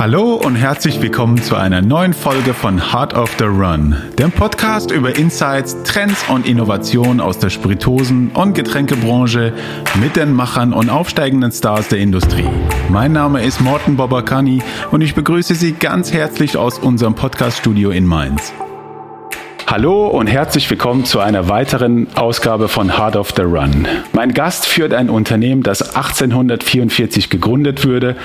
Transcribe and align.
Hallo 0.00 0.36
und 0.36 0.56
herzlich 0.56 1.02
willkommen 1.02 1.42
zu 1.42 1.56
einer 1.56 1.82
neuen 1.82 2.14
Folge 2.14 2.54
von 2.54 2.90
Heart 2.90 3.12
of 3.12 3.36
the 3.38 3.44
Run, 3.44 3.94
dem 4.18 4.32
Podcast 4.32 4.90
über 4.90 5.14
Insights, 5.14 5.76
Trends 5.82 6.24
und 6.30 6.46
Innovationen 6.46 7.20
aus 7.20 7.38
der 7.38 7.50
Spiritosen- 7.50 8.30
und 8.30 8.54
Getränkebranche 8.54 9.52
mit 10.00 10.16
den 10.16 10.32
Machern 10.32 10.72
und 10.72 10.88
aufsteigenden 10.88 11.52
Stars 11.52 11.88
der 11.88 11.98
Industrie. 11.98 12.48
Mein 12.88 13.12
Name 13.12 13.44
ist 13.44 13.60
Morten 13.60 13.98
Bobakani 13.98 14.62
und 14.90 15.02
ich 15.02 15.14
begrüße 15.14 15.54
Sie 15.54 15.72
ganz 15.72 16.14
herzlich 16.14 16.56
aus 16.56 16.78
unserem 16.78 17.14
Podcaststudio 17.14 17.90
in 17.90 18.06
Mainz. 18.06 18.54
Hallo 19.70 20.08
und 20.08 20.26
herzlich 20.26 20.68
willkommen 20.68 21.04
zu 21.04 21.20
einer 21.20 21.48
weiteren 21.48 22.08
Ausgabe 22.16 22.66
von 22.66 22.98
Hard 22.98 23.14
of 23.14 23.32
the 23.36 23.42
Run. 23.42 23.86
Mein 24.12 24.34
Gast 24.34 24.66
führt 24.66 24.92
ein 24.92 25.08
Unternehmen, 25.08 25.62
das 25.62 25.94
1844 25.94 27.30
gegründet 27.30 27.86
wurde 27.86 28.16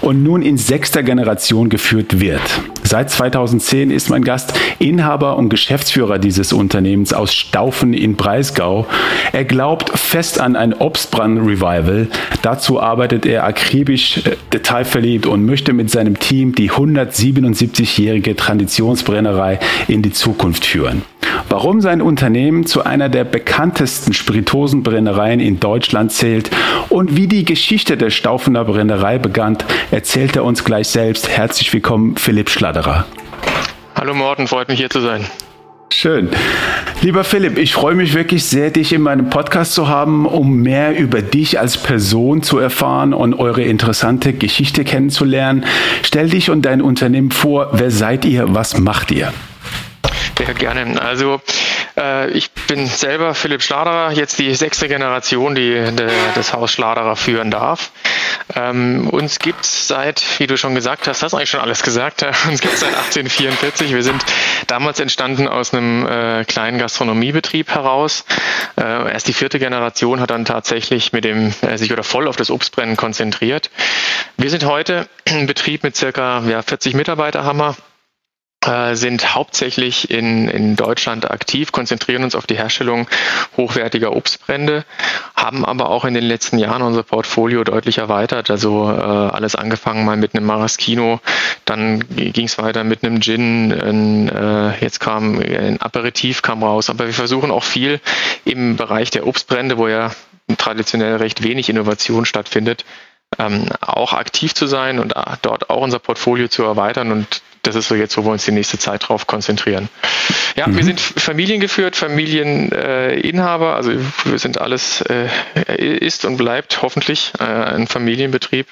und 0.00 0.22
nun 0.22 0.40
in 0.40 0.56
sechster 0.56 1.02
Generation 1.02 1.68
geführt 1.68 2.20
wird. 2.20 2.40
Seit 2.84 3.10
2010 3.10 3.90
ist 3.90 4.08
mein 4.08 4.24
Gast 4.24 4.54
Inhaber 4.78 5.36
und 5.36 5.50
Geschäftsführer 5.50 6.18
dieses 6.18 6.54
Unternehmens 6.54 7.12
aus 7.12 7.34
Staufen 7.34 7.92
in 7.92 8.14
Breisgau. 8.16 8.86
Er 9.32 9.44
glaubt 9.44 9.90
fest 9.98 10.40
an 10.40 10.54
ein 10.54 10.72
Obstbrand-Revival. 10.72 12.08
Dazu 12.42 12.80
arbeitet 12.80 13.26
er 13.26 13.44
akribisch, 13.44 14.18
äh, 14.18 14.36
detailverliebt 14.52 15.26
und 15.26 15.44
möchte 15.44 15.72
mit 15.72 15.90
seinem 15.90 16.18
Team 16.18 16.54
die 16.54 16.70
177-jährige 16.70 18.36
Traditionsbrennerei 18.36 19.58
in 19.88 20.02
die 20.02 20.12
Zukunft 20.12 20.64
führen. 20.64 20.93
Warum 21.48 21.80
sein 21.80 22.02
Unternehmen 22.02 22.66
zu 22.66 22.84
einer 22.84 23.08
der 23.08 23.24
bekanntesten 23.24 24.12
Spiritosenbrennereien 24.12 25.40
in 25.40 25.60
Deutschland 25.60 26.12
zählt 26.12 26.50
und 26.88 27.16
wie 27.16 27.28
die 27.28 27.44
Geschichte 27.44 27.96
der 27.96 28.10
Staufener 28.10 28.64
Brennerei 28.64 29.18
begann, 29.18 29.58
erzählt 29.90 30.36
er 30.36 30.44
uns 30.44 30.64
gleich 30.64 30.88
selbst. 30.88 31.28
Herzlich 31.28 31.72
willkommen, 31.72 32.16
Philipp 32.16 32.50
Schladderer. 32.50 33.06
Hallo 33.94 34.14
Morten, 34.14 34.48
freut 34.48 34.68
mich 34.68 34.78
hier 34.78 34.90
zu 34.90 35.00
sein. 35.00 35.26
Schön. 35.92 36.28
Lieber 37.02 37.22
Philipp, 37.22 37.56
ich 37.56 37.72
freue 37.72 37.94
mich 37.94 38.14
wirklich 38.14 38.44
sehr, 38.44 38.70
dich 38.70 38.92
in 38.92 39.02
meinem 39.02 39.30
Podcast 39.30 39.74
zu 39.74 39.88
haben, 39.88 40.26
um 40.26 40.56
mehr 40.60 40.98
über 40.98 41.22
dich 41.22 41.60
als 41.60 41.76
Person 41.76 42.42
zu 42.42 42.58
erfahren 42.58 43.14
und 43.14 43.34
eure 43.34 43.62
interessante 43.62 44.32
Geschichte 44.32 44.84
kennenzulernen. 44.84 45.64
Stell 46.02 46.30
dich 46.30 46.50
und 46.50 46.62
dein 46.62 46.82
Unternehmen 46.82 47.30
vor. 47.30 47.70
Wer 47.74 47.90
seid 47.90 48.24
ihr? 48.24 48.54
Was 48.54 48.78
macht 48.78 49.12
ihr? 49.12 49.32
Ja, 50.40 50.52
gerne. 50.52 51.00
Also 51.00 51.40
äh, 51.96 52.30
ich 52.30 52.50
bin 52.50 52.86
selber 52.86 53.34
Philipp 53.34 53.62
Schladerer, 53.62 54.10
jetzt 54.12 54.38
die 54.38 54.54
sechste 54.54 54.88
Generation, 54.88 55.54
die 55.54 55.72
de, 55.72 56.10
das 56.34 56.52
Haus 56.52 56.72
Schladerer 56.72 57.14
führen 57.14 57.50
darf. 57.50 57.92
Ähm, 58.56 59.08
uns 59.10 59.38
gibt 59.38 59.64
es 59.64 59.86
seit, 59.86 60.22
wie 60.38 60.46
du 60.46 60.56
schon 60.56 60.74
gesagt 60.74 61.06
hast, 61.06 61.22
hast 61.22 61.32
du 61.32 61.36
eigentlich 61.36 61.50
schon 61.50 61.60
alles 61.60 61.82
gesagt, 61.82 62.24
uns 62.48 62.60
gibt 62.60 62.74
es 62.74 62.80
seit 62.80 62.94
1844. 62.94 63.94
Wir 63.94 64.02
sind 64.02 64.24
damals 64.66 64.98
entstanden 64.98 65.46
aus 65.46 65.72
einem 65.72 66.06
äh, 66.06 66.44
kleinen 66.44 66.78
Gastronomiebetrieb 66.78 67.70
heraus. 67.70 68.24
Äh, 68.76 69.12
erst 69.12 69.28
die 69.28 69.32
vierte 69.32 69.58
Generation 69.58 70.20
hat 70.20 70.30
dann 70.30 70.44
tatsächlich 70.44 71.12
mit 71.12 71.24
dem 71.24 71.54
äh, 71.62 71.78
sich 71.78 71.92
oder 71.92 72.02
voll 72.02 72.26
auf 72.26 72.36
das 72.36 72.50
Obstbrennen 72.50 72.96
konzentriert. 72.96 73.70
Wir 74.36 74.50
sind 74.50 74.64
heute 74.64 75.08
ein 75.28 75.46
Betrieb 75.46 75.84
mit 75.84 75.96
circa 75.96 76.42
ja, 76.48 76.60
40 76.60 76.94
Mitarbeiter 76.94 77.44
haben 77.44 77.58
wir 77.58 77.76
sind 78.92 79.34
hauptsächlich 79.34 80.10
in, 80.10 80.48
in 80.48 80.76
Deutschland 80.76 81.30
aktiv, 81.30 81.72
konzentrieren 81.72 82.24
uns 82.24 82.34
auf 82.34 82.46
die 82.46 82.56
Herstellung 82.56 83.08
hochwertiger 83.56 84.14
Obstbrände, 84.14 84.84
haben 85.36 85.64
aber 85.64 85.90
auch 85.90 86.04
in 86.04 86.14
den 86.14 86.24
letzten 86.24 86.58
Jahren 86.58 86.82
unser 86.82 87.02
Portfolio 87.02 87.64
deutlich 87.64 87.98
erweitert. 87.98 88.50
Also 88.50 88.90
äh, 88.90 88.94
alles 88.94 89.54
angefangen 89.54 90.04
mal 90.04 90.16
mit 90.16 90.34
einem 90.34 90.46
Maraschino, 90.46 91.20
dann 91.64 92.04
ging 92.08 92.46
es 92.46 92.58
weiter 92.58 92.84
mit 92.84 93.04
einem 93.04 93.20
Gin, 93.20 93.72
ein, 93.72 94.28
äh, 94.28 94.78
jetzt 94.80 95.00
kam 95.00 95.38
ein 95.38 95.80
Aperitif 95.80 96.42
kam 96.42 96.62
raus. 96.62 96.90
Aber 96.90 97.06
wir 97.06 97.14
versuchen 97.14 97.50
auch 97.50 97.64
viel 97.64 98.00
im 98.44 98.76
Bereich 98.76 99.10
der 99.10 99.26
Obstbrände, 99.26 99.78
wo 99.78 99.88
ja 99.88 100.10
traditionell 100.58 101.16
recht 101.16 101.42
wenig 101.42 101.68
Innovation 101.68 102.26
stattfindet, 102.26 102.84
ähm, 103.38 103.68
auch 103.80 104.12
aktiv 104.12 104.54
zu 104.54 104.66
sein 104.66 104.98
und 104.98 105.14
dort 105.42 105.70
auch 105.70 105.80
unser 105.80 105.98
Portfolio 105.98 106.48
zu 106.48 106.62
erweitern. 106.62 107.12
Und 107.12 107.42
das 107.66 107.74
ist 107.74 107.88
so 107.88 107.94
jetzt, 107.94 108.16
wo 108.16 108.24
wir 108.24 108.30
uns 108.30 108.44
die 108.44 108.52
nächste 108.52 108.78
Zeit 108.78 109.08
drauf 109.08 109.26
konzentrieren. 109.26 109.88
Ja, 110.56 110.66
mhm. 110.66 110.76
wir 110.76 110.84
sind 110.84 111.00
familiengeführt, 111.00 111.96
Familieninhaber, 111.96 113.72
äh, 113.72 113.76
also 113.76 113.92
wir 114.24 114.38
sind 114.38 114.60
alles, 114.60 115.02
äh, 115.02 115.28
ist 115.76 116.24
und 116.24 116.36
bleibt 116.36 116.82
hoffentlich 116.82 117.32
äh, 117.40 117.44
ein 117.44 117.86
Familienbetrieb. 117.86 118.66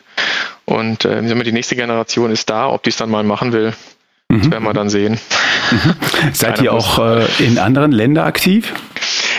Und 0.64 1.04
äh, 1.04 1.22
die 1.22 1.52
nächste 1.52 1.76
Generation 1.76 2.30
ist 2.30 2.48
da, 2.50 2.68
ob 2.68 2.82
die 2.84 2.90
es 2.90 2.96
dann 2.96 3.10
mal 3.10 3.24
machen 3.24 3.52
will, 3.52 3.74
mhm. 4.28 4.40
das 4.40 4.50
werden 4.50 4.64
wir 4.64 4.72
dann 4.72 4.88
sehen. 4.90 5.18
Mhm. 5.70 5.94
Seid 6.32 6.60
ihr 6.60 6.72
auch 6.72 6.98
äh, 6.98 7.24
in 7.38 7.58
anderen 7.58 7.92
Ländern 7.92 8.26
aktiv? 8.26 8.72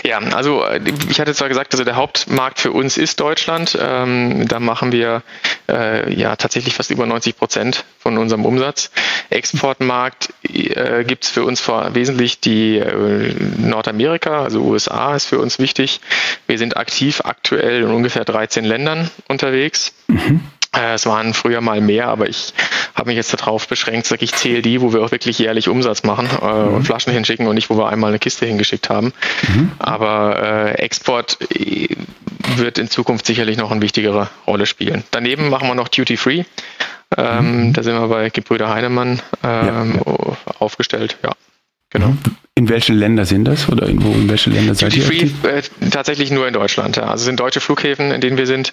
Ja, 0.04 0.18
also 0.18 0.62
äh, 0.64 0.80
ich 1.08 1.18
hatte 1.18 1.32
zwar 1.32 1.48
gesagt, 1.48 1.72
also 1.72 1.84
der 1.84 1.96
Hauptmarkt 1.96 2.60
für 2.60 2.72
uns 2.72 2.98
ist 2.98 3.20
Deutschland. 3.20 3.78
Ähm, 3.80 4.46
da 4.46 4.60
machen 4.60 4.92
wir 4.92 5.22
äh, 5.68 6.12
ja 6.12 6.36
tatsächlich 6.36 6.74
fast 6.74 6.90
über 6.90 7.06
90 7.06 7.36
Prozent 7.36 7.84
von 7.98 8.18
unserem 8.18 8.44
Umsatz. 8.44 8.90
Exportmarkt 9.30 10.32
äh, 10.42 11.04
gibt 11.04 11.24
es 11.24 11.30
für 11.30 11.44
uns 11.44 11.60
vor, 11.60 11.94
wesentlich 11.94 12.40
die 12.40 12.78
äh, 12.78 13.34
Nordamerika, 13.58 14.42
also 14.42 14.62
USA 14.62 15.14
ist 15.14 15.26
für 15.26 15.38
uns 15.38 15.58
wichtig. 15.58 16.00
Wir 16.46 16.58
sind 16.58 16.76
aktiv 16.76 17.22
aktuell 17.24 17.82
in 17.82 17.90
ungefähr 17.90 18.24
13 18.24 18.64
Ländern 18.64 19.10
unterwegs. 19.28 19.92
Mhm. 20.08 20.40
Äh, 20.76 20.94
es 20.94 21.06
waren 21.06 21.34
früher 21.34 21.60
mal 21.60 21.80
mehr, 21.80 22.08
aber 22.08 22.28
ich 22.28 22.52
habe 22.94 23.08
mich 23.08 23.16
jetzt 23.16 23.32
darauf 23.32 23.66
beschränkt, 23.68 24.06
sage 24.06 24.24
ich 24.24 24.32
zähle 24.32 24.62
die, 24.62 24.80
wo 24.80 24.92
wir 24.92 25.02
auch 25.02 25.10
wirklich 25.10 25.38
jährlich 25.38 25.68
Umsatz 25.68 26.02
machen 26.04 26.28
äh, 26.40 26.46
mhm. 26.46 26.74
und 26.74 26.84
Flaschen 26.84 27.12
hinschicken 27.12 27.46
und 27.46 27.54
nicht, 27.54 27.70
wo 27.70 27.76
wir 27.76 27.88
einmal 27.88 28.10
eine 28.10 28.18
Kiste 28.18 28.46
hingeschickt 28.46 28.88
haben. 28.90 29.12
Mhm. 29.48 29.72
Aber 29.78 30.42
äh, 30.42 30.74
Export 30.74 31.38
äh, 31.50 31.88
wird 32.56 32.78
in 32.78 32.88
Zukunft 32.88 33.26
sicherlich 33.26 33.56
noch 33.56 33.70
eine 33.70 33.82
wichtigere 33.82 34.28
Rolle 34.46 34.66
spielen. 34.66 35.04
Daneben 35.10 35.48
machen 35.48 35.68
wir 35.68 35.74
noch 35.74 35.88
Duty 35.88 36.16
Free. 36.16 36.44
Ähm, 37.16 37.68
mhm. 37.68 37.72
Da 37.72 37.82
sind 37.82 37.94
wir 37.94 38.08
bei 38.08 38.30
Gebrüder 38.30 38.72
Heinemann 38.72 39.20
ähm, 39.42 40.00
ja, 40.04 40.12
ja. 40.12 40.36
aufgestellt. 40.58 41.16
Ja, 41.22 41.32
genau. 41.94 42.08
Mhm. 42.08 42.18
In 42.56 42.68
welchen 42.68 42.94
Ländern 42.96 43.26
sind 43.26 43.46
das 43.46 43.68
oder 43.68 43.88
in, 43.88 44.00
wo, 44.04 44.12
in 44.12 44.28
welche 44.28 44.50
Länder 44.50 44.76
seid 44.76 44.94
ihr? 44.94 45.02
Free, 45.02 45.28
äh, 45.42 45.62
tatsächlich 45.90 46.30
nur 46.30 46.46
in 46.46 46.54
Deutschland. 46.54 46.96
Ja. 46.96 47.04
Also 47.04 47.24
sind 47.24 47.40
deutsche 47.40 47.60
Flughäfen, 47.60 48.12
in 48.12 48.20
denen 48.20 48.36
wir 48.36 48.46
sind. 48.46 48.72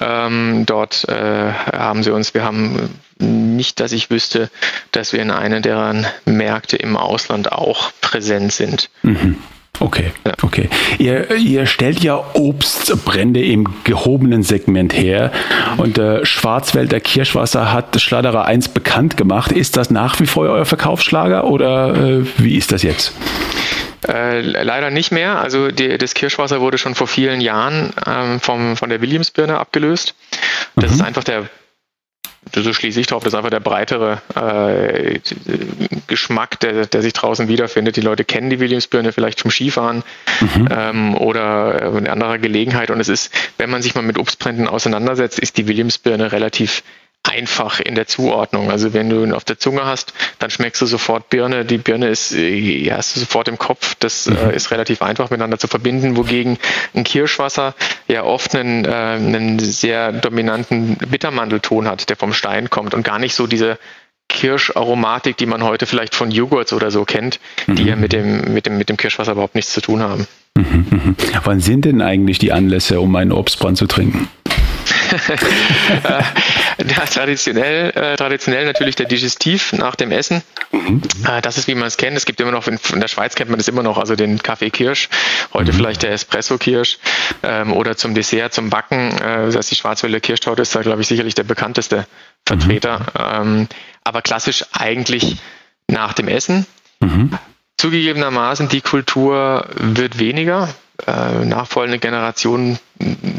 Ähm, 0.00 0.64
dort 0.64 1.06
äh, 1.08 1.12
haben 1.12 2.02
sie 2.02 2.10
uns, 2.10 2.32
wir 2.32 2.42
haben 2.42 2.88
nicht, 3.18 3.80
dass 3.80 3.92
ich 3.92 4.10
wüsste, 4.10 4.48
dass 4.92 5.12
wir 5.12 5.20
in 5.20 5.30
einer 5.30 5.60
deren 5.60 6.06
Märkte 6.24 6.78
im 6.78 6.96
Ausland 6.96 7.52
auch 7.52 7.92
präsent 8.00 8.52
sind. 8.52 8.88
Mhm. 9.02 9.36
Okay, 9.80 10.10
ja. 10.26 10.32
okay. 10.42 10.68
Ihr, 10.98 11.36
ihr 11.36 11.66
stellt 11.66 12.02
ja 12.02 12.20
Obstbrände 12.34 13.44
im 13.44 13.68
gehobenen 13.84 14.42
Segment 14.42 14.92
her 14.92 15.30
und 15.76 15.98
äh, 15.98 16.24
Schwarzwälder 16.24 16.98
Kirschwasser 17.00 17.72
hat 17.72 18.00
Schladerer 18.00 18.44
1 18.44 18.68
bekannt 18.70 19.16
gemacht. 19.16 19.52
Ist 19.52 19.76
das 19.76 19.90
nach 19.90 20.18
wie 20.18 20.26
vor 20.26 20.48
euer 20.48 20.64
Verkaufsschlager 20.64 21.44
oder 21.44 21.94
äh, 21.94 22.24
wie 22.38 22.56
ist 22.56 22.72
das 22.72 22.82
jetzt? 22.82 23.12
Äh, 24.06 24.40
leider 24.40 24.90
nicht 24.90 25.12
mehr. 25.12 25.40
Also 25.40 25.70
die, 25.70 25.98
das 25.98 26.14
Kirschwasser 26.14 26.60
wurde 26.60 26.78
schon 26.78 26.94
vor 26.94 27.06
vielen 27.06 27.40
Jahren 27.40 27.92
ähm, 28.06 28.40
vom, 28.40 28.76
von 28.76 28.88
der 28.88 29.00
Williamsbirne 29.00 29.58
abgelöst. 29.58 30.14
Das 30.76 30.90
mhm. 30.90 30.96
ist 30.96 31.02
einfach 31.02 31.24
der 31.24 31.48
so 32.54 32.72
schließe 32.72 33.00
ich 33.00 33.06
drauf, 33.06 33.22
das 33.22 33.32
ist 33.32 33.36
einfach 33.36 33.50
der 33.50 33.60
breitere 33.60 34.20
äh, 34.34 35.20
Geschmack, 36.06 36.60
der, 36.60 36.86
der 36.86 37.02
sich 37.02 37.12
draußen 37.12 37.48
wiederfindet. 37.48 37.96
Die 37.96 38.00
Leute 38.00 38.24
kennen 38.24 38.50
die 38.50 38.60
Williamsbirne 38.60 39.12
vielleicht 39.12 39.40
vom 39.40 39.50
Skifahren 39.50 40.02
mhm. 40.40 40.68
ähm, 40.70 41.14
oder 41.16 41.96
in 41.96 42.08
anderer 42.08 42.38
Gelegenheit. 42.38 42.90
Und 42.90 43.00
es 43.00 43.08
ist, 43.08 43.32
wenn 43.56 43.70
man 43.70 43.82
sich 43.82 43.94
mal 43.94 44.02
mit 44.02 44.18
Obstbränden 44.18 44.68
auseinandersetzt, 44.68 45.38
ist 45.38 45.56
die 45.56 45.68
Williamsbirne 45.68 46.32
relativ 46.32 46.82
einfach 47.28 47.80
in 47.80 47.94
der 47.94 48.06
Zuordnung. 48.06 48.70
Also 48.70 48.94
wenn 48.94 49.10
du 49.10 49.22
ihn 49.22 49.32
auf 49.32 49.44
der 49.44 49.58
Zunge 49.58 49.84
hast, 49.84 50.14
dann 50.38 50.50
schmeckst 50.50 50.80
du 50.80 50.86
sofort 50.86 51.28
Birne. 51.28 51.64
Die 51.64 51.78
Birne 51.78 52.08
ist, 52.08 52.32
äh, 52.32 52.48
ja, 52.48 52.96
hast 52.96 53.16
du 53.16 53.20
sofort 53.20 53.48
im 53.48 53.58
Kopf. 53.58 53.94
Das 53.98 54.26
äh, 54.26 54.30
mhm. 54.30 54.50
ist 54.50 54.70
relativ 54.70 55.02
einfach 55.02 55.30
miteinander 55.30 55.58
zu 55.58 55.68
verbinden, 55.68 56.16
wogegen 56.16 56.58
ein 56.94 57.04
Kirschwasser 57.04 57.74
ja 58.06 58.24
oft 58.24 58.54
einen, 58.54 58.84
äh, 58.84 58.88
einen 58.88 59.58
sehr 59.58 60.12
dominanten 60.12 60.96
Bittermandelton 60.96 61.86
hat, 61.86 62.08
der 62.08 62.16
vom 62.16 62.32
Stein 62.32 62.70
kommt 62.70 62.94
und 62.94 63.02
gar 63.02 63.18
nicht 63.18 63.34
so 63.34 63.46
diese 63.46 63.78
Kirscharomatik, 64.28 65.36
die 65.36 65.46
man 65.46 65.62
heute 65.62 65.86
vielleicht 65.86 66.14
von 66.14 66.30
Joghurts 66.30 66.72
oder 66.72 66.90
so 66.90 67.04
kennt, 67.04 67.40
mhm. 67.66 67.76
die 67.76 67.84
ja 67.84 67.96
mit 67.96 68.12
dem, 68.12 68.52
mit, 68.52 68.66
dem, 68.66 68.78
mit 68.78 68.88
dem 68.88 68.96
Kirschwasser 68.96 69.32
überhaupt 69.32 69.54
nichts 69.54 69.72
zu 69.72 69.80
tun 69.80 70.02
haben. 70.02 70.26
Mhm, 70.56 70.86
mhm. 70.90 71.16
Wann 71.44 71.60
sind 71.60 71.84
denn 71.84 72.02
eigentlich 72.02 72.38
die 72.38 72.52
Anlässe, 72.52 73.00
um 73.00 73.14
einen 73.16 73.32
Obstbrand 73.32 73.78
zu 73.78 73.86
trinken? 73.86 74.28
äh, 76.04 76.22
ja, 76.86 77.06
traditionell, 77.06 77.90
äh, 77.90 78.16
traditionell 78.16 78.64
natürlich 78.66 78.96
der 78.96 79.06
Digestiv 79.06 79.72
nach 79.72 79.96
dem 79.96 80.10
Essen. 80.10 80.42
Mhm. 80.72 81.02
Äh, 81.26 81.40
das 81.40 81.58
ist, 81.58 81.68
wie 81.68 81.74
man 81.74 81.86
es 81.86 81.96
kennt. 81.96 82.16
Es 82.16 82.26
gibt 82.26 82.40
immer 82.40 82.52
noch, 82.52 82.66
in, 82.66 82.78
in, 82.92 83.00
der 83.00 83.08
Schweiz 83.08 83.34
kennt 83.34 83.50
man 83.50 83.58
das 83.58 83.68
immer 83.68 83.82
noch, 83.82 83.98
also 83.98 84.16
den 84.16 84.42
Kaffee 84.42 84.70
Kirsch, 84.70 85.08
heute 85.52 85.72
mhm. 85.72 85.76
vielleicht 85.76 86.02
der 86.02 86.12
Espresso 86.12 86.58
Kirsch 86.58 86.98
ähm, 87.42 87.72
oder 87.72 87.96
zum 87.96 88.14
Dessert, 88.14 88.52
zum 88.52 88.70
Backen. 88.70 89.12
Äh, 89.18 89.46
das 89.46 89.56
heißt, 89.56 89.70
die 89.70 89.76
Schwarzwälder 89.76 90.20
Kirschtorte 90.20 90.62
ist 90.62 90.74
da, 90.74 90.82
glaube 90.82 91.02
ich, 91.02 91.08
sicherlich 91.08 91.34
der 91.34 91.44
bekannteste 91.44 92.06
Vertreter. 92.46 93.00
Mhm. 93.00 93.58
Ähm, 93.60 93.68
aber 94.04 94.22
klassisch 94.22 94.64
eigentlich 94.72 95.36
nach 95.88 96.12
dem 96.12 96.28
Essen. 96.28 96.66
Mhm. 97.00 97.38
Zugegebenermaßen, 97.78 98.68
die 98.68 98.80
Kultur 98.80 99.66
wird 99.76 100.18
weniger. 100.18 100.68
Äh, 101.06 101.44
nachfolgende 101.44 102.00
Generationen 102.00 102.78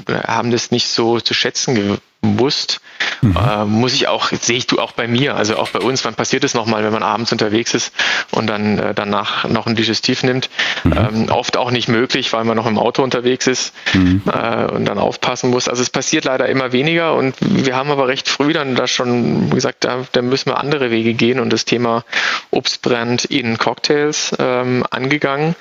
haben 0.09 0.49
das 0.49 0.71
nicht 0.71 0.87
so 0.87 1.19
zu 1.19 1.33
schätzen 1.33 1.99
gewusst. 2.21 2.81
Mhm. 3.21 3.35
Äh, 3.37 3.65
muss 3.65 3.93
ich 3.93 4.07
auch, 4.07 4.29
sehe 4.31 4.57
ich 4.57 4.67
du 4.67 4.79
auch 4.79 4.93
bei 4.93 5.07
mir, 5.07 5.35
also 5.35 5.57
auch 5.57 5.69
bei 5.69 5.79
uns, 5.79 6.03
wann 6.05 6.15
passiert 6.15 6.43
es 6.43 6.53
nochmal, 6.53 6.83
wenn 6.83 6.91
man 6.91 7.03
abends 7.03 7.31
unterwegs 7.31 7.73
ist 7.73 7.93
und 8.31 8.47
dann 8.47 8.77
äh, 8.79 8.93
danach 8.93 9.47
noch 9.47 9.67
ein 9.67 9.75
Digestiv 9.75 10.23
nimmt. 10.23 10.49
Mhm. 10.83 10.93
Ähm, 10.93 11.29
oft 11.29 11.57
auch 11.57 11.71
nicht 11.71 11.87
möglich, 11.87 12.31
weil 12.33 12.43
man 12.43 12.55
noch 12.55 12.65
im 12.65 12.77
Auto 12.77 13.03
unterwegs 13.03 13.47
ist 13.47 13.73
mhm. 13.93 14.21
äh, 14.31 14.65
und 14.65 14.85
dann 14.85 14.97
aufpassen 14.97 15.49
muss. 15.49 15.67
Also 15.67 15.81
es 15.81 15.89
passiert 15.89 16.25
leider 16.25 16.47
immer 16.47 16.71
weniger 16.71 17.15
und 17.15 17.35
wir 17.39 17.75
haben 17.75 17.91
aber 17.91 18.07
recht 18.07 18.29
früh 18.29 18.53
dann 18.53 18.75
da 18.75 18.87
schon 18.87 19.49
gesagt, 19.49 19.83
da, 19.83 20.05
da 20.11 20.21
müssen 20.21 20.49
wir 20.49 20.57
andere 20.57 20.91
Wege 20.91 21.13
gehen 21.13 21.39
und 21.39 21.51
das 21.51 21.65
Thema 21.65 22.03
Obstbrand 22.51 23.25
in 23.25 23.57
Cocktails 23.57 24.35
ähm, 24.39 24.85
angegangen. 24.89 25.55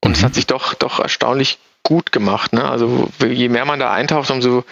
Und 0.00 0.16
es 0.16 0.22
hat 0.22 0.32
mhm. 0.32 0.34
sich 0.34 0.46
doch, 0.46 0.74
doch 0.74 1.00
erstaunlich 1.00 1.58
gut 1.82 2.12
gemacht. 2.12 2.52
Ne? 2.52 2.64
Also 2.64 3.08
je 3.26 3.48
mehr 3.48 3.64
man 3.64 3.78
da 3.78 3.92
eintaucht, 3.92 4.30
umso 4.30 4.64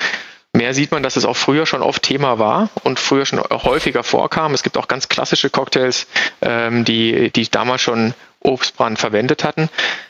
mehr 0.52 0.74
sieht 0.74 0.92
man, 0.92 1.02
dass 1.02 1.16
es 1.16 1.24
auch 1.24 1.36
früher 1.36 1.66
schon 1.66 1.82
oft 1.82 2.02
Thema 2.02 2.38
war 2.38 2.68
und 2.84 2.98
früher 2.98 3.26
schon 3.26 3.40
häufiger 3.40 4.02
vorkam. 4.02 4.54
Es 4.54 4.62
gibt 4.62 4.76
auch 4.76 4.88
ganz 4.88 5.08
klassische 5.08 5.50
Cocktails, 5.50 6.06
ähm, 6.40 6.84
die, 6.84 7.30
die 7.30 7.50
damals 7.50 7.82
schon 7.82 8.14
Obstbrand 8.40 8.98
verwendet 8.98 9.44
hatten. 9.44 9.68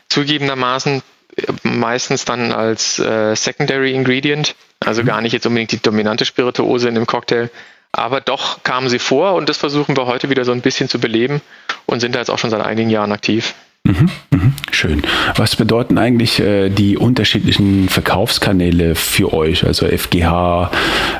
Zugegebenermaßen 0.08 1.02
äh, 1.36 1.52
meistens 1.62 2.24
dann 2.24 2.52
als 2.52 2.98
äh, 2.98 3.36
Secondary 3.36 3.94
Ingredient, 3.94 4.54
also 4.80 5.04
gar 5.04 5.20
nicht 5.20 5.32
jetzt 5.32 5.46
unbedingt 5.46 5.72
die 5.72 5.82
dominante 5.82 6.24
Spirituose 6.24 6.88
in 6.88 6.94
dem 6.94 7.06
Cocktail. 7.06 7.50
Aber 7.92 8.20
doch 8.20 8.62
kamen 8.62 8.88
sie 8.88 8.98
vor 8.98 9.34
und 9.34 9.48
das 9.48 9.58
versuchen 9.58 9.96
wir 9.96 10.06
heute 10.06 10.30
wieder 10.30 10.44
so 10.44 10.52
ein 10.52 10.62
bisschen 10.62 10.88
zu 10.88 10.98
beleben 10.98 11.42
und 11.86 12.00
sind 12.00 12.14
da 12.14 12.20
jetzt 12.20 12.30
auch 12.30 12.38
schon 12.38 12.50
seit 12.50 12.64
einigen 12.64 12.90
Jahren 12.90 13.12
aktiv. 13.12 13.54
Mhm, 13.92 14.10
mhm, 14.30 14.54
schön. 14.70 15.02
Was 15.36 15.56
bedeuten 15.56 15.98
eigentlich 15.98 16.40
äh, 16.40 16.70
die 16.70 16.96
unterschiedlichen 16.96 17.88
Verkaufskanäle 17.88 18.94
für 18.94 19.32
euch? 19.32 19.64
Also 19.66 19.86
FGH, 19.86 20.70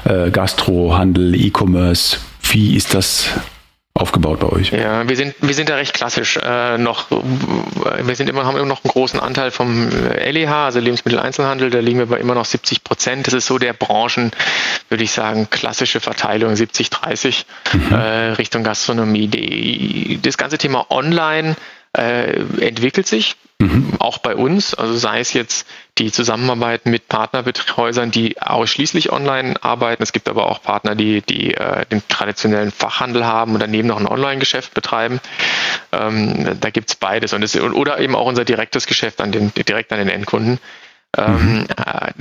äh, 0.04 0.30
Gastro, 0.30 0.96
Handel, 0.96 1.34
E-Commerce. 1.34 2.19
Wie 2.42 2.76
ist 2.76 2.94
das 2.94 3.28
aufgebaut 3.94 4.40
bei 4.40 4.48
euch? 4.48 4.70
Ja, 4.70 5.06
wir 5.06 5.16
sind, 5.16 5.34
wir 5.40 5.54
sind 5.54 5.69
da 5.69 5.74
recht 5.74 5.92
klassisch 5.92 6.38
äh, 6.42 6.78
noch. 6.78 7.10
Wir 7.10 8.16
sind 8.16 8.30
immer, 8.30 8.46
haben 8.46 8.56
immer 8.56 8.66
noch 8.66 8.84
einen 8.84 8.90
großen 8.90 9.20
Anteil 9.20 9.50
vom 9.50 9.90
LEH, 9.90 10.50
also 10.50 10.80
Lebensmitteleinzelhandel, 10.80 11.70
da 11.70 11.80
liegen 11.80 11.98
wir 11.98 12.06
bei 12.06 12.18
immer 12.18 12.34
noch 12.34 12.46
70 12.46 12.84
Prozent. 12.84 13.26
Das 13.26 13.34
ist 13.34 13.46
so 13.46 13.58
der 13.58 13.75
Branchen, 13.75 14.30
würde 14.88 15.04
ich 15.04 15.12
sagen, 15.12 15.48
klassische 15.50 16.00
Verteilung 16.00 16.56
70, 16.56 16.88
30 16.88 17.44
mhm. 17.75 17.92
äh, 17.92 17.96
Richtung 18.32 18.64
Gastronomie. 18.64 19.28
Die, 19.28 20.18
das 20.22 20.38
ganze 20.38 20.56
Thema 20.56 20.86
Online 20.90 21.56
äh, 21.96 22.40
entwickelt 22.60 23.06
sich, 23.06 23.36
mhm. 23.58 23.94
auch 23.98 24.18
bei 24.18 24.34
uns. 24.34 24.74
Also 24.74 24.96
sei 24.96 25.20
es 25.20 25.32
jetzt 25.32 25.66
die 25.98 26.10
Zusammenarbeit 26.10 26.86
mit 26.86 27.08
Partnerhäusern, 27.08 28.10
die 28.10 28.40
ausschließlich 28.40 29.12
online 29.12 29.62
arbeiten. 29.62 30.02
Es 30.02 30.12
gibt 30.12 30.28
aber 30.28 30.50
auch 30.50 30.62
Partner, 30.62 30.94
die, 30.94 31.20
die 31.20 31.54
äh, 31.54 31.84
den 31.86 32.02
traditionellen 32.08 32.70
Fachhandel 32.70 33.26
haben 33.26 33.54
und 33.54 33.60
daneben 33.60 33.88
noch 33.88 34.00
ein 34.00 34.06
Online-Geschäft 34.06 34.74
betreiben. 34.74 35.20
Ähm, 35.92 36.58
da 36.60 36.70
gibt 36.70 36.90
es 36.90 36.96
beides. 36.96 37.32
Und 37.32 37.42
es, 37.42 37.58
oder 37.60 37.98
eben 37.98 38.14
auch 38.14 38.26
unser 38.26 38.44
direktes 38.44 38.86
Geschäft 38.86 39.20
an 39.20 39.32
den, 39.32 39.52
direkt 39.54 39.92
an 39.92 39.98
den 39.98 40.08
Endkunden. 40.08 40.58
Ähm, 41.16 41.58
mhm. 41.58 41.66
äh, 41.76 42.12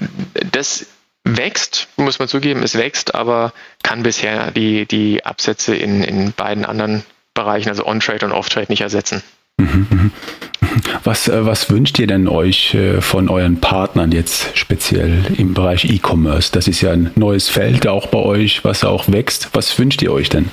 das 0.52 0.88
wächst, 1.24 1.88
muss 1.98 2.20
man 2.20 2.28
zugeben, 2.28 2.64
es 2.64 2.76
wächst, 2.76 3.16
aber 3.16 3.54
kann 3.84 4.04
bisher 4.04 4.52
die, 4.52 4.86
die 4.86 5.24
Absätze 5.24 5.76
in, 5.76 6.04
in 6.04 6.34
beiden 6.34 6.66
anderen 6.66 7.06
Bereichen, 7.34 7.70
also 7.70 7.86
On-Trade 7.86 8.26
und 8.26 8.32
Off-Trade, 8.32 8.68
nicht 8.70 8.82
ersetzen. 8.82 9.24
Was, 11.04 11.28
äh, 11.28 11.46
was 11.46 11.70
wünscht 11.70 12.00
ihr 12.00 12.08
denn 12.08 12.28
euch 12.28 12.74
äh, 12.74 13.02
von 13.02 13.30
euren 13.30 13.60
Partnern 13.60 14.12
jetzt 14.12 14.58
speziell 14.58 15.26
im 15.38 15.54
Bereich 15.54 15.86
E-Commerce? 15.86 16.52
Das 16.52 16.68
ist 16.68 16.82
ja 16.82 16.92
ein 16.92 17.12
neues 17.16 17.50
Feld 17.50 17.88
auch 17.88 18.08
bei 18.08 18.20
euch, 18.20 18.64
was 18.64 18.84
auch 18.84 19.12
wächst. 19.12 19.50
Was 19.54 19.78
wünscht 19.78 20.02
ihr 20.02 20.14
euch 20.14 20.30
denn? 20.30 20.50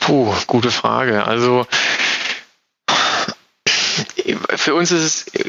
Puh, 0.00 0.32
gute 0.46 0.70
Frage. 0.70 1.24
Also 1.24 1.66
für 4.56 4.74
uns 4.74 4.90
ist 4.90 5.26
es, 5.34 5.44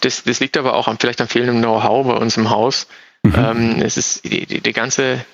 das, 0.00 0.24
das 0.24 0.40
liegt 0.40 0.56
aber 0.56 0.74
auch 0.74 0.88
am, 0.88 0.98
vielleicht 0.98 1.20
am 1.20 1.28
fehlenden 1.28 1.60
Know-how 1.60 2.06
bei 2.06 2.14
uns 2.14 2.36
im 2.36 2.50
Haus. 2.50 2.86
Mhm. 3.22 3.34
Ähm, 3.36 3.82
es 3.82 3.96
ist 3.96 4.24
die, 4.24 4.46
die, 4.46 4.60
die 4.60 4.72
ganze 4.72 5.24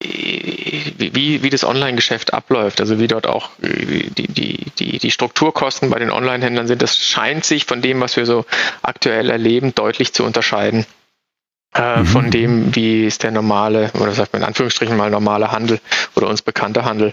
wie, 0.00 1.42
wie 1.42 1.50
das 1.50 1.64
Online-Geschäft 1.64 2.32
abläuft, 2.32 2.80
also 2.80 2.98
wie 3.00 3.08
dort 3.08 3.26
auch 3.26 3.50
die, 3.58 4.10
die, 4.10 4.64
die, 4.78 4.98
die 4.98 5.10
Strukturkosten 5.10 5.90
bei 5.90 5.98
den 5.98 6.10
Online-Händlern 6.10 6.68
sind, 6.68 6.82
das 6.82 6.96
scheint 6.96 7.44
sich 7.44 7.64
von 7.64 7.82
dem, 7.82 8.00
was 8.00 8.16
wir 8.16 8.24
so 8.24 8.44
aktuell 8.82 9.30
erleben, 9.30 9.74
deutlich 9.74 10.12
zu 10.12 10.24
unterscheiden. 10.24 10.86
Äh, 11.74 12.00
mhm. 12.00 12.06
Von 12.06 12.30
dem, 12.30 12.74
wie 12.74 13.06
es 13.06 13.18
der 13.18 13.30
normale, 13.30 13.90
oder 13.94 14.12
sagt 14.12 14.32
man 14.32 14.42
in 14.42 14.48
Anführungsstrichen 14.48 14.96
mal 14.96 15.10
normale 15.10 15.52
Handel 15.52 15.80
oder 16.16 16.28
uns 16.28 16.40
bekannte 16.42 16.84
Handel 16.84 17.12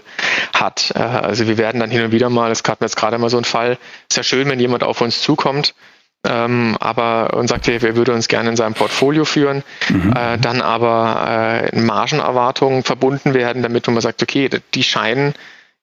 hat. 0.54 0.92
Äh, 0.94 1.00
also 1.00 1.46
wir 1.46 1.58
werden 1.58 1.80
dann 1.80 1.90
hin 1.90 2.02
und 2.02 2.12
wieder 2.12 2.30
mal, 2.30 2.50
es 2.50 2.62
gab 2.62 2.80
jetzt 2.80 2.96
gerade 2.96 3.18
mal 3.18 3.28
so 3.28 3.36
ein 3.36 3.44
Fall, 3.44 3.78
ist 4.08 4.16
ja 4.16 4.22
schön, 4.22 4.48
wenn 4.48 4.60
jemand 4.60 4.82
auf 4.82 5.00
uns 5.02 5.20
zukommt 5.20 5.74
ähm, 6.28 6.76
aber 6.80 7.34
und 7.34 7.48
sagte, 7.48 7.72
er 7.72 7.96
würde 7.96 8.12
uns 8.12 8.28
gerne 8.28 8.50
in 8.50 8.56
seinem 8.56 8.74
Portfolio 8.74 9.24
führen, 9.24 9.62
mhm. 9.88 10.12
äh, 10.16 10.38
dann 10.38 10.60
aber 10.60 11.62
äh, 11.72 11.78
Margenerwartungen 11.78 12.82
verbunden 12.82 13.34
werden, 13.34 13.62
damit 13.62 13.86
man 13.86 14.00
sagt, 14.00 14.22
okay, 14.22 14.48
die 14.74 14.82
scheinen 14.82 15.34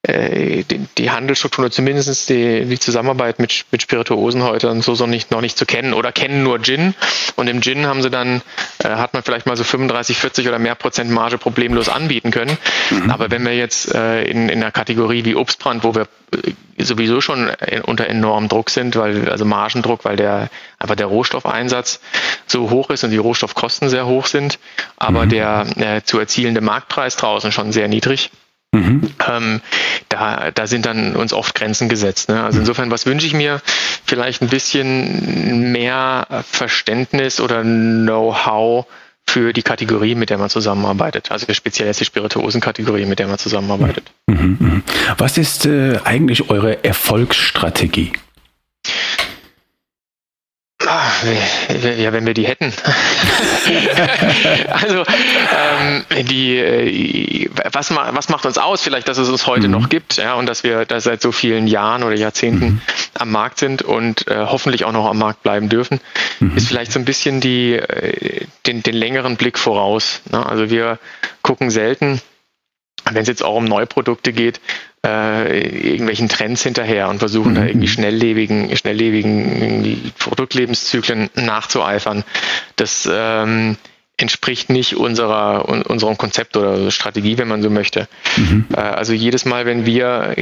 äh, 0.06 0.64
die, 0.64 0.80
die 0.98 1.12
Handelsstruktur, 1.12 1.72
zumindest 1.72 2.30
die, 2.30 2.66
die 2.66 2.80
Zusammenarbeit 2.80 3.40
mit, 3.40 3.66
mit 3.72 3.82
Spirituosen 3.82 4.44
heute 4.44 4.82
so, 4.82 4.96
so 4.96 5.08
nicht, 5.08 5.32
noch 5.32 5.40
nicht 5.40 5.58
zu 5.58 5.66
kennen 5.66 5.94
oder 5.94 6.12
kennen 6.12 6.44
nur 6.44 6.62
Gin. 6.62 6.94
Und 7.38 7.48
im 7.48 7.62
Gin 7.62 7.88
haben 7.88 8.02
sie 8.02 8.10
dann, 8.10 8.42
äh, 8.80 8.90
hat 8.90 9.14
man 9.14 9.24
vielleicht 9.24 9.46
mal 9.46 9.56
so 9.56 9.64
35, 9.64 10.18
40 10.18 10.48
oder 10.50 10.60
mehr 10.60 10.76
Prozent 10.76 11.10
Marge 11.10 11.38
problemlos 11.38 11.88
anbieten 11.88 12.32
können. 12.32 12.58
Mhm. 12.90 13.12
Aber 13.12 13.32
wenn 13.32 13.46
wir 13.46 13.56
jetzt 13.56 13.96
äh, 13.96 14.24
in, 14.26 14.50
in 14.50 14.62
einer 14.62 14.72
Kategorie 14.72 15.24
wie 15.24 15.36
Obstbrand, 15.36 15.86
wo 15.86 15.96
wir 15.96 16.10
äh, 16.34 16.84
sowieso 16.84 17.22
schon 17.22 17.50
unter 17.84 18.08
enormem 18.08 18.50
Druck 18.50 18.72
sind, 18.72 18.98
weil, 18.98 19.30
also 19.30 19.46
Margendruck, 19.46 20.04
weil 20.04 20.18
der 20.18 20.50
einfach 20.80 20.96
der 20.96 21.06
Rohstoffeinsatz 21.06 22.02
so 22.46 22.70
hoch 22.72 22.90
ist 22.90 23.06
und 23.06 23.12
die 23.12 23.18
Rohstoffkosten 23.18 23.88
sehr 23.88 24.06
hoch 24.06 24.26
sind, 24.26 24.60
aber 24.98 25.26
mhm. 25.26 25.30
der 25.30 25.66
äh, 25.78 26.02
zu 26.04 26.20
erzielende 26.20 26.60
Marktpreis 26.60 27.16
draußen 27.16 27.54
schon 27.54 27.72
sehr 27.72 27.88
niedrig 27.88 28.32
Mhm. 28.74 29.02
Ähm, 29.30 29.62
da, 30.10 30.52
da 30.52 30.68
sind 30.68 30.86
dann 30.86 31.16
uns 31.16 31.32
oft 31.32 31.56
Grenzen 31.56 31.90
gesetzt. 31.90 32.30
Ne? 32.30 32.44
Also 32.44 32.60
insofern, 32.60 32.92
was 32.92 33.06
wünsche 33.06 33.28
ich 33.28 33.34
mir? 33.34 33.62
Vielleicht 34.06 34.42
ein 34.42 34.50
bisschen 34.50 35.72
mehr 35.72 36.28
Verständnis 36.44 37.40
oder 37.40 37.62
Know-how 37.62 38.86
für 39.26 39.54
die 39.54 39.62
Kategorie, 39.62 40.16
mit 40.16 40.30
der 40.30 40.38
man 40.38 40.50
zusammenarbeitet. 40.50 41.32
Also 41.32 41.52
speziell 41.54 41.88
jetzt 41.88 42.00
die 42.00 42.06
Spirituosen-Kategorie, 42.06 43.06
mit 43.06 43.20
der 43.20 43.28
man 43.28 43.38
zusammenarbeitet. 43.38 44.12
Mhm, 44.28 44.58
mhm. 44.60 44.84
Was 45.18 45.38
ist 45.38 45.66
äh, 45.66 46.00
eigentlich 46.04 46.50
eure 46.50 46.84
Erfolgsstrategie? 46.84 48.12
Ja, 51.98 52.14
wenn 52.14 52.26
wir 52.26 52.34
die 52.34 52.48
hätten. 52.48 52.74
also, 54.72 55.04
ähm, 55.56 56.06
die, 56.28 56.58
äh, 56.58 57.50
was, 57.72 57.92
was 57.92 58.30
macht 58.30 58.46
uns 58.46 58.58
aus? 58.58 58.82
Vielleicht, 58.82 59.08
dass 59.08 59.18
es 59.18 59.30
uns 59.30 59.48
heute 59.48 59.68
mhm. 59.68 59.74
noch 59.74 59.90
gibt, 59.90 60.18
ja, 60.18 60.34
und 60.36 60.46
dass 60.46 60.64
wir 60.64 60.86
da 60.86 61.00
seit 61.00 61.22
so 61.22 61.32
vielen 61.32 61.68
Jahren 61.68 62.04
oder 62.04 62.16
Jahrzehnten 62.16 62.66
mhm. 62.66 62.82
am 63.16 63.32
Markt 63.32 63.60
sind 63.60 63.82
und 63.82 64.28
äh, 64.28 64.46
hoffentlich 64.48 64.86
auch 64.86 64.92
noch 64.92 65.08
am 65.08 65.18
Markt 65.18 65.44
bleiben 65.44 65.70
dürfen, 65.70 66.00
mhm. 66.40 66.58
ist 66.58 66.68
vielleicht 66.68 66.92
so 66.92 67.00
ein 67.00 67.06
bisschen 67.06 67.42
die, 67.42 67.74
äh, 67.74 68.46
den, 68.66 68.84
den 68.84 68.96
längeren 68.96 69.38
Blick 69.38 69.58
voraus. 69.58 70.22
Ne? 70.32 70.46
Also 70.46 70.70
wir 70.70 71.00
gucken 71.42 71.70
selten, 71.70 72.22
wenn 73.12 73.22
es 73.22 73.28
jetzt 73.28 73.44
auch 73.44 73.56
um 73.56 73.66
Neuprodukte 73.66 74.34
geht, 74.34 74.60
äh, 75.06 75.60
irgendwelchen 75.90 76.30
Trends 76.30 76.64
hinterher 76.64 77.10
und 77.10 77.20
versuchen 77.20 77.52
mhm. 77.52 77.56
da 77.56 77.66
irgendwie 77.66 77.88
schnelllebigen, 77.88 78.76
schnelllebigen 78.76 80.14
Produktlebenszyklen 80.18 81.30
nachzueifern. 81.36 82.24
Das 82.76 83.10
ähm, 83.12 83.78
entspricht 84.24 84.70
nicht 84.70 84.96
unserer, 84.96 85.70
un, 85.70 85.82
unserem 85.84 86.18
Konzept 86.18 86.58
oder 86.58 86.90
Strategie, 86.92 87.38
wenn 87.38 87.48
man 87.48 87.62
so 87.62 87.70
möchte. 87.70 88.08
Mhm. 88.38 88.66
Äh, 88.74 88.80
also 88.80 89.14
jedes 89.14 89.46
Mal, 89.46 89.66
wenn 89.66 89.86
wir 89.86 90.36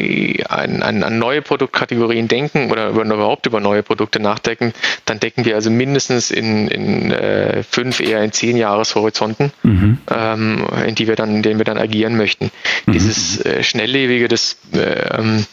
an, 0.48 0.84
an, 0.84 1.04
an, 1.04 1.20
neue 1.20 1.42
Produktkategorien 1.42 2.28
denken 2.28 2.72
oder 2.72 2.90
über, 2.90 3.04
überhaupt 3.04 3.48
über 3.48 3.60
neue 3.60 3.84
Produkte 3.84 4.20
nachdenken, 4.20 4.74
dann 5.06 5.20
denken 5.20 5.46
wir 5.46 5.56
also 5.56 5.70
mindestens 5.70 6.32
in, 6.32 6.68
in 6.68 7.12
äh, 7.12 7.64
fünf, 7.64 8.00
eher 8.00 8.24
in 8.24 8.32
zehn 8.32 8.56
Jahreshorizonten, 8.56 9.52
mhm. 9.64 9.98
ähm, 10.10 10.66
in 10.88 10.96
die 10.96 11.08
wir 11.08 11.16
dann, 11.16 11.36
in 11.36 11.42
denen 11.42 11.60
wir 11.60 11.66
dann 11.66 11.78
agieren 11.78 12.16
möchten. 12.16 12.52
Mhm. 12.86 12.92
Dieses 12.94 13.44
äh, 13.44 13.64
Schnelllebige, 13.64 14.28
das 14.28 14.58
äh, 14.74 15.18
ähm, 15.18 15.46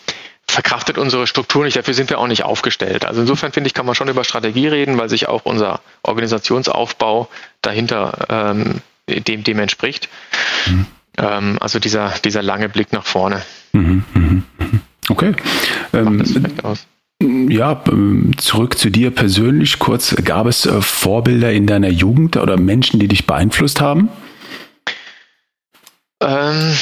verkraftet 0.58 0.98
unsere 0.98 1.28
Struktur 1.28 1.62
nicht. 1.62 1.76
Dafür 1.76 1.94
sind 1.94 2.10
wir 2.10 2.18
auch 2.18 2.26
nicht 2.26 2.42
aufgestellt. 2.42 3.04
Also 3.04 3.20
insofern 3.20 3.52
finde 3.52 3.68
ich, 3.68 3.74
kann 3.74 3.86
man 3.86 3.94
schon 3.94 4.08
über 4.08 4.24
Strategie 4.24 4.66
reden, 4.66 4.98
weil 4.98 5.08
sich 5.08 5.28
auch 5.28 5.44
unser 5.44 5.78
Organisationsaufbau 6.02 7.28
dahinter 7.62 8.26
ähm, 8.28 8.80
dem, 9.06 9.44
dem 9.44 9.60
entspricht. 9.60 10.08
Mhm. 10.66 10.86
Ähm, 11.16 11.58
also 11.60 11.78
dieser, 11.78 12.12
dieser 12.24 12.42
lange 12.42 12.68
Blick 12.68 12.92
nach 12.92 13.06
vorne. 13.06 13.42
Mhm, 13.72 14.02
mhm, 14.14 14.42
mhm. 14.58 14.80
okay. 15.08 15.36
Ähm, 15.92 16.24
ja, 17.48 17.80
ähm, 17.88 18.32
zurück 18.36 18.78
zu 18.78 18.90
dir 18.90 19.12
persönlich 19.12 19.78
kurz. 19.78 20.16
Gab 20.24 20.48
es 20.48 20.66
äh, 20.66 20.80
Vorbilder 20.80 21.52
in 21.52 21.68
deiner 21.68 21.90
Jugend 21.90 22.36
oder 22.36 22.56
Menschen, 22.58 22.98
die 22.98 23.06
dich 23.06 23.28
beeinflusst 23.28 23.80
haben? 23.80 24.08
Ähm, 26.28 26.76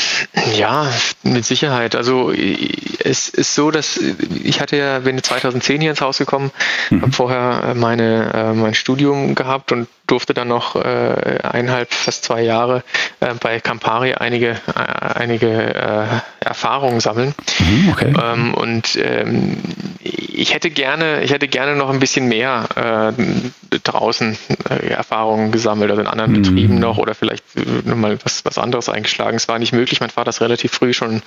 ja, 0.57 0.91
mit 1.23 1.45
Sicherheit. 1.45 1.95
Also 1.95 2.33
es 2.33 3.29
ist 3.29 3.55
so, 3.55 3.71
dass 3.71 3.97
ich 4.43 4.61
hatte 4.61 4.77
ja, 4.77 4.99
bin 4.99 5.23
2010 5.23 5.81
hier 5.81 5.91
ins 5.91 6.01
Haus 6.01 6.19
gekommen, 6.19 6.51
mhm. 6.91 7.03
habe 7.03 7.13
vorher 7.13 7.75
meine, 7.77 8.33
äh, 8.35 8.53
mein 8.55 8.75
Studium 8.75 9.37
gehabt 9.37 9.71
und 9.71 9.87
durfte 10.07 10.35
dann 10.35 10.49
noch 10.49 10.77
äh, 10.77 11.39
eineinhalb, 11.43 11.93
fast 11.93 12.25
zwei 12.25 12.43
Jahre 12.43 12.83
äh, 13.21 13.35
bei 13.35 13.61
Campari 13.61 14.15
einige, 14.15 14.51
äh, 14.51 15.15
einige 15.15 15.75
äh, 15.75 16.07
Erfahrungen 16.41 17.01
sammeln. 17.01 17.35
Mhm, 17.59 17.89
okay. 17.91 18.13
Ähm, 18.23 18.55
und 18.55 18.97
ähm, 18.97 19.59
ich 20.01 20.55
hätte 20.55 20.71
gerne, 20.71 21.23
ich 21.23 21.33
hätte 21.33 21.49
gerne 21.49 21.77
noch 21.77 21.91
ein 21.91 21.99
bisschen 21.99 22.29
mehr 22.29 23.15
äh, 23.17 23.79
draußen 23.83 24.39
äh, 24.71 24.89
Erfahrungen 24.89 25.51
gesammelt, 25.51 25.91
also 25.91 26.03
in 26.03 26.09
anderen 26.09 26.33
mhm. 26.33 26.43
Betrieben 26.43 26.79
noch 26.79 26.99
oder 26.99 27.15
vielleicht 27.15 27.45
nochmal 27.85 28.19
was, 28.23 28.45
was 28.45 28.59
anderes 28.59 28.89
eingeschlagen. 28.89 29.37
Es 29.37 29.49
war 29.49 29.59
nicht 29.59 29.73
möglich. 29.73 30.01
Mein 30.01 30.11
Vater 30.11 30.29
ist 30.31 30.41
relativ 30.41 30.73
früh 30.73 30.93
schon 30.93 31.23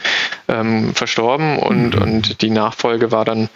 ähm, 0.48 0.94
verstorben 0.96 1.58
und, 1.60 1.96
mhm. 1.96 2.02
und 2.02 2.42
die 2.42 2.50
Nachfolge 2.50 3.12
war 3.12 3.26
dann 3.26 3.50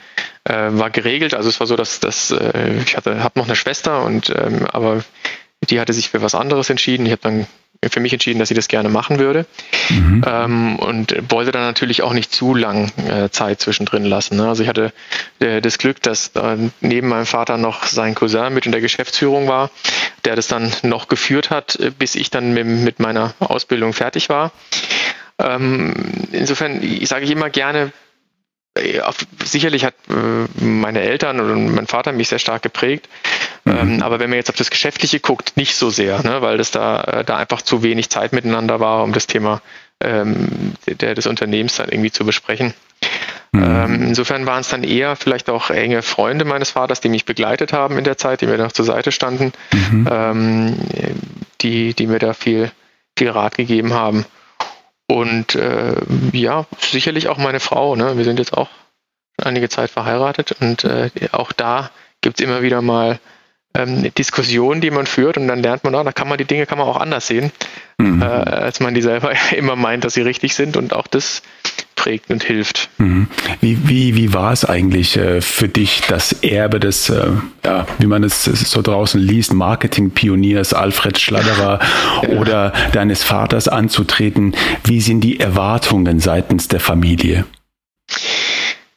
äh, 0.46 0.70
war 0.72 0.90
geregelt. 0.90 1.34
Also 1.34 1.50
es 1.50 1.60
war 1.60 1.68
so, 1.68 1.76
dass, 1.76 2.00
dass 2.00 2.32
äh, 2.32 2.82
ich 2.86 2.98
hatte, 2.98 3.24
habe 3.24 3.40
noch 3.40 3.46
eine 3.46 3.56
Schwester 3.56 4.04
und 4.04 4.30
ähm, 4.30 4.66
aber 4.68 5.04
die 5.70 5.80
hatte 5.80 5.94
sich 5.94 6.10
für 6.10 6.22
was 6.22 6.36
anderes 6.36 6.70
entschieden. 6.70 7.06
Ich 7.06 7.12
habe 7.12 7.22
dann 7.22 7.48
für 7.90 8.00
mich 8.00 8.14
entschieden, 8.14 8.40
dass 8.40 8.50
sie 8.50 8.56
das 8.56 8.68
gerne 8.68 8.90
machen 8.90 9.20
würde. 9.20 9.46
Mhm. 9.90 10.24
Ähm, 10.26 10.80
und 10.80 11.16
wollte 11.30 11.52
dann 11.52 11.64
natürlich 11.64 12.02
auch 12.02 12.14
nicht 12.14 12.32
zu 12.32 12.56
lang 12.56 12.92
äh, 13.08 13.30
Zeit 13.30 13.60
zwischendrin 13.60 14.06
lassen. 14.06 14.38
Ne? 14.38 14.48
Also 14.48 14.64
ich 14.64 14.70
hatte 14.70 14.94
äh, 15.40 15.62
das 15.62 15.78
Glück, 15.78 16.02
dass 16.02 16.30
äh, 16.36 16.58
neben 16.82 17.10
meinem 17.10 17.26
Vater 17.26 17.58
noch 17.58 17.86
sein 17.86 18.16
Cousin 18.16 18.54
mit 18.54 18.66
in 18.66 18.72
der 18.72 18.82
Geschäftsführung 18.82 19.48
war, 19.48 19.70
der 20.26 20.36
das 20.36 20.48
dann 20.48 20.72
noch 20.84 21.08
geführt 21.08 21.50
hat, 21.50 21.76
äh, 21.76 21.92
bis 21.92 22.16
ich 22.16 22.30
dann 22.30 22.54
mit, 22.54 22.66
mit 22.66 23.00
meiner 23.00 23.34
Ausbildung 23.40 23.94
fertig 23.94 24.30
war. 24.30 24.52
Ähm, 25.40 25.94
insofern 26.32 26.82
ich 26.84 27.10
sage 27.10 27.26
ich 27.26 27.32
immer 27.32 27.50
gerne, 27.50 27.92
sicherlich 29.44 29.86
hat 29.86 29.94
äh, 30.10 30.64
meine 30.64 31.02
Eltern 31.02 31.40
und 31.40 31.76
mein 31.76 31.88
Vater 31.88 32.12
mich 32.12 32.30
sehr 32.30 32.40
stark 32.40 32.64
geprägt. 32.64 33.08
Mhm. 33.66 33.72
Ähm, 33.72 34.04
aber 34.04 34.20
wenn 34.20 34.30
man 34.30 34.38
jetzt 34.38 34.50
auf 34.50 34.56
das 34.56 34.70
Geschäftliche 34.70 35.20
guckt, 35.20 35.56
nicht 35.56 35.76
so 35.76 35.90
sehr, 35.90 36.22
ne, 36.24 36.42
weil 36.42 36.58
das 36.58 36.72
da, 36.72 37.02
äh, 37.02 37.24
da 37.24 37.38
einfach 37.38 37.62
zu 37.62 37.84
wenig 37.84 38.10
Zeit 38.10 38.34
miteinander 38.34 38.80
war, 38.80 39.04
um 39.04 39.14
das 39.14 39.28
Thema 39.28 39.62
ähm, 40.00 40.74
der, 40.88 41.16
des 41.16 41.28
Unternehmens 41.28 41.76
dann 41.76 41.90
irgendwie 41.90 42.12
zu 42.12 42.26
besprechen. 42.26 42.74
Mhm. 43.52 43.64
Ähm, 43.64 44.04
insofern 44.08 44.46
waren 44.48 44.62
es 44.62 44.70
dann 44.70 44.84
eher 44.84 45.16
vielleicht 45.16 45.50
auch 45.50 45.70
enge 45.70 46.02
Freunde 46.02 46.44
meines 46.44 46.72
Vaters, 46.72 47.02
die 47.02 47.10
mich 47.10 47.26
begleitet 47.26 47.72
haben 47.72 47.98
in 47.98 48.04
der 48.04 48.18
Zeit, 48.18 48.42
die 48.42 48.48
mir 48.48 48.58
noch 48.58 48.72
zur 48.72 48.86
Seite 48.86 49.12
standen, 49.12 49.54
mhm. 49.72 50.10
ähm, 50.12 50.76
die, 51.62 51.94
die 51.94 52.08
mir 52.08 52.20
da 52.20 52.34
viel, 52.34 52.72
viel 53.18 53.30
Rat 53.30 53.56
gegeben 53.56 53.94
haben. 53.94 54.26
Und 55.08 55.56
äh, 55.56 55.96
ja, 56.32 56.66
sicherlich 56.80 57.28
auch 57.28 57.38
meine 57.38 57.60
Frau. 57.60 57.96
Ne? 57.96 58.18
Wir 58.18 58.24
sind 58.24 58.40
jetzt 58.40 58.54
auch 58.54 58.70
einige 59.38 59.70
Zeit 59.70 59.90
verheiratet 59.90 60.54
und 60.62 60.84
äh, 60.84 61.10
auch 61.32 61.52
da 61.52 61.92
gibt 62.22 62.40
es 62.40 62.46
immer 62.46 62.62
wieder 62.62 62.82
mal 62.82 63.20
ähm, 63.76 64.12
Diskussionen, 64.18 64.82
die 64.82 64.92
man 64.92 65.06
führt 65.06 65.38
und 65.38 65.48
dann 65.48 65.60
lernt 65.60 65.84
man, 65.84 65.96
oh, 65.96 66.04
da 66.04 66.12
kann 66.12 66.28
man 66.28 66.38
die 66.38 66.46
Dinge 66.46 66.66
kann 66.66 66.78
man 66.78 66.88
auch 66.88 67.00
anders 67.00 67.28
sehen, 67.28 67.52
mhm. 67.98 68.22
äh, 68.22 68.26
als 68.26 68.80
man 68.80 68.94
die 68.94 69.02
selber 69.02 69.32
immer 69.56 69.76
meint, 69.76 70.04
dass 70.04 70.14
sie 70.14 70.22
richtig 70.22 70.56
sind 70.56 70.78
und 70.78 70.94
auch 70.94 71.08
das 71.08 71.42
prägt 71.96 72.30
und 72.30 72.44
hilft. 72.44 72.90
Mhm. 72.98 73.28
Wie, 73.62 73.88
wie, 73.88 74.16
wie 74.16 74.34
war 74.34 74.52
es 74.52 74.66
eigentlich 74.66 75.16
äh, 75.16 75.42
für 75.42 75.70
dich, 75.70 76.02
das 76.08 76.34
Erbe 76.44 76.80
des, 76.80 77.10
äh, 77.10 77.30
ja, 77.64 77.88
wie 77.98 78.08
man 78.08 78.24
es 78.24 78.44
so 78.44 78.82
draußen 78.82 79.22
liest, 79.22 79.54
Marketing-Pioniers 79.54 80.74
Alfred 80.74 81.18
Schladderer 81.18 81.80
ja. 82.24 82.30
oder 82.38 82.74
deines 82.92 83.24
Vaters 83.24 83.70
anzutreten? 83.70 84.56
Wie 84.84 85.00
sind 85.00 85.22
die 85.22 85.40
Erwartungen 85.40 86.20
seitens 86.20 86.68
der 86.68 86.82
Familie? 86.82 87.46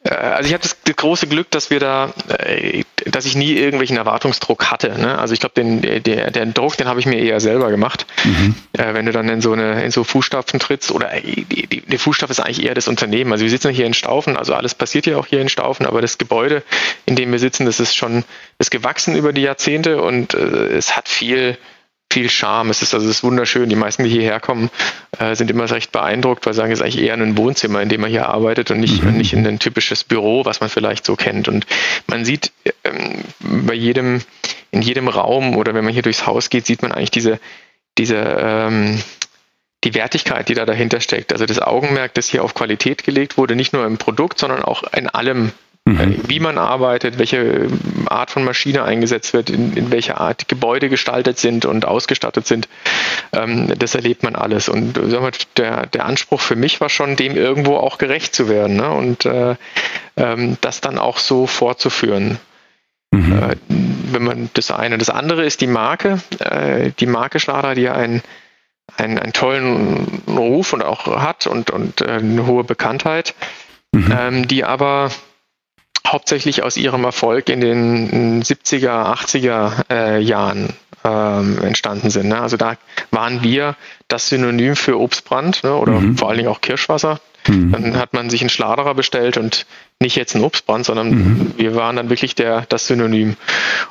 Äh, 0.07 0.13
also 0.13 0.47
ich 0.47 0.53
habe 0.53 0.63
das, 0.63 0.77
große 0.95 1.27
Glück, 1.27 1.51
dass 1.51 1.69
wir 1.69 1.79
da, 1.79 2.13
äh, 2.29 2.83
dass 3.05 3.25
ich 3.25 3.35
nie 3.35 3.53
irgendwelchen 3.53 3.97
Erwartungsdruck 3.97 4.71
hatte. 4.71 4.97
Ne? 4.99 5.17
Also 5.17 5.33
ich 5.33 5.39
glaube, 5.39 5.55
den, 5.55 5.81
der, 5.81 6.31
den 6.31 6.53
Druck, 6.53 6.77
den 6.77 6.87
habe 6.87 6.99
ich 6.99 7.05
mir 7.05 7.19
eher 7.19 7.39
selber 7.39 7.69
gemacht. 7.69 8.05
Mhm. 8.23 8.55
Äh, 8.73 8.93
wenn 8.93 9.05
du 9.05 9.11
dann 9.11 9.29
in 9.29 9.41
so 9.41 9.53
eine 9.53 9.83
in 9.83 9.91
so 9.91 10.03
Fußstapfen 10.03 10.59
trittst, 10.59 10.91
oder 10.91 11.11
die 11.21 11.97
Fußstapfen 11.97 12.31
ist 12.31 12.39
eigentlich 12.39 12.65
eher 12.65 12.73
das 12.73 12.87
Unternehmen. 12.87 13.31
Also 13.31 13.43
wir 13.43 13.49
sitzen 13.49 13.71
hier 13.71 13.85
in 13.85 13.93
Staufen, 13.93 14.37
also 14.37 14.53
alles 14.53 14.75
passiert 14.75 15.05
ja 15.05 15.17
auch 15.17 15.27
hier 15.27 15.41
in 15.41 15.49
Staufen, 15.49 15.85
aber 15.85 16.01
das 16.01 16.17
Gebäude, 16.17 16.63
in 17.05 17.15
dem 17.15 17.31
wir 17.31 17.39
sitzen, 17.39 17.65
das 17.65 17.79
ist 17.79 17.95
schon, 17.95 18.23
ist 18.59 18.71
gewachsen 18.71 19.15
über 19.15 19.33
die 19.33 19.41
Jahrzehnte 19.41 20.01
und 20.01 20.33
äh, 20.33 20.77
es 20.77 20.95
hat 20.95 21.07
viel 21.07 21.57
viel 22.11 22.29
Charme. 22.29 22.69
Es 22.69 22.81
ist 22.81 22.93
also 22.93 23.05
es 23.05 23.17
ist 23.17 23.23
wunderschön. 23.23 23.69
Die 23.69 23.75
meisten, 23.75 24.03
die 24.03 24.09
hierher 24.09 24.39
kommen, 24.39 24.69
äh, 25.19 25.35
sind 25.35 25.51
immer 25.51 25.69
recht 25.69 25.91
beeindruckt, 25.91 26.45
weil 26.45 26.53
sie 26.53 26.57
sagen, 26.57 26.71
es 26.71 26.79
ist 26.79 26.83
eigentlich 26.83 27.03
eher 27.03 27.13
ein 27.13 27.37
Wohnzimmer, 27.37 27.81
in 27.81 27.89
dem 27.89 28.01
man 28.01 28.09
hier 28.09 28.27
arbeitet 28.29 28.71
und 28.71 28.79
nicht, 28.79 29.03
mhm. 29.03 29.17
nicht 29.17 29.33
in 29.33 29.45
ein 29.45 29.59
typisches 29.59 30.03
Büro, 30.03 30.45
was 30.45 30.59
man 30.59 30.69
vielleicht 30.69 31.05
so 31.05 31.15
kennt. 31.15 31.47
Und 31.47 31.65
man 32.07 32.25
sieht 32.25 32.51
ähm, 32.83 33.23
bei 33.39 33.73
jedem, 33.73 34.21
in 34.71 34.81
jedem 34.81 35.07
Raum 35.07 35.55
oder 35.55 35.73
wenn 35.73 35.83
man 35.83 35.93
hier 35.93 36.03
durchs 36.03 36.25
Haus 36.25 36.49
geht, 36.49 36.65
sieht 36.65 36.81
man 36.81 36.91
eigentlich 36.91 37.11
diese, 37.11 37.39
diese 37.97 38.15
ähm, 38.15 38.99
die 39.83 39.93
Wertigkeit, 39.93 40.49
die 40.49 40.55
da 40.55 40.65
dahinter 40.65 41.01
steckt. 41.01 41.31
Also 41.31 41.45
das 41.45 41.59
Augenmerk, 41.59 42.13
das 42.15 42.29
hier 42.29 42.43
auf 42.43 42.53
Qualität 42.53 43.03
gelegt 43.03 43.37
wurde, 43.37 43.55
nicht 43.55 43.73
nur 43.73 43.85
im 43.85 43.97
Produkt, 43.97 44.39
sondern 44.39 44.63
auch 44.63 44.83
in 44.93 45.07
allem, 45.07 45.51
Mhm. 45.87 45.99
Äh, 45.99 46.17
wie 46.27 46.39
man 46.41 46.57
arbeitet, 46.57 47.17
welche 47.17 47.67
Art 48.07 48.29
von 48.29 48.43
Maschine 48.43 48.83
eingesetzt 48.83 49.33
wird, 49.33 49.49
in, 49.49 49.75
in 49.77 49.89
welcher 49.89 50.19
Art 50.19 50.49
Gebäude 50.49 50.89
gestaltet 50.89 51.39
sind 51.39 51.65
und 51.65 51.85
ausgestattet 51.85 52.45
sind. 52.45 52.67
Ähm, 53.31 53.73
das 53.79 53.95
erlebt 53.95 54.21
man 54.21 54.35
alles. 54.35 54.67
Und 54.67 54.97
wir, 54.97 55.31
der, 55.55 55.85
der 55.85 56.05
Anspruch 56.05 56.41
für 56.41 56.57
mich 56.57 56.81
war 56.81 56.89
schon, 56.89 57.15
dem 57.15 57.37
irgendwo 57.37 57.77
auch 57.77 57.97
gerecht 57.97 58.35
zu 58.35 58.49
werden 58.49 58.75
ne? 58.75 58.89
und 58.89 59.25
äh, 59.25 59.55
ähm, 60.17 60.57
das 60.59 60.81
dann 60.81 60.97
auch 60.97 61.19
so 61.19 61.47
fortzuführen. 61.47 62.37
Mhm. 63.11 63.31
Äh, 63.31 63.55
wenn 63.69 64.23
man 64.23 64.49
das 64.55 64.71
eine. 64.71 64.97
Das 64.97 65.09
andere 65.09 65.45
ist 65.45 65.61
die 65.61 65.67
Marke. 65.67 66.19
Äh, 66.39 66.91
die 66.99 67.05
Marke 67.05 67.39
Schlader, 67.39 67.75
die 67.75 67.83
ja 67.83 67.93
ein 67.93 68.21
einen, 68.95 69.19
einen 69.19 69.33
tollen 69.33 70.23
Ruf 70.29 70.71
und 70.71 70.81
auch 70.81 71.07
hat 71.21 71.45
und, 71.45 71.71
und 71.71 71.99
äh, 71.99 72.05
eine 72.05 72.45
hohe 72.45 72.63
Bekanntheit, 72.63 73.35
mhm. 73.91 74.15
ähm, 74.17 74.47
die 74.47 74.63
aber 74.63 75.11
hauptsächlich 76.11 76.63
aus 76.63 76.77
ihrem 76.77 77.03
Erfolg 77.03 77.49
in 77.49 77.61
den 77.61 78.43
70er, 78.43 79.13
80er 79.13 79.83
äh, 79.89 80.19
Jahren 80.19 80.73
ähm, 81.03 81.61
entstanden 81.61 82.09
sind. 82.09 82.29
Ne? 82.29 82.39
Also 82.39 82.57
da 82.57 82.75
waren 83.11 83.43
wir 83.43 83.75
das 84.07 84.29
Synonym 84.29 84.75
für 84.75 84.99
Obstbrand 84.99 85.63
ne? 85.63 85.75
oder 85.75 85.93
mhm. 85.93 86.17
vor 86.17 86.29
allen 86.29 86.37
Dingen 86.37 86.49
auch 86.49 86.61
Kirschwasser. 86.61 87.19
Mhm. 87.47 87.71
Dann 87.71 87.97
hat 87.97 88.13
man 88.13 88.29
sich 88.29 88.41
einen 88.41 88.49
Schladerer 88.49 88.93
bestellt 88.93 89.37
und 89.37 89.65
nicht 89.99 90.15
jetzt 90.15 90.35
einen 90.35 90.43
Obstbrand, 90.43 90.85
sondern 90.85 91.09
mhm. 91.09 91.53
wir 91.57 91.75
waren 91.75 91.95
dann 91.95 92.09
wirklich 92.09 92.35
der, 92.35 92.65
das 92.69 92.87
Synonym. 92.87 93.35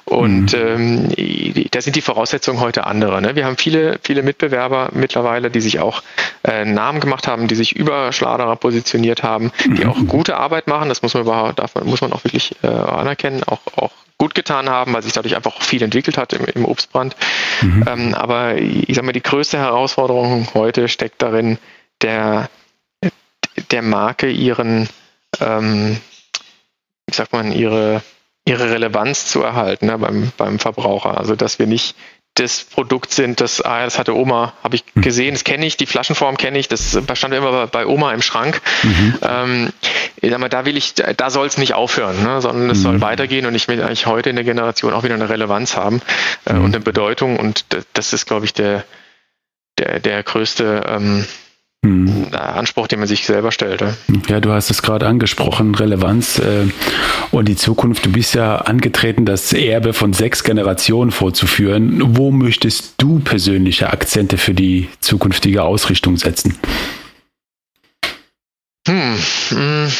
Und 0.04 0.52
mhm. 0.52 1.10
ähm, 1.16 1.68
da 1.70 1.80
sind 1.80 1.96
die 1.96 2.00
Voraussetzungen 2.00 2.60
heute 2.60 2.86
andere. 2.86 3.20
Ne? 3.20 3.34
Wir 3.34 3.44
haben 3.44 3.56
viele, 3.56 3.98
viele 4.02 4.22
Mitbewerber 4.22 4.90
mittlerweile, 4.92 5.50
die 5.50 5.60
sich 5.60 5.80
auch 5.80 6.02
äh, 6.44 6.64
Namen 6.64 7.00
gemacht 7.00 7.26
haben, 7.26 7.48
die 7.48 7.56
sich 7.56 7.74
über 7.74 8.12
Schladerer 8.12 8.56
positioniert 8.56 9.22
haben, 9.22 9.50
die 9.64 9.84
mhm. 9.84 9.90
auch 9.90 9.98
gute 10.06 10.36
Arbeit 10.36 10.68
machen. 10.68 10.88
Das 10.88 11.02
muss 11.02 11.14
man 11.14 11.24
überhaupt, 11.24 11.58
davon 11.58 11.86
muss 11.86 12.00
man 12.00 12.12
auch 12.12 12.24
wirklich 12.24 12.54
äh, 12.62 12.68
anerkennen, 12.68 13.42
auch, 13.44 13.60
auch 13.76 13.92
gut 14.18 14.34
getan 14.34 14.68
haben, 14.68 14.94
weil 14.94 15.02
sich 15.02 15.12
dadurch 15.12 15.36
einfach 15.36 15.60
viel 15.60 15.82
entwickelt 15.82 16.16
hat 16.16 16.32
im, 16.32 16.46
im 16.46 16.64
Obstbrand. 16.64 17.16
Mhm. 17.62 17.84
Ähm, 17.86 18.14
aber 18.14 18.56
ich 18.56 18.94
sage 18.94 19.06
mal, 19.06 19.12
die 19.12 19.22
größte 19.22 19.58
Herausforderung 19.58 20.48
heute 20.54 20.88
steckt 20.88 21.20
darin, 21.20 21.58
der, 22.02 22.48
der 23.70 23.82
Marke 23.82 24.30
ihren, 24.30 24.88
ähm, 25.40 25.98
wie 27.06 27.14
sagt 27.14 27.32
man, 27.32 27.52
ihre, 27.52 28.02
ihre 28.44 28.70
Relevanz 28.70 29.26
zu 29.26 29.42
erhalten 29.42 29.86
ne, 29.86 29.98
beim, 29.98 30.32
beim 30.36 30.58
Verbraucher. 30.58 31.18
Also 31.18 31.36
dass 31.36 31.58
wir 31.58 31.66
nicht 31.66 31.96
das 32.38 32.64
Produkt 32.64 33.12
sind, 33.12 33.40
das, 33.40 33.62
ah, 33.62 33.84
das 33.84 33.98
hatte 33.98 34.14
Oma, 34.14 34.52
habe 34.62 34.76
ich 34.76 34.84
mhm. 34.94 35.00
gesehen, 35.00 35.34
das 35.34 35.44
kenne 35.44 35.64
ich, 35.66 35.76
die 35.76 35.86
Flaschenform 35.86 36.36
kenne 36.36 36.58
ich, 36.58 36.68
das 36.68 36.98
stand 37.14 37.34
immer 37.34 37.66
bei 37.66 37.86
Oma 37.86 38.12
im 38.12 38.20
Schrank. 38.20 38.60
Mhm. 38.82 39.18
Ähm, 39.22 39.72
mal, 40.38 40.48
da 40.48 40.66
will 40.66 40.76
ich, 40.76 40.94
da 40.94 41.30
soll 41.30 41.46
es 41.46 41.56
nicht 41.56 41.74
aufhören, 41.74 42.22
ne, 42.22 42.40
sondern 42.42 42.68
es 42.68 42.78
mhm. 42.78 42.82
soll 42.82 43.00
weitergehen 43.00 43.46
und 43.46 43.54
ich 43.54 43.68
will 43.68 43.82
eigentlich 43.82 44.06
heute 44.06 44.30
in 44.30 44.36
der 44.36 44.44
Generation 44.44 44.92
auch 44.92 45.02
wieder 45.02 45.14
eine 45.14 45.30
Relevanz 45.30 45.76
haben 45.76 46.02
äh, 46.44 46.52
mhm. 46.52 46.64
und 46.64 46.74
eine 46.74 46.84
Bedeutung 46.84 47.38
und 47.38 47.64
das 47.94 48.12
ist, 48.12 48.26
glaube 48.26 48.44
ich, 48.44 48.52
der, 48.52 48.84
der, 49.78 50.00
der 50.00 50.22
größte 50.22 50.84
ähm, 50.86 51.26
hm. 51.86 52.26
Anspruch, 52.32 52.86
den 52.86 52.98
man 52.98 53.08
sich 53.08 53.26
selber 53.26 53.52
stellt. 53.52 53.82
Ja, 54.28 54.40
du 54.40 54.50
hast 54.50 54.70
es 54.70 54.82
gerade 54.82 55.06
angesprochen, 55.06 55.74
Relevanz 55.74 56.38
äh, 56.38 56.66
und 57.30 57.48
die 57.48 57.56
Zukunft. 57.56 58.06
Du 58.06 58.12
bist 58.12 58.34
ja 58.34 58.56
angetreten, 58.56 59.24
das 59.24 59.52
Erbe 59.52 59.92
von 59.92 60.12
sechs 60.12 60.44
Generationen 60.44 61.10
vorzuführen. 61.10 62.16
Wo 62.16 62.30
möchtest 62.30 62.94
du 62.98 63.20
persönliche 63.20 63.90
Akzente 63.90 64.38
für 64.38 64.54
die 64.54 64.88
zukünftige 65.00 65.62
Ausrichtung 65.62 66.16
setzen? 66.16 66.58
Hm, 68.88 69.18
hm. 69.48 69.92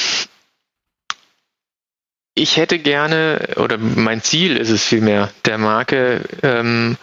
Ich 2.38 2.58
hätte 2.58 2.78
gerne, 2.78 3.48
oder 3.56 3.78
mein 3.78 4.22
Ziel 4.22 4.56
ist 4.58 4.68
es 4.68 4.84
vielmehr, 4.84 5.30
der 5.46 5.56
Marke 5.56 6.20
ähm, 6.42 6.98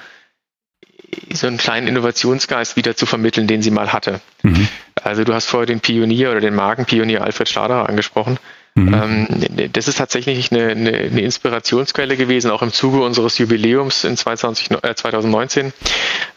so 1.32 1.48
einen 1.48 1.58
kleinen 1.58 1.88
Innovationsgeist 1.88 2.76
wieder 2.76 2.96
zu 2.96 3.06
vermitteln, 3.06 3.48
den 3.48 3.62
sie 3.62 3.72
mal 3.72 3.94
hatte. 3.94 4.22
Mhm. 4.44 4.68
Also 5.02 5.24
du 5.24 5.34
hast 5.34 5.46
vorher 5.46 5.66
den 5.66 5.80
Pionier 5.80 6.32
oder 6.32 6.42
den 6.42 6.56
Markenpionier 6.56 7.24
Alfred 7.24 7.50
Staderer 7.50 7.90
angesprochen. 7.90 8.38
Mhm. 8.76 8.94
Ähm, 8.94 9.72
das 9.74 9.88
ist 9.88 9.98
tatsächlich 9.98 10.52
eine, 10.52 10.70
eine, 10.70 10.92
eine, 10.92 11.22
Inspirationsquelle 11.22 12.18
gewesen, 12.18 12.50
auch 12.50 12.62
im 12.62 12.74
Zuge 12.74 13.02
unseres 13.02 13.38
Jubiläums 13.38 14.04
in 14.04 14.18
20, 14.18 14.72
äh, 14.84 14.96
2019. 14.96 15.74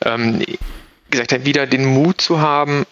Ähm, 0.04 0.42
gesagt 1.10 1.32
hat, 1.32 1.46
wieder 1.46 1.66
den 1.66 1.86
Mut 1.86 2.20
zu 2.20 2.40
haben, 2.40 2.84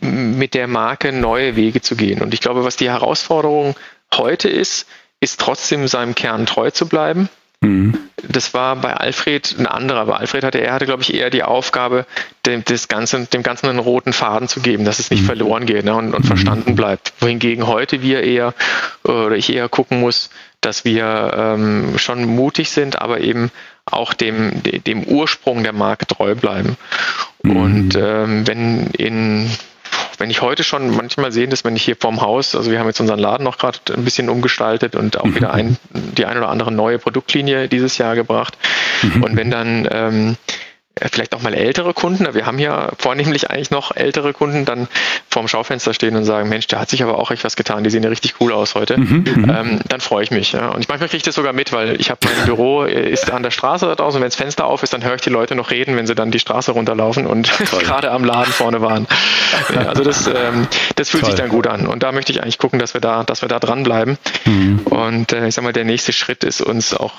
mit 0.00 0.54
der 0.54 0.66
Marke 0.66 1.12
neue 1.12 1.56
Wege 1.56 1.80
zu 1.80 1.96
gehen. 1.96 2.20
Und 2.20 2.34
ich 2.34 2.40
glaube, 2.40 2.64
was 2.64 2.76
die 2.76 2.90
Herausforderung 2.90 3.74
heute 4.14 4.48
ist, 4.48 4.86
ist 5.20 5.40
trotzdem 5.40 5.88
seinem 5.88 6.14
Kern 6.14 6.44
treu 6.44 6.70
zu 6.70 6.86
bleiben 6.86 7.30
Mhm. 7.66 7.98
Das 8.28 8.54
war 8.54 8.76
bei 8.76 8.94
Alfred 8.94 9.56
ein 9.58 9.66
anderer. 9.66 10.06
Bei 10.06 10.16
Alfred 10.16 10.44
hatte 10.44 10.58
er 10.58 10.72
hatte, 10.72 10.86
glaube 10.86 11.02
ich, 11.02 11.14
eher 11.14 11.30
die 11.30 11.42
Aufgabe, 11.42 12.06
dem, 12.44 12.64
das 12.64 12.88
Ganze, 12.88 13.26
dem 13.26 13.42
Ganzen 13.42 13.66
einen 13.66 13.78
roten 13.78 14.12
Faden 14.12 14.48
zu 14.48 14.60
geben, 14.60 14.84
dass 14.84 14.98
es 14.98 15.10
nicht 15.10 15.22
mhm. 15.22 15.26
verloren 15.26 15.66
geht 15.66 15.84
ne, 15.84 15.94
und, 15.94 16.14
und 16.14 16.24
mhm. 16.24 16.28
verstanden 16.28 16.76
bleibt. 16.76 17.12
Wohingegen 17.20 17.66
heute 17.66 18.02
wir 18.02 18.22
eher 18.22 18.54
oder 19.04 19.36
ich 19.36 19.52
eher 19.52 19.68
gucken 19.68 20.00
muss, 20.00 20.30
dass 20.60 20.84
wir 20.84 21.32
ähm, 21.36 21.98
schon 21.98 22.24
mutig 22.24 22.70
sind, 22.70 23.00
aber 23.00 23.20
eben 23.20 23.50
auch 23.84 24.14
dem, 24.14 24.62
dem 24.62 25.04
Ursprung 25.04 25.62
der 25.62 25.72
Marke 25.72 26.06
treu 26.06 26.34
bleiben. 26.34 26.76
Mhm. 27.42 27.56
Und 27.56 27.96
ähm, 27.96 28.46
wenn 28.46 28.86
in 28.92 29.50
wenn 30.18 30.30
ich 30.30 30.42
heute 30.42 30.64
schon 30.64 30.94
manchmal 30.94 31.32
sehe, 31.32 31.48
dass 31.48 31.64
wenn 31.64 31.76
ich 31.76 31.84
hier 31.84 31.96
vorm 31.96 32.20
Haus, 32.20 32.54
also 32.54 32.70
wir 32.70 32.78
haben 32.78 32.86
jetzt 32.86 33.00
unseren 33.00 33.18
Laden 33.18 33.44
noch 33.44 33.58
gerade 33.58 33.78
ein 33.94 34.04
bisschen 34.04 34.28
umgestaltet 34.28 34.96
und 34.96 35.18
auch 35.18 35.24
mhm. 35.24 35.36
wieder 35.36 35.52
ein, 35.52 35.76
die 35.90 36.26
ein 36.26 36.36
oder 36.36 36.48
andere 36.48 36.72
neue 36.72 36.98
Produktlinie 36.98 37.68
dieses 37.68 37.98
Jahr 37.98 38.14
gebracht. 38.14 38.56
Mhm. 39.02 39.22
Und 39.22 39.36
wenn 39.36 39.50
dann 39.50 39.88
ähm, 39.90 40.36
äh, 40.46 40.65
vielleicht 41.12 41.34
auch 41.34 41.42
mal 41.42 41.52
ältere 41.52 41.92
Kunden, 41.92 42.32
wir 42.32 42.46
haben 42.46 42.58
ja 42.58 42.90
vornehmlich 42.98 43.50
eigentlich 43.50 43.70
noch 43.70 43.94
ältere 43.94 44.32
Kunden, 44.32 44.64
dann 44.64 44.88
vorm 45.28 45.46
Schaufenster 45.46 45.92
stehen 45.92 46.16
und 46.16 46.24
sagen, 46.24 46.48
Mensch, 46.48 46.66
da 46.68 46.80
hat 46.80 46.88
sich 46.88 47.02
aber 47.02 47.18
auch 47.18 47.30
echt 47.30 47.44
was 47.44 47.54
getan, 47.54 47.84
die 47.84 47.90
sehen 47.90 48.02
ja 48.02 48.08
richtig 48.08 48.36
cool 48.40 48.52
aus 48.52 48.74
heute, 48.74 48.96
mhm, 48.96 49.24
mhm. 49.26 49.54
ähm, 49.54 49.80
dann 49.88 50.00
freue 50.00 50.24
ich 50.24 50.30
mich. 50.30 50.52
Ja. 50.52 50.70
Und 50.70 50.80
ich 50.80 50.88
manchmal 50.88 51.08
kriege 51.08 51.18
ich 51.18 51.22
das 51.22 51.34
sogar 51.34 51.52
mit, 51.52 51.72
weil 51.72 52.00
ich 52.00 52.08
habe 52.10 52.20
mein 52.24 52.46
Büro 52.46 52.84
äh, 52.84 53.10
ist 53.10 53.30
an 53.30 53.42
der 53.42 53.50
Straße 53.50 53.84
da 53.84 53.94
draußen, 53.94 54.20
wenn 54.20 54.26
das 54.26 54.36
Fenster 54.36 54.64
auf 54.64 54.82
ist, 54.82 54.94
dann 54.94 55.04
höre 55.04 55.16
ich 55.16 55.20
die 55.20 55.30
Leute 55.30 55.54
noch 55.54 55.70
reden, 55.70 55.96
wenn 55.96 56.06
sie 56.06 56.14
dann 56.14 56.30
die 56.30 56.38
Straße 56.38 56.72
runterlaufen 56.72 57.26
und 57.26 57.50
gerade 57.80 58.10
am 58.10 58.24
Laden 58.24 58.52
vorne 58.52 58.80
waren. 58.80 59.06
Ja, 59.74 59.88
also 59.88 60.02
das, 60.02 60.26
ähm, 60.26 60.66
das 60.96 61.10
fühlt 61.10 61.24
Toll. 61.24 61.32
sich 61.32 61.40
dann 61.40 61.50
gut 61.50 61.66
an. 61.66 61.86
Und 61.86 62.02
da 62.02 62.12
möchte 62.12 62.32
ich 62.32 62.42
eigentlich 62.42 62.58
gucken, 62.58 62.78
dass 62.78 62.94
wir 62.94 63.02
da, 63.02 63.22
dass 63.22 63.42
wir 63.42 63.48
da 63.50 63.58
dranbleiben. 63.58 64.16
Mhm. 64.46 64.80
Und 64.84 65.32
äh, 65.32 65.46
ich 65.46 65.54
sag 65.54 65.62
mal, 65.62 65.74
der 65.74 65.84
nächste 65.84 66.14
Schritt 66.14 66.42
ist 66.42 66.62
uns 66.62 66.94
auch, 66.94 67.14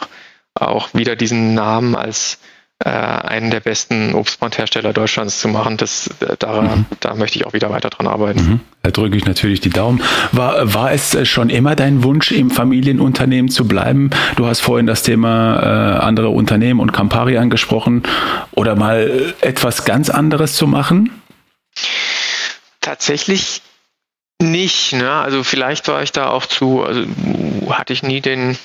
auch 0.55 0.89
wieder 0.93 1.15
diesen 1.15 1.53
Namen 1.53 1.95
als 1.95 2.39
äh, 2.85 2.89
einen 2.89 3.49
der 3.49 3.59
besten 3.59 4.13
Obstbrandhersteller 4.13 4.93
Deutschlands 4.93 5.39
zu 5.39 5.47
machen. 5.47 5.77
Das, 5.77 6.11
äh, 6.19 6.35
da, 6.37 6.61
mhm. 6.61 6.85
da 6.99 7.15
möchte 7.15 7.39
ich 7.39 7.45
auch 7.47 7.53
wieder 7.53 7.71
weiter 7.71 7.89
dran 7.89 8.05
arbeiten. 8.05 8.39
Mhm. 8.39 8.59
Da 8.83 8.91
drücke 8.91 9.17
ich 9.17 9.25
natürlich 9.25 9.61
die 9.61 9.71
Daumen. 9.71 10.03
War, 10.31 10.73
war 10.75 10.91
es 10.91 11.15
äh, 11.15 11.25
schon 11.25 11.49
immer 11.49 11.75
dein 11.75 12.03
Wunsch, 12.03 12.31
im 12.31 12.51
Familienunternehmen 12.51 13.49
zu 13.49 13.67
bleiben? 13.67 14.11
Du 14.35 14.45
hast 14.45 14.59
vorhin 14.59 14.85
das 14.85 15.01
Thema 15.01 15.59
äh, 15.59 15.99
andere 16.03 16.29
Unternehmen 16.29 16.79
und 16.79 16.93
Campari 16.93 17.37
angesprochen. 17.37 18.03
Oder 18.51 18.75
mal 18.75 19.33
etwas 19.41 19.85
ganz 19.85 20.11
anderes 20.11 20.53
zu 20.53 20.67
machen? 20.67 21.09
Tatsächlich 22.81 23.63
nicht. 24.39 24.93
Ne? 24.93 25.11
Also 25.11 25.43
vielleicht 25.43 25.87
war 25.87 26.03
ich 26.03 26.11
da 26.11 26.29
auch 26.29 26.45
zu, 26.45 26.83
also 26.83 27.05
hatte 27.69 27.93
ich 27.93 28.03
nie 28.03 28.21
den 28.21 28.55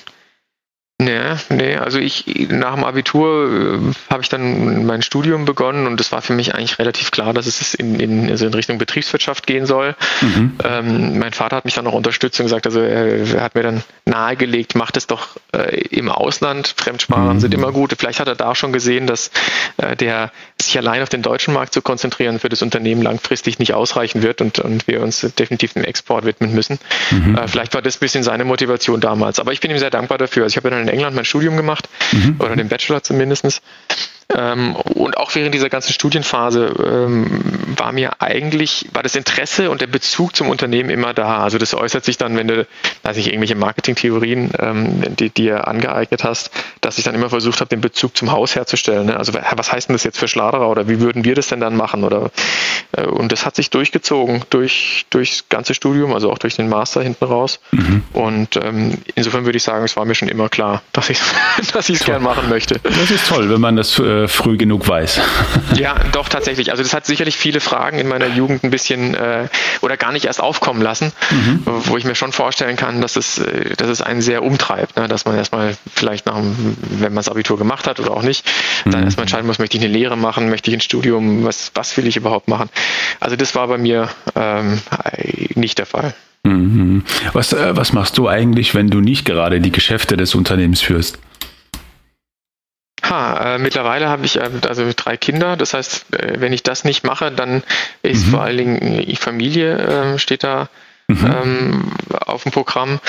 Nee, 1.03 1.35
nee, 1.49 1.75
also 1.75 1.99
ich 1.99 2.25
nach 2.49 2.75
dem 2.75 2.83
Abitur 2.83 3.49
äh, 3.51 4.11
habe 4.11 4.23
ich 4.23 4.29
dann 4.29 4.85
mein 4.85 5.01
Studium 5.01 5.45
begonnen 5.45 5.87
und 5.87 5.99
es 5.99 6.11
war 6.11 6.21
für 6.21 6.33
mich 6.33 6.55
eigentlich 6.55 6.79
relativ 6.79 7.11
klar, 7.11 7.33
dass 7.33 7.47
es 7.47 7.73
in, 7.73 7.99
in, 7.99 8.29
also 8.29 8.45
in 8.45 8.53
Richtung 8.53 8.77
Betriebswirtschaft 8.77 9.45
gehen 9.47 9.65
soll. 9.65 9.95
Mhm. 10.21 10.57
Ähm, 10.63 11.19
mein 11.19 11.33
Vater 11.33 11.57
hat 11.57 11.65
mich 11.65 11.73
dann 11.73 11.85
noch 11.85 11.93
unterstützt 11.93 12.39
und 12.39 12.45
gesagt, 12.45 12.65
also 12.65 12.79
er, 12.79 13.35
er 13.35 13.41
hat 13.41 13.55
mir 13.55 13.63
dann 13.63 13.83
nahegelegt, 14.05 14.75
macht 14.75 14.97
es 14.97 15.07
doch 15.07 15.37
äh, 15.51 15.81
im 15.87 16.09
Ausland, 16.09 16.73
Fremdsprachen 16.77 17.35
mhm. 17.35 17.39
sind 17.39 17.53
immer 17.53 17.71
gut. 17.71 17.93
Vielleicht 17.97 18.19
hat 18.19 18.27
er 18.27 18.35
da 18.35 18.55
schon 18.55 18.71
gesehen, 18.71 19.07
dass 19.07 19.31
äh, 19.77 19.95
der 19.95 20.31
sich 20.65 20.77
allein 20.77 21.01
auf 21.01 21.09
den 21.09 21.21
deutschen 21.21 21.53
Markt 21.53 21.73
zu 21.73 21.81
konzentrieren 21.81 22.39
für 22.39 22.49
das 22.49 22.61
Unternehmen 22.61 23.01
langfristig 23.01 23.59
nicht 23.59 23.73
ausreichen 23.73 24.23
wird 24.23 24.41
und, 24.41 24.59
und 24.59 24.87
wir 24.87 25.01
uns 25.01 25.21
definitiv 25.37 25.73
dem 25.73 25.83
Export 25.83 26.25
widmen 26.25 26.53
müssen. 26.53 26.79
Mhm. 27.11 27.37
Äh, 27.37 27.47
vielleicht 27.47 27.73
war 27.73 27.81
das 27.81 27.97
ein 27.97 27.99
bisschen 27.99 28.23
seine 28.23 28.45
Motivation 28.45 29.01
damals. 29.01 29.39
Aber 29.39 29.51
ich 29.51 29.59
bin 29.59 29.71
ihm 29.71 29.79
sehr 29.79 29.89
dankbar 29.89 30.17
dafür. 30.17 30.43
Also 30.43 30.53
ich 30.53 30.57
habe 30.57 30.69
dann 30.69 30.81
in 30.81 30.87
England 30.87 31.15
mein 31.15 31.25
Studium 31.25 31.57
gemacht 31.57 31.89
mhm. 32.11 32.35
oder 32.39 32.55
den 32.55 32.69
Bachelor 32.69 33.03
zumindest. 33.03 33.61
Ähm, 34.29 34.75
und 34.75 35.17
auch 35.17 35.33
während 35.35 35.53
dieser 35.53 35.69
ganzen 35.69 35.93
Studienphase 35.93 36.73
ähm, 36.85 37.43
war 37.77 37.91
mir 37.91 38.21
eigentlich, 38.21 38.87
war 38.93 39.03
das 39.03 39.15
Interesse 39.15 39.69
und 39.69 39.81
der 39.81 39.87
Bezug 39.87 40.35
zum 40.35 40.49
Unternehmen 40.49 40.89
immer 40.89 41.13
da. 41.13 41.39
Also 41.39 41.57
das 41.57 41.73
äußert 41.73 42.05
sich 42.05 42.17
dann, 42.17 42.35
wenn 42.37 42.47
du, 42.47 42.67
weiß 43.03 43.17
ich, 43.17 43.27
irgendwelche 43.27 43.55
Marketingtheorien, 43.55 44.51
ähm, 44.59 45.15
die 45.15 45.29
dir 45.29 45.67
angeeignet 45.67 46.23
hast, 46.23 46.51
dass 46.81 46.97
ich 46.97 47.03
dann 47.03 47.15
immer 47.15 47.29
versucht 47.29 47.59
habe, 47.59 47.69
den 47.69 47.81
Bezug 47.81 48.15
zum 48.15 48.31
Haus 48.31 48.55
herzustellen. 48.55 49.07
Ne? 49.07 49.17
Also 49.17 49.33
was 49.33 49.71
heißt 49.71 49.89
denn 49.89 49.93
das 49.95 50.03
jetzt 50.03 50.17
für 50.17 50.27
Schladerer 50.27 50.69
oder 50.69 50.87
wie 50.87 50.99
würden 50.99 51.25
wir 51.25 51.35
das 51.35 51.47
denn 51.47 51.59
dann 51.59 51.75
machen? 51.75 52.03
Oder 52.03 52.31
äh, 52.93 53.05
und 53.05 53.31
das 53.31 53.45
hat 53.45 53.55
sich 53.55 53.69
durchgezogen 53.69 54.43
durch 54.49 55.05
durchs 55.09 55.45
ganze 55.49 55.73
Studium, 55.73 56.13
also 56.13 56.31
auch 56.31 56.37
durch 56.37 56.55
den 56.55 56.69
Master 56.69 57.01
hinten 57.01 57.25
raus. 57.25 57.59
Mhm. 57.71 58.03
Und 58.13 58.55
ähm, 58.57 58.97
insofern 59.15 59.45
würde 59.45 59.57
ich 59.57 59.63
sagen, 59.63 59.83
es 59.85 59.95
war 59.95 60.05
mir 60.05 60.15
schon 60.15 60.29
immer 60.29 60.49
klar, 60.49 60.81
dass 60.93 61.09
ich 61.09 61.19
dass 61.73 61.89
es 61.89 62.05
gern 62.05 62.23
machen 62.23 62.49
möchte. 62.49 62.79
Das 62.83 63.11
ist 63.11 63.27
toll, 63.27 63.49
wenn 63.49 63.61
man 63.61 63.75
das 63.75 63.99
äh, 63.99 64.12
früh 64.27 64.57
genug 64.57 64.87
weiß. 64.87 65.21
ja, 65.75 65.95
doch 66.11 66.29
tatsächlich. 66.29 66.71
Also 66.71 66.83
das 66.83 66.93
hat 66.93 67.05
sicherlich 67.05 67.37
viele 67.37 67.59
Fragen 67.59 67.99
in 67.99 68.07
meiner 68.07 68.27
Jugend 68.27 68.63
ein 68.63 68.69
bisschen 68.69 69.15
äh, 69.15 69.47
oder 69.81 69.97
gar 69.97 70.11
nicht 70.11 70.25
erst 70.25 70.41
aufkommen 70.41 70.81
lassen, 70.81 71.11
mhm. 71.31 71.61
wo 71.65 71.97
ich 71.97 72.05
mir 72.05 72.15
schon 72.15 72.31
vorstellen 72.31 72.75
kann, 72.75 73.01
dass 73.01 73.15
es, 73.15 73.39
äh, 73.39 73.75
dass 73.75 73.89
es 73.89 74.01
einen 74.01 74.21
sehr 74.21 74.43
umtreibt, 74.43 74.97
ne? 74.97 75.07
dass 75.07 75.25
man 75.25 75.35
erstmal 75.35 75.75
vielleicht 75.93 76.25
nach, 76.25 76.35
wenn 76.35 77.13
man 77.13 77.15
das 77.15 77.29
Abitur 77.29 77.57
gemacht 77.57 77.87
hat 77.87 77.99
oder 77.99 78.11
auch 78.11 78.23
nicht, 78.23 78.45
dann 78.85 78.99
mhm. 78.99 79.05
erstmal 79.05 79.23
entscheiden 79.23 79.47
muss, 79.47 79.59
möchte 79.59 79.77
ich 79.77 79.83
eine 79.83 79.93
Lehre 79.93 80.17
machen, 80.17 80.49
möchte 80.49 80.71
ich 80.71 80.77
ein 80.77 80.81
Studium, 80.81 81.43
was, 81.43 81.71
was 81.75 81.95
will 81.97 82.07
ich 82.07 82.17
überhaupt 82.17 82.47
machen. 82.47 82.69
Also 83.19 83.35
das 83.35 83.55
war 83.55 83.67
bei 83.67 83.77
mir 83.77 84.09
ähm, 84.35 84.79
nicht 85.55 85.77
der 85.77 85.85
Fall. 85.85 86.13
Mhm. 86.43 87.03
Was, 87.31 87.53
äh, 87.53 87.75
was 87.75 87.93
machst 87.93 88.17
du 88.17 88.27
eigentlich, 88.27 88.75
wenn 88.75 88.89
du 88.89 88.99
nicht 88.99 89.25
gerade 89.25 89.61
die 89.61 89.71
Geschäfte 89.71 90.17
des 90.17 90.35
Unternehmens 90.35 90.81
führst? 90.81 91.19
Ha, 93.13 93.55
äh, 93.55 93.57
mittlerweile 93.59 94.09
habe 94.09 94.25
ich 94.25 94.37
äh, 94.37 94.49
also 94.67 94.89
drei 94.95 95.17
Kinder. 95.17 95.55
Das 95.55 95.75
heißt, 95.75 96.15
äh, 96.15 96.41
wenn 96.41 96.51
ich 96.51 96.63
das 96.63 96.83
nicht 96.83 97.03
mache, 97.03 97.31
dann 97.31 97.61
ist 98.01 98.25
mhm. 98.25 98.31
vor 98.31 98.41
allen 98.41 98.57
Dingen 98.57 99.05
die 99.05 99.15
Familie 99.15 99.77
äh, 100.15 100.19
steht 100.19 100.43
da 100.43 100.69
mhm. 101.07 101.25
ähm, 101.43 101.91
auf 102.09 102.43
dem 102.43 102.51
Programm. 102.51 102.99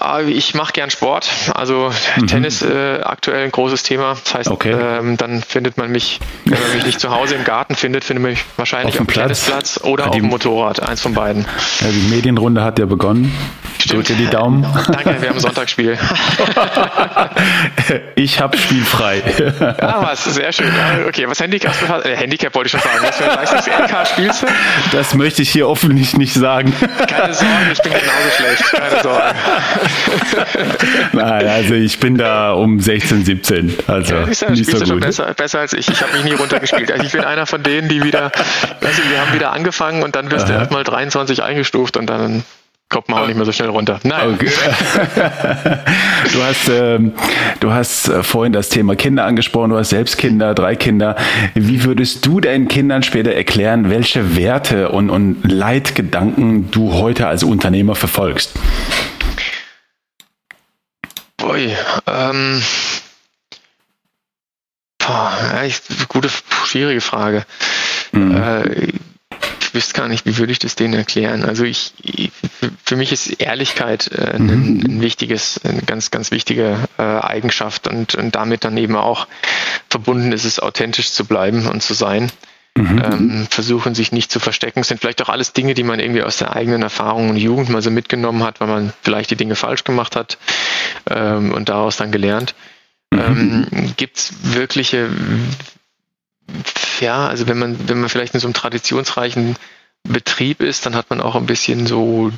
Ah, 0.00 0.20
ich 0.22 0.54
mache 0.54 0.72
gern 0.72 0.90
Sport. 0.90 1.30
Also 1.54 1.92
mhm. 2.16 2.26
Tennis 2.26 2.62
äh, 2.62 3.00
aktuell 3.02 3.44
ein 3.44 3.52
großes 3.52 3.84
Thema. 3.84 4.16
Das 4.24 4.34
heißt, 4.34 4.50
okay. 4.50 4.72
ähm, 4.72 5.16
dann 5.16 5.40
findet 5.40 5.76
man 5.76 5.92
mich, 5.92 6.18
wenn 6.44 6.60
man 6.60 6.74
mich 6.74 6.84
nicht 6.84 6.98
zu 6.98 7.10
Hause 7.10 7.36
im 7.36 7.44
Garten 7.44 7.76
findet, 7.76 8.02
findet 8.02 8.22
man 8.22 8.32
mich 8.32 8.44
wahrscheinlich 8.56 8.98
auf 8.98 9.06
dem 9.06 9.14
Tennisplatz 9.14 9.78
oder 9.84 10.04
ja, 10.04 10.10
auf 10.10 10.16
dem 10.16 10.26
Motorrad. 10.26 10.80
Eins 10.82 11.00
von 11.00 11.14
beiden. 11.14 11.46
Ja, 11.80 11.86
die 11.86 12.12
Medienrunde 12.12 12.64
hat 12.64 12.80
ja 12.80 12.86
begonnen. 12.86 13.32
Drück 13.88 14.04
dir 14.04 14.16
die 14.16 14.26
Daumen. 14.26 14.62
Danke, 14.62 15.20
wir 15.20 15.28
haben 15.28 15.38
Sonntagsspiel. 15.38 15.98
ich 18.14 18.40
habe 18.40 18.56
spielfrei. 18.56 19.22
ah, 19.80 20.02
was, 20.02 20.24
sehr 20.24 20.52
schön. 20.52 20.72
Okay, 21.06 21.28
was 21.28 21.38
Handicap, 21.38 21.74
äh, 22.04 22.16
Handicap 22.16 22.54
wollte 22.54 22.68
ich 22.68 22.72
schon 22.72 22.80
sagen. 22.80 23.04
Was 23.06 23.16
für 23.16 23.30
ein 23.30 23.36
Leistungs-LK 23.36 24.06
spielst 24.06 24.42
du? 24.42 24.46
Das 24.92 25.14
möchte 25.14 25.42
ich 25.42 25.50
hier 25.50 25.68
offensichtlich 25.68 26.16
nicht 26.16 26.34
sagen. 26.34 26.72
Keine 27.06 27.34
Sorge, 27.34 27.52
ich 27.72 27.82
bin 27.82 27.92
genauso 27.92 28.30
schlecht. 28.36 28.64
Keine 28.72 29.02
Sorge. 29.02 29.34
Nein, 31.12 31.46
also 31.46 31.74
ich 31.74 31.98
bin 31.98 32.16
da 32.16 32.52
um 32.52 32.80
16, 32.80 33.24
17. 33.24 33.74
Also 33.86 34.14
ja, 34.14 34.26
nicht 34.26 34.70
so 34.70 34.78
gut. 34.78 34.88
schon 34.88 35.00
besser, 35.00 35.34
besser 35.34 35.60
als 35.60 35.72
ich. 35.72 35.88
Ich 35.88 36.02
habe 36.02 36.12
mich 36.14 36.24
nie 36.24 36.32
runtergespielt. 36.32 36.90
Also 36.90 37.04
ich 37.04 37.12
bin 37.12 37.24
einer 37.24 37.46
von 37.46 37.62
denen, 37.62 37.88
die 37.88 38.02
wieder, 38.02 38.32
also 38.80 39.02
wir 39.08 39.20
haben 39.20 39.34
wieder 39.34 39.52
angefangen 39.52 40.02
und 40.02 40.16
dann 40.16 40.30
wirst 40.30 40.48
du 40.48 40.52
erstmal 40.52 40.84
23 40.84 41.42
eingestuft 41.42 41.96
und 41.96 42.06
dann 42.06 42.44
kommt 42.94 43.08
man 43.08 43.22
auch 43.22 43.26
nicht 43.26 43.36
mehr 43.36 43.44
so 43.44 43.52
schnell 43.52 43.70
runter. 43.70 43.98
Nein. 44.04 44.34
Okay. 44.34 44.46
du 46.32 46.42
hast, 46.42 46.68
ähm, 46.68 47.12
du 47.58 47.72
hast 47.72 48.08
äh, 48.08 48.22
vorhin 48.22 48.52
das 48.52 48.68
Thema 48.68 48.94
Kinder 48.94 49.24
angesprochen. 49.24 49.70
Du 49.70 49.76
hast 49.76 49.90
selbst 49.90 50.16
Kinder, 50.16 50.54
drei 50.54 50.76
Kinder. 50.76 51.16
Wie 51.54 51.82
würdest 51.82 52.24
du 52.24 52.40
deinen 52.40 52.68
Kindern 52.68 53.02
später 53.02 53.32
erklären, 53.32 53.90
welche 53.90 54.36
Werte 54.36 54.90
und, 54.90 55.10
und 55.10 55.38
Leitgedanken 55.42 56.70
du 56.70 56.92
heute 56.92 57.26
als 57.26 57.42
Unternehmer 57.42 57.96
verfolgst? 57.96 58.52
Ui, 61.44 61.76
ähm, 62.06 62.62
boah, 64.98 65.60
echt 65.62 66.08
gute, 66.08 66.30
schwierige 66.64 67.00
Frage. 67.00 67.44
Mhm. 68.12 68.36
Äh, 68.36 68.92
wüsste 69.74 69.94
gar 69.94 70.08
nicht, 70.08 70.24
wie 70.24 70.38
würde 70.38 70.52
ich 70.52 70.58
das 70.58 70.76
denen 70.76 70.94
erklären. 70.94 71.44
Also 71.44 71.64
ich, 71.64 71.92
für 72.84 72.96
mich 72.96 73.12
ist 73.12 73.40
Ehrlichkeit 73.40 74.10
äh, 74.12 74.38
mhm. 74.38 74.48
ein, 74.48 74.86
ein, 74.86 75.00
wichtiges, 75.00 75.60
eine 75.64 75.82
ganz, 75.82 76.10
ganz 76.10 76.30
wichtige 76.30 76.78
äh, 76.96 77.02
Eigenschaft 77.02 77.88
und, 77.88 78.14
und 78.14 78.34
damit 78.36 78.64
dann 78.64 78.76
eben 78.76 78.96
auch 78.96 79.26
verbunden 79.90 80.32
ist 80.32 80.44
es, 80.44 80.60
authentisch 80.60 81.10
zu 81.12 81.24
bleiben 81.24 81.66
und 81.66 81.82
zu 81.82 81.94
sein. 81.94 82.30
Mhm. 82.76 83.02
Ähm, 83.04 83.46
versuchen 83.48 83.94
sich 83.94 84.10
nicht 84.10 84.32
zu 84.32 84.40
verstecken. 84.40 84.80
Das 84.80 84.88
sind 84.88 85.00
vielleicht 85.00 85.22
auch 85.22 85.28
alles 85.28 85.52
Dinge, 85.52 85.74
die 85.74 85.84
man 85.84 86.00
irgendwie 86.00 86.22
aus 86.22 86.38
der 86.38 86.56
eigenen 86.56 86.82
Erfahrung 86.82 87.30
und 87.30 87.36
Jugend 87.36 87.68
mal 87.68 87.82
so 87.82 87.90
mitgenommen 87.90 88.42
hat, 88.42 88.60
weil 88.60 88.66
man 88.66 88.92
vielleicht 89.02 89.30
die 89.30 89.36
Dinge 89.36 89.54
falsch 89.54 89.84
gemacht 89.84 90.16
hat 90.16 90.38
ähm, 91.08 91.52
und 91.52 91.68
daraus 91.68 91.96
dann 91.96 92.10
gelernt. 92.10 92.54
Mhm. 93.12 93.68
Ähm, 93.72 93.94
Gibt 93.96 94.16
es 94.16 94.32
wirkliche 94.42 95.08
ja, 97.00 97.26
also 97.26 97.46
wenn 97.48 97.58
man, 97.58 97.88
wenn 97.88 98.00
man 98.00 98.08
vielleicht 98.08 98.34
in 98.34 98.40
so 98.40 98.46
einem 98.46 98.54
traditionsreichen 98.54 99.56
Betrieb 100.04 100.60
ist, 100.60 100.86
dann 100.86 100.94
hat 100.94 101.10
man 101.10 101.20
auch 101.20 101.36
ein 101.36 101.46
bisschen 101.46 101.86
so 101.86 102.30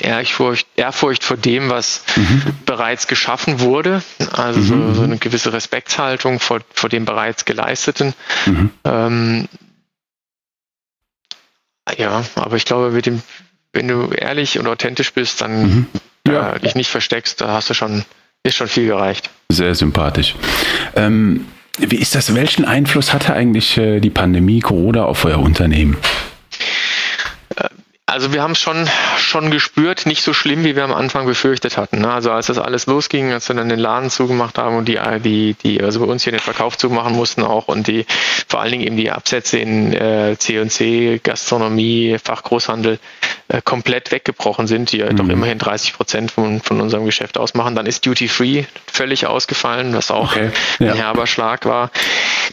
Ehrfurcht, 0.00 0.66
Ehrfurcht 0.76 1.24
vor 1.24 1.36
dem, 1.36 1.70
was 1.70 2.04
mhm. 2.16 2.42
bereits 2.64 3.08
geschaffen 3.08 3.60
wurde. 3.60 4.02
Also 4.32 4.60
mhm. 4.60 4.64
so, 4.64 4.94
so, 4.94 5.02
eine 5.02 5.18
gewisse 5.18 5.52
Respektshaltung 5.52 6.38
vor, 6.40 6.60
vor 6.72 6.88
dem 6.88 7.04
bereits 7.04 7.44
Geleisteten. 7.44 8.14
Mhm. 8.46 8.70
Ähm, 8.84 9.48
ja, 11.96 12.24
aber 12.36 12.56
ich 12.56 12.64
glaube, 12.64 12.90
mit 12.90 13.06
dem, 13.06 13.22
wenn 13.72 13.88
du 13.88 14.10
ehrlich 14.10 14.58
und 14.58 14.66
authentisch 14.68 15.12
bist, 15.12 15.40
dann 15.40 15.62
mhm. 15.62 15.86
ja. 16.26 16.52
äh, 16.52 16.60
dich 16.60 16.74
nicht 16.74 16.90
versteckst, 16.90 17.40
da 17.40 17.48
hast 17.48 17.68
du 17.70 17.74
schon, 17.74 18.04
ist 18.44 18.56
schon 18.56 18.68
viel 18.68 18.86
gereicht. 18.86 19.30
Sehr 19.50 19.74
sympathisch. 19.74 20.36
Ähm, 20.94 21.46
wie 21.78 21.96
ist 21.96 22.14
das? 22.14 22.34
Welchen 22.34 22.64
Einfluss 22.64 23.12
hatte 23.12 23.32
eigentlich 23.34 23.76
äh, 23.78 24.00
die 24.00 24.10
Pandemie 24.10 24.60
Corona 24.60 25.04
auf 25.04 25.24
euer 25.24 25.38
Unternehmen? 25.38 25.96
Also 28.08 28.32
wir 28.32 28.42
haben 28.42 28.52
es 28.52 28.58
schon, 28.58 28.88
schon 29.20 29.50
gespürt, 29.50 30.06
nicht 30.06 30.22
so 30.22 30.32
schlimm, 30.32 30.64
wie 30.64 30.74
wir 30.74 30.84
am 30.84 30.92
Anfang 30.92 31.26
befürchtet 31.26 31.76
hatten. 31.76 32.00
Ne? 32.00 32.10
Also 32.10 32.32
als 32.32 32.46
das 32.46 32.58
alles 32.58 32.86
losging, 32.86 33.32
als 33.32 33.48
wir 33.48 33.56
dann 33.56 33.68
den 33.68 33.78
Laden 33.78 34.10
zugemacht 34.10 34.58
haben 34.58 34.76
und 34.76 34.88
die, 34.88 34.98
die, 35.22 35.54
die 35.54 35.82
also 35.82 36.00
bei 36.00 36.06
uns 36.06 36.24
hier 36.24 36.32
den 36.32 36.40
Verkauf 36.40 36.76
zumachen 36.76 37.14
mussten 37.14 37.42
auch 37.42 37.68
und 37.68 37.86
die 37.86 38.06
vor 38.48 38.60
allen 38.60 38.72
Dingen 38.72 38.86
eben 38.86 38.96
die 38.96 39.10
Absätze 39.10 39.58
in 39.58 39.92
äh, 39.92 40.36
C&C, 40.36 41.20
Gastronomie, 41.22 42.16
Fachgroßhandel 42.22 42.98
äh, 43.48 43.62
komplett 43.62 44.10
weggebrochen 44.10 44.66
sind, 44.66 44.92
die 44.92 44.98
ja 44.98 45.12
mhm. 45.12 45.16
doch 45.16 45.28
immerhin 45.28 45.58
30 45.58 45.92
Prozent 45.92 46.30
von, 46.32 46.60
von 46.60 46.80
unserem 46.80 47.04
Geschäft 47.04 47.38
ausmachen. 47.38 47.74
Dann 47.74 47.86
ist 47.86 48.04
Duty 48.04 48.28
Free 48.28 48.64
völlig 48.90 49.26
ausgefallen, 49.26 49.94
was 49.94 50.10
auch 50.10 50.32
okay. 50.32 50.50
ja. 50.80 50.92
ein 50.92 50.96
herber 50.96 51.26
Schlag 51.26 51.66
war. 51.66 51.90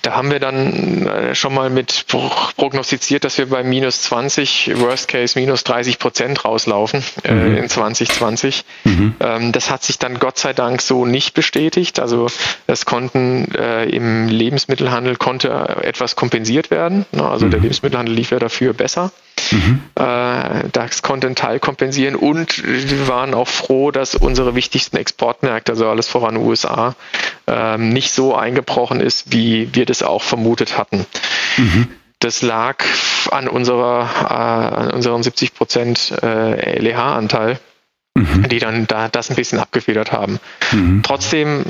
Da 0.03 0.15
haben 0.15 0.31
wir 0.31 0.39
dann 0.39 1.07
äh, 1.07 1.35
schon 1.35 1.53
mal 1.53 1.69
mit 1.69 2.05
prognostiziert, 2.07 3.23
dass 3.23 3.37
wir 3.37 3.49
bei 3.49 3.63
minus 3.63 4.03
20, 4.03 4.79
Worst 4.79 5.07
Case 5.07 5.39
minus 5.39 5.55
minus 5.55 5.63
30 5.63 5.99
Prozent 5.99 6.43
rauslaufen 6.55 7.03
äh, 7.23 7.33
mhm. 7.33 7.57
in 7.57 7.69
2020. 7.69 8.65
Mhm. 8.83 9.15
Ähm, 9.19 9.51
das 9.51 9.69
hat 9.69 9.83
sich 9.83 9.99
dann 9.99 10.19
Gott 10.19 10.37
sei 10.37 10.53
Dank 10.53 10.81
so 10.81 11.05
nicht 11.05 11.33
bestätigt. 11.33 11.99
Also 11.99 12.27
es 12.67 12.85
konnten 12.85 13.53
äh, 13.55 13.85
im 13.85 14.27
Lebensmittelhandel 14.27 15.17
konnte 15.17 15.49
etwas 15.83 16.15
kompensiert 16.15 16.71
werden. 16.71 17.05
Ne? 17.11 17.27
Also 17.27 17.45
mhm. 17.45 17.51
der 17.51 17.59
Lebensmittelhandel 17.59 18.15
lief 18.15 18.31
ja 18.31 18.39
dafür 18.39 18.73
besser. 18.73 19.11
Mhm. 19.51 19.81
Äh, 19.95 20.69
DAX 20.71 21.01
konnte 21.01 21.27
einen 21.27 21.35
Teil 21.35 21.59
kompensieren 21.59 22.15
und 22.15 22.63
wir 22.65 23.07
waren 23.07 23.33
auch 23.33 23.47
froh, 23.47 23.91
dass 23.91 24.15
unsere 24.15 24.55
wichtigsten 24.55 24.97
Exportmärkte, 24.97 25.73
also 25.73 25.89
alles 25.89 26.07
voran 26.07 26.37
USA, 26.37 26.95
ähm, 27.45 27.89
nicht 27.89 28.11
so 28.11 28.33
eingebrochen 28.33 29.01
ist, 29.01 29.33
wie 29.33 29.69
wir 29.73 29.85
das 29.85 30.03
auch 30.03 30.23
vermutet 30.23 30.77
hatten. 30.77 31.05
Mhm. 31.57 31.87
Das 32.25 32.41
lag 32.41 32.83
an, 33.29 33.47
unserer, 33.47 34.09
äh, 34.23 34.77
an 34.79 34.89
unserem 34.89 35.21
70 35.21 35.53
Prozent 35.53 36.11
äh, 36.23 36.79
LEH-Anteil, 36.79 37.59
mhm. 38.15 38.49
die 38.49 38.57
dann 38.57 38.87
da 38.87 39.09
das 39.09 39.29
ein 39.29 39.35
bisschen 39.35 39.59
abgefedert 39.59 40.11
haben. 40.11 40.39
Mhm. 40.71 41.03
Trotzdem 41.03 41.63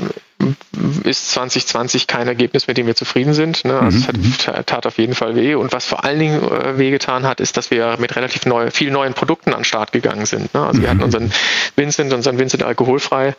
ist 1.04 1.32
2020 1.32 2.06
kein 2.06 2.26
Ergebnis, 2.26 2.68
mit 2.68 2.78
dem 2.78 2.86
wir 2.86 2.94
zufrieden 2.94 3.34
sind. 3.34 3.66
Ne? 3.66 3.78
Also 3.78 3.98
mhm. 3.98 4.32
es 4.38 4.48
hat, 4.48 4.66
tat 4.66 4.86
auf 4.86 4.96
jeden 4.96 5.14
Fall 5.14 5.36
weh. 5.36 5.54
Und 5.56 5.74
was 5.74 5.84
vor 5.84 6.04
allen 6.04 6.20
Dingen 6.20 6.42
äh, 6.42 6.78
wehgetan 6.78 7.26
hat, 7.26 7.40
ist, 7.40 7.58
dass 7.58 7.70
wir 7.70 7.98
mit 7.98 8.16
relativ 8.16 8.46
neu, 8.46 8.70
vielen 8.70 8.94
neuen 8.94 9.12
Produkten 9.12 9.50
an 9.52 9.58
den 9.58 9.64
Start 9.64 9.92
gegangen 9.92 10.24
sind. 10.24 10.54
Ne? 10.54 10.64
Also 10.64 10.78
mhm. 10.78 10.82
wir 10.82 10.88
hatten 10.88 10.98
mhm. 11.00 11.04
unseren 11.04 11.32
Vincent, 11.76 12.14
unseren 12.14 12.38
Vincent 12.38 12.62
alkoholfrei 12.62 13.36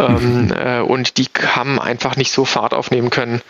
ähm, 0.00 0.46
mhm. 0.46 0.52
äh, 0.52 0.80
und 0.80 1.18
die 1.18 1.28
haben 1.46 1.78
einfach 1.78 2.16
nicht 2.16 2.32
so 2.32 2.44
Fahrt 2.44 2.74
aufnehmen 2.74 3.10
können, 3.10 3.40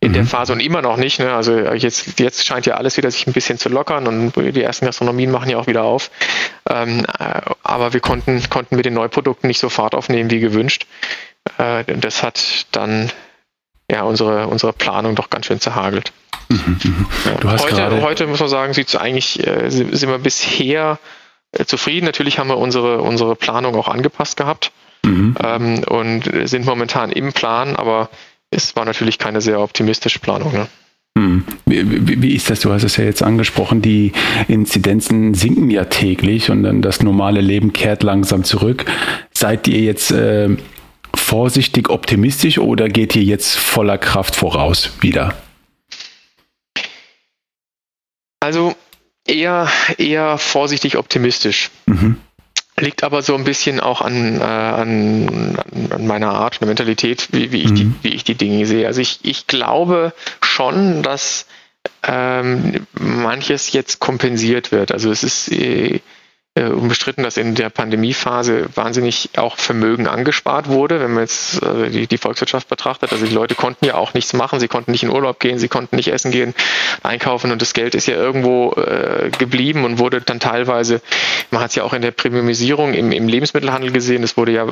in 0.00 0.10
mhm. 0.10 0.14
der 0.14 0.26
Phase 0.26 0.52
und 0.52 0.60
immer 0.60 0.82
noch 0.82 0.96
nicht. 0.96 1.18
Ne? 1.18 1.32
Also 1.32 1.56
jetzt, 1.56 2.20
jetzt 2.20 2.44
scheint 2.44 2.66
ja 2.66 2.74
alles 2.74 2.96
wieder 2.96 3.10
sich 3.10 3.26
ein 3.26 3.32
bisschen 3.32 3.58
zu 3.58 3.68
lockern 3.68 4.06
und 4.06 4.36
die 4.36 4.62
ersten 4.62 4.86
Gastronomien 4.86 5.30
machen 5.30 5.48
ja 5.48 5.58
auch 5.58 5.66
wieder 5.66 5.84
auf. 5.84 6.10
Ähm, 6.68 7.06
äh, 7.18 7.40
aber 7.62 7.92
wir 7.92 8.00
konnten, 8.00 8.42
konnten 8.50 8.76
mit 8.76 8.84
den 8.84 8.94
Neuprodukten 8.94 9.48
nicht 9.48 9.58
so 9.58 9.68
Fahrt 9.68 9.94
aufnehmen 9.94 10.30
wie 10.30 10.40
gewünscht. 10.40 10.86
Äh, 11.58 11.84
das 11.84 12.22
hat 12.22 12.66
dann 12.72 13.10
ja 13.90 14.02
unsere, 14.02 14.48
unsere 14.48 14.72
Planung 14.72 15.14
doch 15.14 15.30
ganz 15.30 15.46
schön 15.46 15.60
zerhagelt. 15.60 16.12
Mhm, 16.48 16.78
mhm. 16.82 17.06
Ja. 17.42 17.58
heute, 17.58 18.02
heute 18.02 18.26
muss 18.26 18.40
man 18.40 18.48
sagen, 18.48 18.72
sieht 18.74 18.94
eigentlich, 18.96 19.44
äh, 19.46 19.70
sind 19.70 20.08
wir 20.08 20.18
bisher 20.18 20.98
äh, 21.52 21.64
zufrieden. 21.64 22.04
Natürlich 22.04 22.38
haben 22.38 22.48
wir 22.48 22.58
unsere, 22.58 23.00
unsere 23.00 23.34
Planung 23.34 23.74
auch 23.76 23.88
angepasst 23.88 24.36
gehabt 24.36 24.72
mhm. 25.02 25.36
ähm, 25.42 25.84
und 25.84 26.30
sind 26.48 26.66
momentan 26.66 27.10
im 27.10 27.32
Plan, 27.32 27.76
aber 27.76 28.10
es 28.56 28.74
war 28.76 28.84
natürlich 28.84 29.18
keine 29.18 29.40
sehr 29.40 29.60
optimistische 29.60 30.18
Planung. 30.18 30.52
Ne? 30.52 30.66
Hm. 31.16 31.44
Wie, 31.66 32.22
wie, 32.22 32.34
ist 32.34 32.50
das? 32.50 32.60
Du 32.60 32.72
hast 32.72 32.82
es 32.82 32.96
ja 32.96 33.04
jetzt 33.04 33.22
angesprochen, 33.22 33.80
die 33.80 34.12
Inzidenzen 34.48 35.34
sinken 35.34 35.70
ja 35.70 35.84
täglich 35.84 36.50
und 36.50 36.62
dann 36.62 36.82
das 36.82 37.02
normale 37.02 37.40
Leben 37.40 37.72
kehrt 37.72 38.02
langsam 38.02 38.44
zurück. 38.44 38.84
Seid 39.32 39.66
ihr 39.66 39.80
jetzt 39.80 40.10
äh, 40.10 40.50
vorsichtig 41.14 41.88
optimistisch 41.88 42.58
oder 42.58 42.88
geht 42.88 43.16
ihr 43.16 43.22
jetzt 43.22 43.56
voller 43.56 43.98
Kraft 43.98 44.36
voraus 44.36 44.90
wieder? 45.00 45.34
Also 48.40 48.74
eher, 49.26 49.68
eher 49.96 50.36
vorsichtig 50.38 50.98
optimistisch. 50.98 51.70
Mhm. 51.86 52.16
Liegt 52.78 53.04
aber 53.04 53.22
so 53.22 53.34
ein 53.34 53.44
bisschen 53.44 53.80
auch 53.80 54.02
an, 54.02 54.38
äh, 54.40 54.44
an, 54.44 55.58
an 55.90 56.06
meiner 56.06 56.32
Art 56.32 56.60
und 56.60 56.68
Mentalität, 56.68 57.28
wie, 57.32 57.50
wie, 57.50 57.62
ich 57.62 57.70
mhm. 57.70 57.74
die, 57.74 57.94
wie 58.02 58.14
ich 58.14 58.24
die 58.24 58.34
Dinge 58.34 58.66
sehe. 58.66 58.86
Also 58.86 59.00
ich, 59.00 59.20
ich 59.22 59.46
glaube 59.46 60.12
schon, 60.42 61.02
dass 61.02 61.46
ähm, 62.02 62.86
manches 62.92 63.72
jetzt 63.72 63.98
kompensiert 63.98 64.72
wird. 64.72 64.92
Also 64.92 65.10
es 65.10 65.22
ist 65.22 65.50
äh, 65.52 66.00
äh, 66.56 66.64
unbestritten, 66.64 67.22
dass 67.22 67.36
in 67.36 67.54
der 67.54 67.68
Pandemiephase 67.68 68.66
wahnsinnig 68.74 69.30
auch 69.36 69.58
Vermögen 69.58 70.08
angespart 70.08 70.68
wurde, 70.68 71.00
wenn 71.00 71.12
man 71.12 71.24
jetzt 71.24 71.62
äh, 71.62 71.90
die, 71.90 72.06
die, 72.06 72.16
Volkswirtschaft 72.18 72.68
betrachtet. 72.68 73.12
Also 73.12 73.26
die 73.26 73.34
Leute 73.34 73.54
konnten 73.54 73.84
ja 73.84 73.94
auch 73.94 74.14
nichts 74.14 74.32
machen, 74.32 74.58
sie 74.58 74.68
konnten 74.68 74.90
nicht 74.90 75.02
in 75.02 75.10
Urlaub 75.10 75.38
gehen, 75.38 75.58
sie 75.58 75.68
konnten 75.68 75.96
nicht 75.96 76.08
essen 76.08 76.30
gehen, 76.30 76.54
einkaufen 77.02 77.52
und 77.52 77.60
das 77.60 77.74
Geld 77.74 77.94
ist 77.94 78.06
ja 78.06 78.14
irgendwo 78.14 78.72
äh, 78.72 79.30
geblieben 79.38 79.84
und 79.84 79.98
wurde 79.98 80.22
dann 80.22 80.40
teilweise, 80.40 81.02
man 81.50 81.60
hat 81.60 81.70
es 81.70 81.76
ja 81.76 81.84
auch 81.84 81.92
in 81.92 82.00
der 82.02 82.10
Premiumisierung 82.10 82.94
im, 82.94 83.12
im 83.12 83.28
Lebensmittelhandel 83.28 83.92
gesehen, 83.92 84.22
es 84.22 84.38
wurde 84.38 84.52
ja 84.52 84.66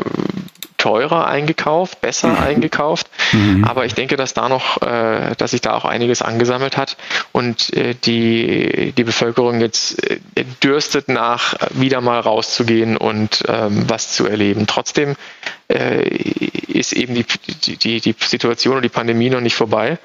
teurer 0.84 1.26
eingekauft, 1.26 2.02
besser 2.02 2.28
mhm. 2.28 2.42
eingekauft. 2.42 3.06
Mhm. 3.32 3.64
Aber 3.64 3.86
ich 3.86 3.94
denke, 3.94 4.16
dass 4.16 4.34
da 4.34 4.50
noch, 4.50 4.82
äh, 4.82 5.34
dass 5.38 5.52
sich 5.52 5.62
da 5.62 5.72
auch 5.72 5.86
einiges 5.86 6.20
angesammelt 6.20 6.76
hat 6.76 6.98
und 7.32 7.72
äh, 7.72 7.94
die, 7.94 8.92
die 8.94 9.04
Bevölkerung 9.04 9.62
jetzt 9.62 10.10
äh, 10.10 10.18
dürstet 10.62 11.08
nach, 11.08 11.54
wieder 11.70 12.02
mal 12.02 12.20
rauszugehen 12.20 12.98
und 12.98 13.44
ähm, 13.48 13.88
was 13.88 14.12
zu 14.12 14.26
erleben. 14.26 14.66
Trotzdem 14.66 15.16
äh, 15.68 16.06
ist 16.06 16.92
eben 16.92 17.14
die, 17.14 17.24
die, 17.78 18.00
die 18.02 18.14
Situation 18.18 18.76
und 18.76 18.82
die 18.82 18.90
Pandemie 18.90 19.30
noch 19.30 19.40
nicht 19.40 19.56
vorbei. 19.56 19.96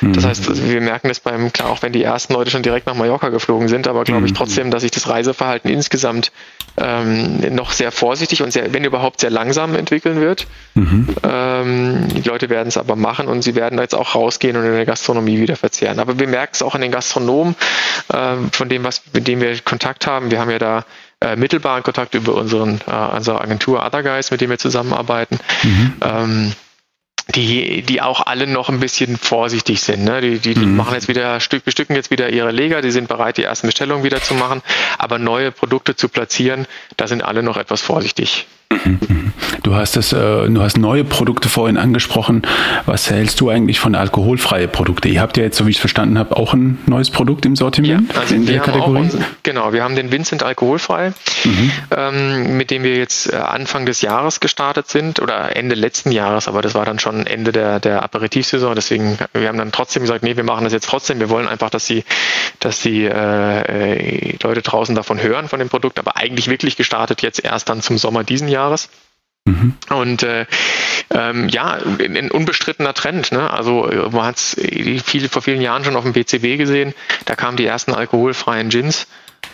Das 0.00 0.24
mhm. 0.24 0.28
heißt, 0.28 0.48
also 0.48 0.64
wir 0.64 0.80
merken 0.80 1.08
das 1.08 1.20
beim, 1.20 1.52
klar, 1.52 1.70
auch 1.70 1.82
wenn 1.82 1.92
die 1.92 2.02
ersten 2.02 2.32
Leute 2.34 2.50
schon 2.50 2.62
direkt 2.62 2.86
nach 2.86 2.94
Mallorca 2.94 3.30
geflogen 3.30 3.68
sind, 3.68 3.88
aber 3.88 4.04
glaube 4.04 4.26
ich 4.26 4.32
mhm. 4.32 4.36
trotzdem, 4.36 4.70
dass 4.70 4.82
sich 4.82 4.90
das 4.90 5.08
Reiseverhalten 5.08 5.70
insgesamt 5.70 6.30
ähm, 6.76 7.40
noch 7.54 7.72
sehr 7.72 7.90
vorsichtig 7.90 8.42
und 8.42 8.52
sehr, 8.52 8.72
wenn 8.72 8.84
überhaupt, 8.84 9.20
sehr 9.20 9.30
langsam 9.30 9.74
entwickeln 9.74 10.20
wird. 10.20 10.46
Mhm. 10.74 11.08
Ähm, 11.22 12.08
die 12.08 12.22
Leute 12.22 12.48
werden 12.48 12.68
es 12.68 12.76
aber 12.76 12.96
machen 12.96 13.26
und 13.26 13.42
sie 13.42 13.54
werden 13.54 13.78
jetzt 13.78 13.94
auch 13.94 14.14
rausgehen 14.14 14.56
und 14.56 14.64
in 14.64 14.72
der 14.72 14.86
Gastronomie 14.86 15.40
wieder 15.40 15.56
verzehren. 15.56 15.98
Aber 15.98 16.18
wir 16.18 16.28
merken 16.28 16.52
es 16.54 16.62
auch 16.62 16.74
an 16.74 16.80
den 16.80 16.92
Gastronomen, 16.92 17.56
äh, 18.12 18.36
von 18.52 18.68
dem, 18.68 18.84
was, 18.84 19.02
mit 19.12 19.26
dem 19.26 19.40
wir 19.40 19.58
Kontakt 19.60 20.06
haben. 20.06 20.30
Wir 20.30 20.38
haben 20.38 20.50
ja 20.50 20.58
da 20.58 20.84
äh, 21.20 21.34
mittelbaren 21.34 21.82
Kontakt 21.82 22.14
über 22.14 22.34
unseren, 22.34 22.80
äh, 22.86 23.16
unsere 23.16 23.40
Agentur 23.40 23.84
Other 23.84 24.04
Guys, 24.04 24.30
mit 24.30 24.40
dem 24.40 24.50
wir 24.50 24.58
zusammenarbeiten. 24.58 25.38
Mhm. 25.64 26.54
Die, 27.34 27.82
die 27.82 28.00
auch 28.00 28.24
alle 28.24 28.46
noch 28.46 28.70
ein 28.70 28.80
bisschen 28.80 29.18
vorsichtig 29.18 29.82
sind. 29.82 30.02
Ne? 30.02 30.22
Die, 30.22 30.38
die, 30.38 30.54
die 30.54 30.64
mhm. 30.64 30.76
machen 30.76 30.94
jetzt 30.94 31.08
wieder, 31.08 31.38
bestücken 31.62 31.94
jetzt 31.94 32.10
wieder 32.10 32.30
ihre 32.30 32.52
Leger, 32.52 32.80
die 32.80 32.90
sind 32.90 33.06
bereit, 33.06 33.36
die 33.36 33.42
ersten 33.42 33.66
Bestellungen 33.66 34.02
wieder 34.02 34.22
zu 34.22 34.32
machen, 34.32 34.62
aber 34.96 35.18
neue 35.18 35.52
Produkte 35.52 35.94
zu 35.94 36.08
platzieren, 36.08 36.66
da 36.96 37.06
sind 37.06 37.22
alle 37.22 37.42
noch 37.42 37.58
etwas 37.58 37.82
vorsichtig. 37.82 38.46
Du 39.62 39.74
hast 39.74 39.96
es, 39.96 40.12
äh, 40.12 40.16
du 40.16 40.62
hast 40.62 40.78
neue 40.78 41.04
Produkte 41.04 41.48
vorhin 41.48 41.76
angesprochen. 41.76 42.42
Was 42.86 43.10
hältst 43.10 43.40
du 43.40 43.48
eigentlich 43.48 43.80
von 43.80 43.94
alkoholfreie 43.94 44.68
Produkte? 44.68 45.08
Ihr 45.08 45.20
habt 45.20 45.36
ja 45.36 45.42
jetzt, 45.42 45.56
so 45.56 45.66
wie 45.66 45.70
ich 45.70 45.76
es 45.76 45.80
verstanden 45.80 46.18
habe, 46.18 46.36
auch 46.36 46.52
ein 46.52 46.78
neues 46.86 47.10
Produkt 47.10 47.46
im 47.46 47.56
Sortiment 47.56 48.12
ja, 48.12 48.20
also 48.20 48.34
in 48.34 48.46
der 48.46 48.60
Kategorie. 48.60 49.00
Unseren, 49.00 49.24
genau, 49.42 49.72
wir 49.72 49.82
haben 49.82 49.96
den 49.96 50.12
Vincent 50.12 50.42
alkoholfrei, 50.42 51.12
mhm. 51.44 51.72
ähm, 51.96 52.56
mit 52.56 52.70
dem 52.70 52.82
wir 52.82 52.96
jetzt 52.96 53.32
äh, 53.32 53.36
Anfang 53.36 53.86
des 53.86 54.02
Jahres 54.02 54.40
gestartet 54.40 54.88
sind 54.88 55.20
oder 55.20 55.56
Ende 55.56 55.74
letzten 55.74 56.12
Jahres, 56.12 56.46
aber 56.46 56.60
das 56.62 56.74
war 56.74 56.84
dann 56.84 56.98
schon 56.98 57.26
Ende 57.26 57.52
der, 57.52 57.80
der 57.80 58.02
Aperitivsaison. 58.02 58.74
Deswegen, 58.74 59.18
wir 59.32 59.48
haben 59.48 59.58
dann 59.58 59.72
trotzdem 59.72 60.02
gesagt, 60.02 60.22
nee, 60.22 60.36
wir 60.36 60.44
machen 60.44 60.64
das 60.64 60.72
jetzt 60.72 60.88
trotzdem. 60.88 61.20
Wir 61.20 61.30
wollen 61.30 61.48
einfach, 61.48 61.70
dass 61.70 61.86
die, 61.86 62.04
dass 62.60 62.80
die 62.80 63.04
äh, 63.04 63.60
äh 63.60 64.36
Leute 64.42 64.62
draußen 64.62 64.94
davon 64.94 65.20
hören 65.22 65.48
von 65.48 65.58
dem 65.58 65.68
Produkt, 65.68 65.98
aber 65.98 66.16
eigentlich 66.16 66.48
wirklich 66.48 66.76
gestartet 66.76 67.22
jetzt 67.22 67.42
erst 67.44 67.68
dann 67.68 67.82
zum 67.82 67.98
Sommer 67.98 68.24
diesen 68.24 68.48
Jahres. 68.48 68.57
Jahres. 68.58 68.90
Mhm. 69.44 69.74
Und 69.90 70.22
äh, 70.22 70.46
ähm, 71.10 71.48
ja, 71.48 71.78
ein, 71.98 72.30
unbestrittener 72.30 72.92
Trend. 72.94 73.32
Ne? 73.32 73.50
Also 73.50 73.88
man 74.12 74.26
hat 74.26 74.36
es 74.36 74.56
viel, 75.04 75.28
vor 75.28 75.42
vielen 75.42 75.62
Jahren 75.62 75.84
schon 75.84 75.96
auf 75.96 76.04
dem 76.04 76.12
PCB 76.12 76.58
gesehen. 76.58 76.94
Da 77.24 77.34
kamen 77.34 77.56
die 77.56 77.64
ersten 77.64 77.94
alkoholfreien 77.94 78.68
Gins 78.68 79.06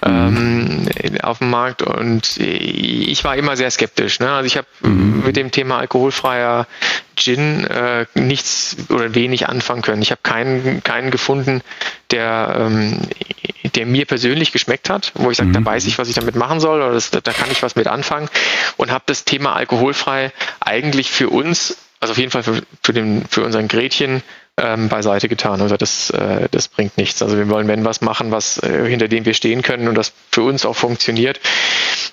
ähm, 0.03 0.89
auf 1.23 1.39
dem 1.39 1.51
Markt 1.51 1.83
und 1.83 2.37
ich 2.39 3.23
war 3.25 3.37
immer 3.37 3.57
sehr 3.57 3.71
skeptisch. 3.71 4.21
Ne? 4.21 4.31
Also 4.31 4.47
ich 4.47 4.57
habe 4.57 4.67
mhm. 4.81 5.23
mit 5.25 5.37
dem 5.37 5.51
Thema 5.51 5.79
alkoholfreier 5.79 6.67
Gin 7.17 7.65
äh, 7.65 8.07
nichts 8.15 8.77
oder 8.89 9.15
wenig 9.15 9.49
anfangen 9.49 9.83
können. 9.83 10.03
Ich 10.03 10.11
habe 10.11 10.21
keinen, 10.23 10.83
keinen 10.83 11.11
gefunden, 11.11 11.63
der, 12.11 12.57
ähm, 12.59 12.99
der 13.75 13.87
mir 13.87 14.07
persönlich 14.07 14.53
geschmeckt 14.53 14.91
hat, 14.91 15.13
wo 15.15 15.31
ich 15.31 15.37
sage, 15.37 15.49
mhm. 15.51 15.55
da 15.55 15.65
weiß 15.65 15.87
ich, 15.87 15.99
was 15.99 16.09
ich 16.09 16.15
damit 16.15 16.37
machen 16.37 16.61
soll 16.61 16.83
oder 16.83 16.93
das, 16.93 17.11
da 17.11 17.21
kann 17.21 17.51
ich 17.51 17.63
was 17.63 17.77
mit 17.77 17.87
anfangen 17.87 18.29
und 18.77 18.91
habe 18.91 19.05
das 19.07 19.25
Thema 19.25 19.55
alkoholfrei 19.55 20.33
eigentlich 20.61 21.11
für 21.11 21.29
uns, 21.29 21.77
also 22.01 22.13
auf 22.13 22.19
jeden 22.19 22.31
Fall 22.31 22.43
für, 22.43 22.63
für, 22.83 22.93
den, 22.93 23.25
für 23.29 23.45
unseren 23.45 23.69
Gretchen, 23.69 24.23
ähm, 24.57 24.89
beiseite 24.89 25.29
getan. 25.29 25.61
Also 25.61 25.77
das, 25.77 26.11
äh, 26.11 26.49
das 26.51 26.69
bringt 26.69 26.97
nichts. 26.97 27.23
Also 27.23 27.37
wir 27.37 27.49
wollen, 27.49 27.67
wenn 27.67 27.85
was 27.85 28.01
machen, 28.01 28.31
was 28.31 28.59
äh, 28.59 28.89
hinter 28.89 29.09
dem 29.09 29.25
wir 29.25 29.35
stehen 29.35 29.63
können 29.63 29.89
und 29.89 29.97
das 29.97 30.13
für 30.31 30.43
uns 30.43 30.65
auch 30.65 30.77
funktioniert. 30.77 31.41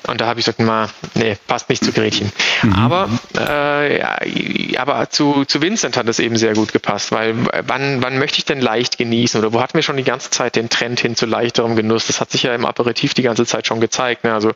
Und 0.07 0.19
da 0.19 0.25
habe 0.25 0.39
ich 0.39 0.45
gesagt, 0.47 0.59
mal, 0.59 0.89
nee, 1.13 1.37
passt 1.45 1.69
nicht 1.69 1.83
zu 1.85 1.91
Gretchen. 1.91 2.31
Mhm. 2.63 2.73
Aber, 2.73 3.09
äh, 3.37 3.99
ja, 3.99 4.81
aber 4.81 5.09
zu, 5.11 5.45
zu 5.45 5.61
Vincent 5.61 5.95
hat 5.95 6.07
es 6.07 6.17
eben 6.17 6.37
sehr 6.37 6.53
gut 6.55 6.73
gepasst, 6.73 7.11
weil 7.11 7.35
wann, 7.67 8.01
wann 8.01 8.17
möchte 8.17 8.39
ich 8.39 8.45
denn 8.45 8.59
leicht 8.59 8.97
genießen? 8.97 9.39
Oder 9.39 9.53
wo 9.53 9.61
hatten 9.61 9.75
wir 9.75 9.83
schon 9.83 9.97
die 9.97 10.03
ganze 10.03 10.31
Zeit 10.31 10.55
den 10.55 10.69
Trend 10.69 10.99
hin 10.99 11.15
zu 11.15 11.27
leichterem 11.27 11.75
Genuss? 11.75 12.07
Das 12.07 12.19
hat 12.19 12.31
sich 12.31 12.43
ja 12.43 12.55
im 12.55 12.65
Aperitif 12.65 13.13
die 13.13 13.21
ganze 13.21 13.45
Zeit 13.45 13.67
schon 13.67 13.79
gezeigt. 13.79 14.23
Ne? 14.23 14.33
Also 14.33 14.53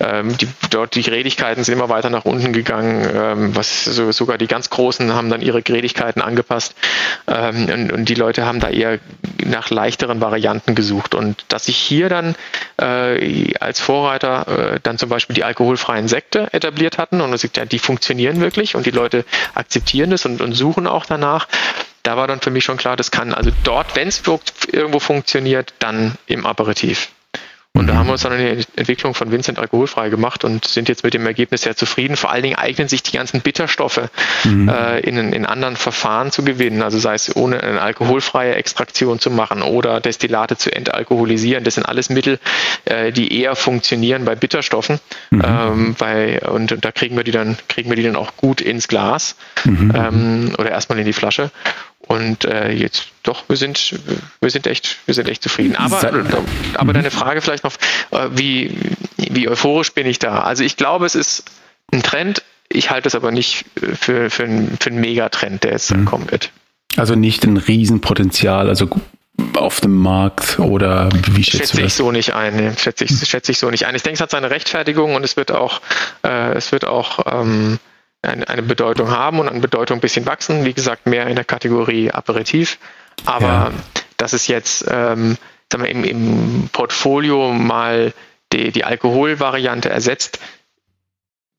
ähm, 0.00 0.36
die, 0.36 0.48
dort 0.68 0.94
die 0.94 1.02
Gredigkeiten 1.02 1.64
sind 1.64 1.74
immer 1.74 1.88
weiter 1.88 2.10
nach 2.10 2.26
unten 2.26 2.52
gegangen. 2.52 3.08
Ähm, 3.14 3.56
was 3.56 3.86
so, 3.86 4.12
sogar 4.12 4.36
die 4.36 4.46
ganz 4.46 4.68
Großen 4.68 5.14
haben 5.14 5.30
dann 5.30 5.40
ihre 5.40 5.62
Gredigkeiten 5.62 6.20
angepasst. 6.20 6.74
Ähm, 7.28 7.68
und, 7.72 7.92
und, 7.92 8.08
die 8.08 8.14
Leute 8.14 8.44
haben 8.44 8.60
da 8.60 8.68
eher 8.68 8.98
nach 9.44 9.70
leichteren 9.70 10.20
Varianten 10.20 10.74
gesucht. 10.74 11.14
Und 11.14 11.44
dass 11.48 11.66
sich 11.66 11.76
hier 11.76 12.08
dann 12.08 12.34
äh, 12.80 13.54
als 13.58 13.80
Vorreiter 13.80 14.74
äh, 14.74 14.80
dann 14.82 14.98
zum 14.98 15.08
Beispiel 15.08 15.34
die 15.34 15.44
alkoholfreien 15.44 16.08
Sekte 16.08 16.52
etabliert 16.52 16.98
hatten 16.98 17.20
und 17.20 17.36
sieht, 17.38 17.56
ja, 17.56 17.64
die 17.64 17.78
funktionieren 17.78 18.40
wirklich 18.40 18.74
und 18.74 18.86
die 18.86 18.90
Leute 18.90 19.24
akzeptieren 19.54 20.10
das 20.10 20.26
und, 20.26 20.40
und 20.40 20.52
suchen 20.52 20.86
auch 20.86 21.06
danach. 21.06 21.48
Da 22.02 22.16
war 22.16 22.26
dann 22.26 22.40
für 22.40 22.50
mich 22.50 22.64
schon 22.64 22.76
klar, 22.76 22.96
das 22.96 23.12
kann 23.12 23.32
also 23.32 23.50
dort, 23.62 23.94
wenn 23.94 24.08
es 24.08 24.22
irgendwo 24.72 24.98
funktioniert, 24.98 25.72
dann 25.78 26.16
im 26.26 26.46
Aperitif. 26.46 27.10
Und 27.74 27.86
da 27.86 27.94
haben 27.94 28.06
wir 28.06 28.12
uns 28.12 28.20
dann 28.20 28.32
eine 28.32 28.62
Entwicklung 28.76 29.14
von 29.14 29.32
Vincent 29.32 29.58
alkoholfrei 29.58 30.10
gemacht 30.10 30.44
und 30.44 30.66
sind 30.66 30.90
jetzt 30.90 31.04
mit 31.04 31.14
dem 31.14 31.24
Ergebnis 31.24 31.62
sehr 31.62 31.74
zufrieden. 31.74 32.16
Vor 32.16 32.30
allen 32.30 32.42
Dingen 32.42 32.56
eignen 32.56 32.86
sich 32.86 33.02
die 33.02 33.12
ganzen 33.12 33.40
Bitterstoffe 33.40 34.10
mhm. 34.44 34.68
äh, 34.68 35.00
in, 35.00 35.32
in 35.32 35.46
anderen 35.46 35.76
Verfahren 35.76 36.30
zu 36.30 36.44
gewinnen. 36.44 36.82
Also 36.82 36.98
sei 36.98 37.14
es 37.14 37.34
ohne 37.34 37.62
eine 37.62 37.80
alkoholfreie 37.80 38.56
Extraktion 38.56 39.20
zu 39.20 39.30
machen 39.30 39.62
oder 39.62 40.00
Destillate 40.00 40.58
zu 40.58 40.70
entalkoholisieren. 40.70 41.64
Das 41.64 41.76
sind 41.76 41.84
alles 41.84 42.10
Mittel, 42.10 42.38
äh, 42.84 43.10
die 43.10 43.40
eher 43.40 43.56
funktionieren 43.56 44.26
bei 44.26 44.34
Bitterstoffen. 44.34 45.00
Mhm. 45.30 45.42
Ähm, 45.42 45.94
bei, 45.98 46.40
und, 46.42 46.72
und 46.72 46.84
da 46.84 46.92
kriegen 46.92 47.16
wir 47.16 47.24
die 47.24 47.32
dann, 47.32 47.56
kriegen 47.68 47.88
wir 47.88 47.96
die 47.96 48.02
dann 48.02 48.16
auch 48.16 48.36
gut 48.36 48.60
ins 48.60 48.86
Glas 48.86 49.34
mhm. 49.64 49.92
ähm, 49.96 50.52
oder 50.58 50.70
erstmal 50.70 50.98
in 50.98 51.06
die 51.06 51.14
Flasche. 51.14 51.50
Und 52.00 52.44
äh, 52.44 52.70
jetzt 52.70 53.11
doch, 53.22 53.44
wir 53.48 53.56
sind, 53.56 53.94
wir 54.40 54.50
sind 54.50 54.66
echt, 54.66 54.98
wir 55.06 55.14
sind 55.14 55.28
echt 55.28 55.42
zufrieden. 55.42 55.76
Aber, 55.76 55.98
aber 55.98 56.84
mhm. 56.84 56.92
deine 56.92 57.10
Frage 57.10 57.40
vielleicht 57.40 57.64
noch, 57.64 57.74
äh, 58.10 58.28
wie, 58.32 58.76
wie 59.16 59.48
euphorisch 59.48 59.92
bin 59.92 60.06
ich 60.06 60.18
da? 60.18 60.40
Also 60.40 60.64
ich 60.64 60.76
glaube, 60.76 61.06
es 61.06 61.14
ist 61.14 61.44
ein 61.92 62.02
Trend. 62.02 62.42
Ich 62.68 62.90
halte 62.90 63.08
es 63.08 63.14
aber 63.14 63.30
nicht 63.30 63.66
für, 63.76 64.30
für, 64.30 64.44
einen, 64.44 64.76
für 64.80 64.90
einen 64.90 65.00
Megatrend, 65.00 65.62
der 65.62 65.72
jetzt 65.72 65.90
dann 65.90 66.00
mhm. 66.00 66.06
kommen 66.06 66.30
wird. 66.30 66.50
Also 66.96 67.14
nicht 67.14 67.44
ein 67.44 67.56
Riesenpotenzial, 67.56 68.68
also 68.68 68.88
auf 69.54 69.80
dem 69.80 69.96
Markt 69.96 70.58
oder 70.58 71.08
wie 71.30 71.42
schätzt 71.42 71.58
schätze 71.58 71.76
du 71.76 71.82
das? 71.82 71.92
ich 71.92 71.94
so 71.94 72.12
nicht 72.12 72.34
ein. 72.34 72.76
Schätze 72.76 73.04
ich, 73.04 73.28
schätze 73.28 73.52
ich 73.52 73.58
so 73.58 73.70
nicht 73.70 73.86
ein. 73.86 73.94
Ich 73.94 74.02
denke, 74.02 74.14
es 74.14 74.20
hat 74.20 74.30
seine 74.30 74.50
Rechtfertigung 74.50 75.14
und 75.14 75.24
es 75.24 75.36
wird 75.36 75.52
auch, 75.52 75.80
äh, 76.22 76.52
es 76.52 76.72
wird 76.72 76.84
auch 76.84 77.20
ähm, 77.26 77.78
eine, 78.22 78.48
eine 78.48 78.62
Bedeutung 78.62 79.10
haben 79.10 79.38
und 79.38 79.48
an 79.48 79.60
Bedeutung 79.60 79.98
ein 79.98 80.00
bisschen 80.00 80.26
wachsen. 80.26 80.64
Wie 80.64 80.72
gesagt, 80.72 81.06
mehr 81.06 81.26
in 81.26 81.34
der 81.34 81.44
Kategorie 81.44 82.10
Aperitif. 82.10 82.78
Aber 83.24 83.46
ja. 83.46 83.72
dass 84.16 84.32
es 84.32 84.46
jetzt 84.46 84.84
ähm, 84.88 85.36
sagen 85.72 85.84
wir, 85.84 85.90
im, 85.90 86.04
im 86.04 86.68
Portfolio 86.72 87.52
mal 87.52 88.12
die, 88.52 88.70
die 88.70 88.84
Alkoholvariante 88.84 89.88
ersetzt, 89.88 90.38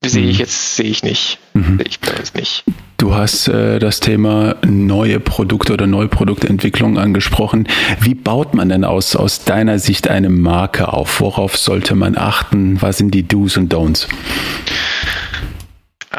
sehe 0.04 0.24
ich 0.24 0.36
mhm. 0.36 0.40
jetzt 0.40 0.76
sehe 0.76 0.90
ich 0.90 1.02
nicht. 1.02 1.38
Mhm. 1.54 1.78
Sehe 1.78 1.86
ich 1.86 2.00
bei 2.00 2.12
uns 2.12 2.34
nicht. 2.34 2.64
Du 2.96 3.14
hast 3.14 3.48
äh, 3.48 3.78
das 3.78 4.00
Thema 4.00 4.56
neue 4.64 5.20
Produkte 5.20 5.72
oder 5.72 5.86
neue 5.86 6.08
Produktentwicklung 6.08 6.98
angesprochen. 6.98 7.68
Wie 8.00 8.14
baut 8.14 8.54
man 8.54 8.68
denn 8.68 8.84
aus, 8.84 9.16
aus 9.16 9.44
deiner 9.44 9.78
Sicht 9.78 10.08
eine 10.08 10.30
Marke 10.30 10.92
auf? 10.92 11.20
Worauf 11.20 11.56
sollte 11.56 11.96
man 11.96 12.16
achten? 12.16 12.80
Was 12.80 12.98
sind 12.98 13.12
die 13.12 13.26
Do's 13.26 13.56
und 13.56 13.72
Don'ts? 13.74 14.08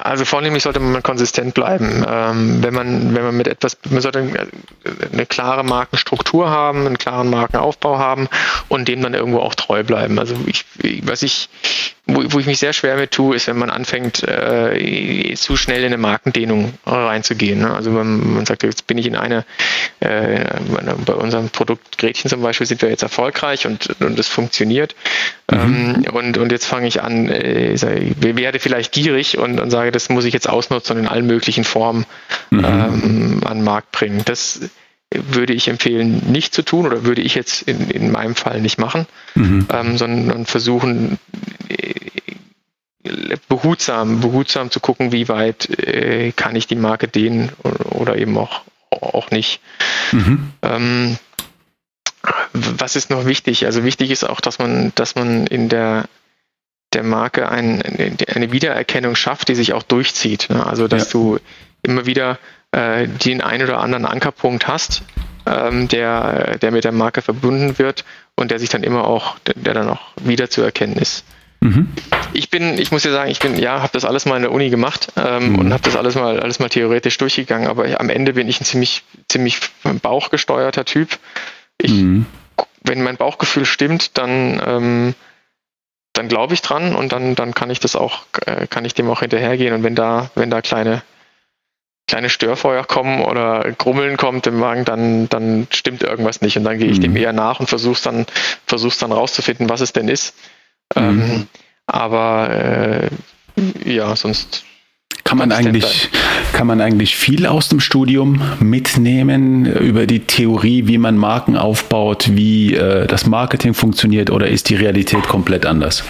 Also 0.03 0.25
vornehmlich 0.25 0.63
sollte 0.63 0.79
man 0.79 1.01
konsistent 1.03 1.53
bleiben. 1.53 2.05
Ähm, 2.07 2.63
wenn 2.63 2.73
man, 2.73 3.15
wenn 3.15 3.23
man 3.23 3.37
mit 3.37 3.47
etwas, 3.47 3.77
man 3.89 4.01
sollte 4.01 4.47
eine 5.11 5.25
klare 5.25 5.63
Markenstruktur 5.63 6.49
haben, 6.49 6.85
einen 6.85 6.97
klaren 6.97 7.29
Markenaufbau 7.29 7.97
haben 7.97 8.27
und 8.67 8.87
dem 8.87 9.01
dann 9.01 9.13
irgendwo 9.13 9.39
auch 9.39 9.55
treu 9.55 9.83
bleiben. 9.83 10.19
Also 10.19 10.35
ich, 10.45 10.65
was 11.03 11.23
ich 11.23 11.49
wo, 12.07 12.23
wo 12.27 12.39
ich 12.39 12.45
mich 12.45 12.59
sehr 12.59 12.73
schwer 12.73 12.97
mit 12.97 13.11
tue, 13.11 13.35
ist, 13.35 13.47
wenn 13.47 13.57
man 13.57 13.69
anfängt, 13.69 14.23
äh, 14.23 15.33
zu 15.35 15.57
schnell 15.57 15.79
in 15.79 15.87
eine 15.87 15.97
Markendehnung 15.97 16.73
reinzugehen. 16.85 17.59
Ne? 17.59 17.73
Also 17.73 17.95
wenn 17.95 18.35
man 18.35 18.45
sagt, 18.45 18.63
jetzt 18.63 18.85
bin 18.85 18.97
ich 18.97 19.07
in 19.07 19.15
eine, 19.15 19.43
äh, 20.01 20.45
bei 21.05 21.13
unserem 21.13 21.49
Produkt 21.49 21.97
Gretchen 21.97 22.29
zum 22.29 22.41
Beispiel 22.41 22.67
sind 22.67 22.81
wir 22.81 22.89
jetzt 22.89 23.03
erfolgreich 23.03 23.65
und, 23.65 23.95
und 24.01 24.19
das 24.19 24.27
funktioniert. 24.27 24.95
Mhm. 25.51 25.57
Ähm, 25.57 26.05
und, 26.13 26.37
und 26.37 26.51
jetzt 26.51 26.65
fange 26.65 26.87
ich 26.87 27.01
an, 27.01 27.27
äh, 27.29 27.73
ich 27.73 27.81
werde 28.21 28.59
vielleicht 28.59 28.91
gierig 28.91 29.37
und, 29.37 29.59
und 29.59 29.71
sage, 29.71 29.91
das 29.91 30.09
muss 30.09 30.25
ich 30.25 30.33
jetzt 30.33 30.47
ausnutzen 30.47 30.97
und 30.97 31.03
in 31.03 31.09
allen 31.09 31.25
möglichen 31.25 31.63
Formen 31.63 32.05
mhm. 32.51 32.65
ähm, 32.65 33.41
an 33.45 33.57
den 33.57 33.63
Markt 33.63 33.91
bringen. 33.91 34.21
Das 34.25 34.59
würde 35.13 35.53
ich 35.53 35.67
empfehlen, 35.67 36.21
nicht 36.31 36.53
zu 36.53 36.63
tun 36.63 36.85
oder 36.85 37.05
würde 37.05 37.21
ich 37.21 37.35
jetzt 37.35 37.63
in, 37.63 37.89
in 37.89 38.11
meinem 38.11 38.35
Fall 38.35 38.61
nicht 38.61 38.77
machen, 38.77 39.05
mhm. 39.35 39.67
ähm, 39.71 39.97
sondern 39.97 40.45
versuchen, 40.45 41.19
behutsam, 43.47 44.21
behutsam 44.21 44.71
zu 44.71 44.79
gucken, 44.79 45.11
wie 45.11 45.27
weit 45.27 45.69
äh, 45.69 46.31
kann 46.31 46.55
ich 46.55 46.67
die 46.67 46.75
Marke 46.75 47.07
dehnen 47.07 47.51
oder 47.91 48.17
eben 48.17 48.37
auch, 48.37 48.61
auch 48.89 49.31
nicht. 49.31 49.61
Mhm. 50.11 50.51
Ähm, 50.61 51.17
was 52.53 52.95
ist 52.95 53.09
noch 53.09 53.25
wichtig? 53.25 53.65
Also 53.65 53.83
wichtig 53.83 54.11
ist 54.11 54.23
auch, 54.23 54.41
dass 54.41 54.59
man, 54.59 54.91
dass 54.95 55.15
man 55.15 55.47
in 55.47 55.69
der 55.69 56.05
der 56.93 57.03
Marke 57.03 57.49
ein, 57.49 57.81
eine 57.81 58.51
Wiedererkennung 58.53 59.15
schafft, 59.15 59.49
die 59.49 59.55
sich 59.55 59.73
auch 59.73 59.83
durchzieht. 59.83 60.47
Ne? 60.49 60.65
Also 60.65 60.87
dass 60.87 61.05
ja. 61.05 61.11
du 61.11 61.39
immer 61.81 62.05
wieder 62.05 62.39
äh, 62.71 63.07
den 63.07 63.41
einen 63.41 63.63
oder 63.63 63.79
anderen 63.79 64.05
Ankerpunkt 64.05 64.67
hast, 64.67 65.03
ähm, 65.45 65.87
der, 65.89 66.57
der 66.57 66.71
mit 66.71 66.83
der 66.83 66.93
Marke 66.93 67.21
verbunden 67.21 67.77
wird 67.77 68.05
und 68.35 68.49
der 68.49 68.59
sich 68.59 68.69
dann 68.69 68.83
immer 68.83 69.05
auch, 69.05 69.37
der, 69.39 69.55
der 69.55 69.73
dann 69.73 69.89
auch 69.89 70.01
wiederzuerkennen 70.23 70.95
ist. 70.97 71.25
Mhm. 71.65 71.87
Ich 72.33 72.49
bin, 72.49 72.77
ich 72.77 72.91
muss 72.91 73.03
ja 73.03 73.11
sagen, 73.11 73.31
ich 73.31 73.39
bin, 73.39 73.57
ja, 73.57 73.81
habe 73.81 73.93
das 73.93 74.05
alles 74.05 74.25
mal 74.25 74.35
in 74.35 74.43
der 74.43 74.51
Uni 74.51 74.69
gemacht 74.69 75.11
ähm, 75.15 75.53
mhm. 75.53 75.59
und 75.59 75.73
habe 75.73 75.83
das 75.83 75.95
alles 75.95 76.15
mal, 76.15 76.39
alles 76.39 76.59
mal 76.59 76.69
theoretisch 76.69 77.17
durchgegangen, 77.17 77.67
aber 77.67 77.99
am 77.99 78.09
Ende 78.09 78.33
bin 78.33 78.47
ich 78.47 78.61
ein 78.61 78.65
ziemlich, 78.65 79.03
ziemlich 79.27 79.59
bauchgesteuerter 80.01 80.85
Typ. 80.85 81.17
Ich, 81.79 81.91
mhm. 81.91 82.27
wenn 82.83 83.01
mein 83.01 83.17
Bauchgefühl 83.17 83.65
stimmt, 83.65 84.17
dann, 84.17 84.61
ähm, 84.65 85.15
dann 86.13 86.27
glaube 86.27 86.53
ich 86.53 86.61
dran 86.61 86.95
und 86.95 87.11
dann, 87.11 87.35
dann 87.35 87.53
kann 87.53 87.71
ich 87.71 87.79
das 87.79 87.95
auch, 87.95 88.25
äh, 88.45 88.67
kann 88.67 88.85
ich 88.85 88.93
dem 88.93 89.09
auch 89.09 89.21
hinterhergehen. 89.21 89.73
Und 89.73 89.83
wenn 89.83 89.95
da, 89.95 90.29
wenn 90.35 90.51
da 90.51 90.61
kleine, 90.61 91.01
kleine 92.07 92.29
Störfeuer 92.29 92.85
kommen 92.85 93.23
oder 93.23 93.71
Grummeln 93.71 94.17
kommt 94.17 94.45
im 94.45 94.59
Magen, 94.59 94.85
dann, 94.85 95.27
dann 95.29 95.67
stimmt 95.71 96.03
irgendwas 96.03 96.41
nicht. 96.41 96.57
Und 96.57 96.63
dann 96.63 96.77
gehe 96.77 96.89
ich 96.89 96.99
mhm. 96.99 97.03
dem 97.03 97.15
eher 97.15 97.33
nach 97.33 97.59
und 97.59 97.67
versuche 97.67 98.01
dann, 98.03 98.27
versuch's 98.67 98.99
dann 98.99 99.11
rauszufinden, 99.11 99.67
was 99.67 99.81
es 99.81 99.91
denn 99.91 100.07
ist. 100.07 100.35
Ähm, 100.95 101.17
mhm. 101.17 101.47
aber 101.87 102.49
äh, 102.49 103.09
ja, 103.85 104.15
sonst. 104.15 104.63
Kann 105.23 105.39
man, 105.39 105.51
eigentlich, 105.51 106.09
kann 106.53 106.67
man 106.67 106.81
eigentlich 106.81 107.15
viel 107.15 107.47
aus 107.47 107.67
dem 107.67 107.79
Studium 107.79 108.43
mitnehmen 108.59 109.65
über 109.65 110.05
die 110.05 110.19
Theorie, 110.19 110.85
wie 110.85 110.99
man 110.99 111.17
Marken 111.17 111.57
aufbaut, 111.57 112.35
wie 112.35 112.75
äh, 112.75 113.07
das 113.07 113.25
Marketing 113.25 113.73
funktioniert 113.73 114.29
oder 114.29 114.47
ist 114.47 114.69
die 114.69 114.75
Realität 114.75 115.23
komplett 115.23 115.65
anders? 115.65 116.03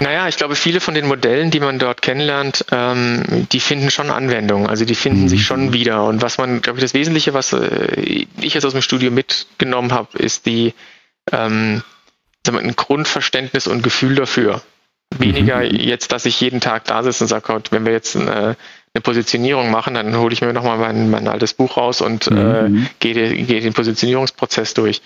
Naja, 0.00 0.28
ich 0.28 0.36
glaube, 0.36 0.54
viele 0.54 0.80
von 0.80 0.94
den 0.94 1.06
Modellen, 1.06 1.50
die 1.50 1.60
man 1.60 1.78
dort 1.78 2.02
kennenlernt, 2.02 2.64
ähm, 2.70 3.46
die 3.52 3.60
finden 3.60 3.90
schon 3.90 4.10
Anwendung. 4.10 4.68
Also 4.68 4.84
die 4.84 4.94
finden 4.94 5.22
mhm. 5.22 5.28
sich 5.28 5.44
schon 5.44 5.72
wieder. 5.72 6.04
Und 6.04 6.22
was 6.22 6.38
man, 6.38 6.60
glaube 6.60 6.78
ich, 6.78 6.84
das 6.84 6.94
Wesentliche, 6.94 7.34
was 7.34 7.52
äh, 7.52 8.26
ich 8.40 8.54
jetzt 8.54 8.64
aus 8.64 8.72
dem 8.72 8.82
Studium 8.82 9.14
mitgenommen 9.14 9.92
habe, 9.92 10.18
ist 10.18 10.46
die, 10.46 10.74
ähm, 11.32 11.82
ein 12.56 12.76
Grundverständnis 12.76 13.66
und 13.66 13.82
Gefühl 13.82 14.14
dafür. 14.14 14.62
Weniger 15.16 15.60
mhm. 15.60 15.74
jetzt, 15.76 16.12
dass 16.12 16.26
ich 16.26 16.40
jeden 16.40 16.60
Tag 16.60 16.84
da 16.84 17.02
sitze 17.02 17.24
und 17.24 17.28
sage, 17.28 17.62
wenn 17.70 17.86
wir 17.86 17.92
jetzt 17.92 18.14
eine, 18.14 18.56
eine 18.94 19.02
Positionierung 19.02 19.70
machen, 19.70 19.94
dann 19.94 20.16
hole 20.16 20.32
ich 20.34 20.42
mir 20.42 20.52
nochmal 20.52 20.76
mein, 20.76 21.10
mein 21.10 21.28
altes 21.28 21.54
Buch 21.54 21.78
raus 21.78 22.02
und 22.02 22.26
äh, 22.26 22.68
mhm. 22.68 22.82
äh, 22.82 22.86
gehe, 23.00 23.34
gehe 23.34 23.60
den 23.60 23.72
Positionierungsprozess 23.72 24.74
durch. 24.74 25.00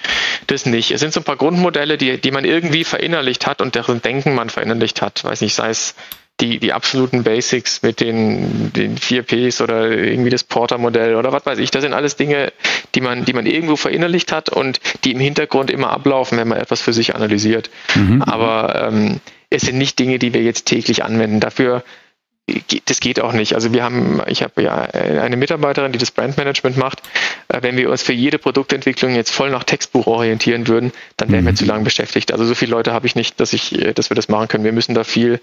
Das 0.49 0.67
nicht. 0.67 0.91
Es 0.91 1.01
sind 1.01 1.13
so 1.13 1.21
ein 1.21 1.25
paar 1.25 1.37
Grundmodelle, 1.37 1.99
die, 1.99 2.21
die 2.21 2.31
man 2.33 2.45
irgendwie 2.45 2.83
verinnerlicht 2.83 3.47
hat 3.47 3.61
und 3.61 3.77
deren 3.77 4.03
Denken 4.03 4.35
man 4.35 4.51
verinnerlicht 4.51 5.03
hat. 5.03 5.23
Weiß 5.23 5.41
nicht, 5.41 5.55
sei 5.55 5.71
es 5.71 5.95
die, 6.41 6.59
die 6.59 6.73
absoluten 6.73 7.23
Basics 7.23 7.83
mit 7.83 8.01
den, 8.01 8.73
den 8.73 8.97
4Ps 8.97 9.63
oder 9.63 9.91
irgendwie 9.91 10.31
das 10.31 10.43
Porter-Modell 10.43 11.15
oder 11.15 11.33
was 11.33 11.47
weiß 11.47 11.59
ich. 11.59 11.71
Das 11.71 11.83
sind 11.83 11.93
alles 11.93 12.17
Dinge, 12.17 12.53
die 12.95 13.01
man, 13.01 13.25
die 13.25 13.33
man 13.33 13.47
irgendwo 13.47 13.77
verinnerlicht 13.77 14.33
hat 14.33 14.49
und 14.49 14.81
die 15.05 15.13
im 15.13 15.21
Hintergrund 15.21 15.71
immer 15.71 15.91
ablaufen, 15.91 16.39
wenn 16.39 16.49
man 16.49 16.59
etwas 16.59 16.81
für 16.81 16.93
sich 16.93 17.15
analysiert. 17.15 17.71
Mhm. 17.95 18.23
Aber 18.23 18.89
ähm, 18.89 19.21
es 19.51 19.63
sind 19.63 19.79
nicht 19.79 19.99
Dinge, 19.99 20.19
die 20.19 20.35
wir 20.35 20.43
jetzt 20.43 20.67
täglich 20.67 21.05
anwenden. 21.05 21.39
Dafür 21.39 21.85
das 22.87 23.01
geht 23.01 23.21
auch 23.21 23.33
nicht. 23.33 23.55
Also 23.55 23.73
wir 23.73 23.85
haben, 23.85 24.21
ich 24.27 24.43
habe 24.43 24.63
ja 24.63 24.75
eine 24.75 25.37
Mitarbeiterin, 25.37 25.93
die 25.93 25.99
das 25.99 26.11
Brandmanagement 26.11 26.77
macht. 26.77 27.01
Äh, 27.49 27.63
wenn 27.63 27.77
wir 27.77 27.89
uns 27.91 28.03
für 28.03 28.13
jede 28.13 28.39
Produktentwicklung 28.39 29.15
jetzt 29.15 29.31
voll 29.31 29.51
nach 29.51 29.65
Textbuch 29.65 30.07
orientieren 30.07 30.67
würden, 30.67 30.93
dann 31.17 31.31
wären 31.31 31.45
wir 31.45 31.53
mhm. 31.53 31.57
zu 31.57 31.65
lange 31.65 31.85
beschäftigt. 31.85 32.33
Also 32.33 32.45
so 32.45 32.55
viele 32.55 32.73
Leute 32.73 32.93
habe 32.93 33.07
ich 33.07 33.15
nicht, 33.15 33.39
dass 33.39 33.53
ich, 33.53 33.71
dass 33.95 34.11
wir 34.11 34.17
das 34.17 34.29
machen 34.29 34.49
können. 34.49 34.65
Wir 34.65 34.73
müssen 34.73 34.95
da 34.95 35.05
viel 35.05 35.41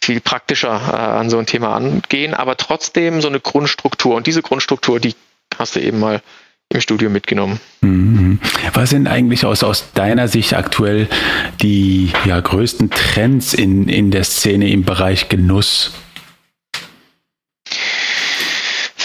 viel 0.00 0.20
praktischer 0.20 0.68
äh, 0.68 0.96
an 0.96 1.30
so 1.30 1.38
ein 1.38 1.46
Thema 1.46 1.74
angehen, 1.74 2.34
aber 2.34 2.56
trotzdem 2.56 3.20
so 3.20 3.28
eine 3.28 3.40
Grundstruktur. 3.40 4.16
Und 4.16 4.26
diese 4.26 4.42
Grundstruktur, 4.42 5.00
die 5.00 5.14
hast 5.58 5.76
du 5.76 5.80
eben 5.80 5.98
mal 5.98 6.22
im 6.70 6.80
Studio 6.80 7.08
mitgenommen. 7.08 7.60
Mhm. 7.80 8.40
Was 8.74 8.90
sind 8.90 9.06
eigentlich 9.06 9.44
aus, 9.44 9.62
aus 9.62 9.92
deiner 9.92 10.28
Sicht 10.28 10.54
aktuell 10.54 11.08
die 11.62 12.12
ja, 12.26 12.38
größten 12.38 12.90
Trends 12.90 13.54
in, 13.54 13.88
in 13.88 14.10
der 14.10 14.24
Szene 14.24 14.68
im 14.70 14.84
Bereich 14.84 15.28
Genuss? 15.28 15.92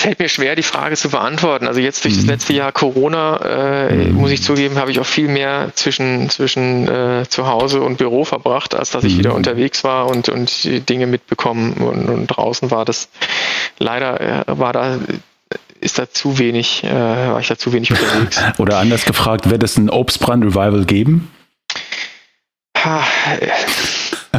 Fällt 0.04 0.20
mir 0.20 0.28
schwer, 0.28 0.56
die 0.56 0.64
Frage 0.64 0.98
zu 0.98 1.10
beantworten. 1.10 1.66
Also 1.66 1.80
jetzt 1.80 2.04
durch 2.04 2.16
das 2.16 2.24
mhm. 2.24 2.30
letzte 2.30 2.54
Jahr 2.54 2.72
Corona, 2.74 3.88
äh, 3.88 3.96
mhm. 3.96 4.16
muss 4.16 4.32
ich 4.32 4.44
zugeben, 4.44 4.78
habe 4.78 4.92
ich 4.92 5.00
auch 5.00 5.06
viel 5.06 5.30
mehr 5.30 5.72
zwischen, 5.76 6.30
zwischen 6.30 6.88
äh, 6.90 7.26
zu 7.28 7.48
Hause 7.48 7.82
und 7.82 7.98
Büro 7.98 8.26
verbracht, 8.26 8.76
als 8.76 8.92
dass 8.92 9.06
ich 9.06 9.18
wieder 9.18 9.32
mhm. 9.32 9.38
unterwegs 9.38 9.84
war 9.86 10.08
und, 10.08 10.28
und 10.28 10.90
Dinge 10.90 11.08
mitbekommen 11.08 11.74
und, 11.74 12.10
und 12.10 12.28
draußen 12.28 12.70
war. 12.70 12.84
Das 12.84 13.08
leider 13.80 14.20
äh, 14.20 14.44
war 14.48 14.74
da 14.74 14.98
ist 15.80 16.00
da 16.00 16.10
zu 16.10 16.38
wenig, 16.40 16.84
äh, 16.84 16.90
war 16.92 17.40
ich 17.40 17.48
da 17.48 17.58
zu 17.58 17.74
wenig 17.74 17.92
unterwegs. 17.92 18.42
Oder 18.58 18.80
anders 18.80 19.06
gefragt, 19.06 19.50
wird 19.50 19.64
es 19.64 19.78
ein 19.78 19.90
Obstbrand-Revival 19.90 20.86
geben? 20.86 21.30
Ha, 22.78 23.04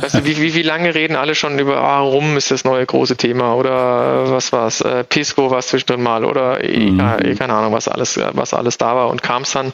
Weißt 0.01 0.17
du, 0.17 0.25
wie, 0.25 0.37
wie, 0.39 0.55
wie 0.55 0.63
lange 0.63 0.95
reden 0.95 1.15
alle 1.15 1.37
schon 1.37 1.59
über 1.59 1.77
ah, 1.77 2.01
Rum 2.01 2.37
ist 2.37 2.51
das 2.51 2.65
neue 2.65 2.85
große 2.85 3.17
Thema 3.17 3.55
oder 3.55 4.31
was 4.31 4.51
war's, 4.53 4.81
äh, 4.81 5.05
Pisco 5.05 5.51
war 5.53 5.59
es 5.59 5.69
zwischendrin 5.69 6.03
mal 6.03 6.25
oder 6.25 6.59
mhm. 6.63 6.99
ja, 6.99 7.17
keine 7.35 7.55
Ahnung, 7.55 7.73
was 7.73 7.87
alles, 7.87 8.19
was 8.33 8.55
alles 8.55 8.77
da 8.77 8.97
war 8.97 9.09
und 9.09 9.23
kam 9.23 9.43
es 9.43 9.53
dann. 9.53 9.73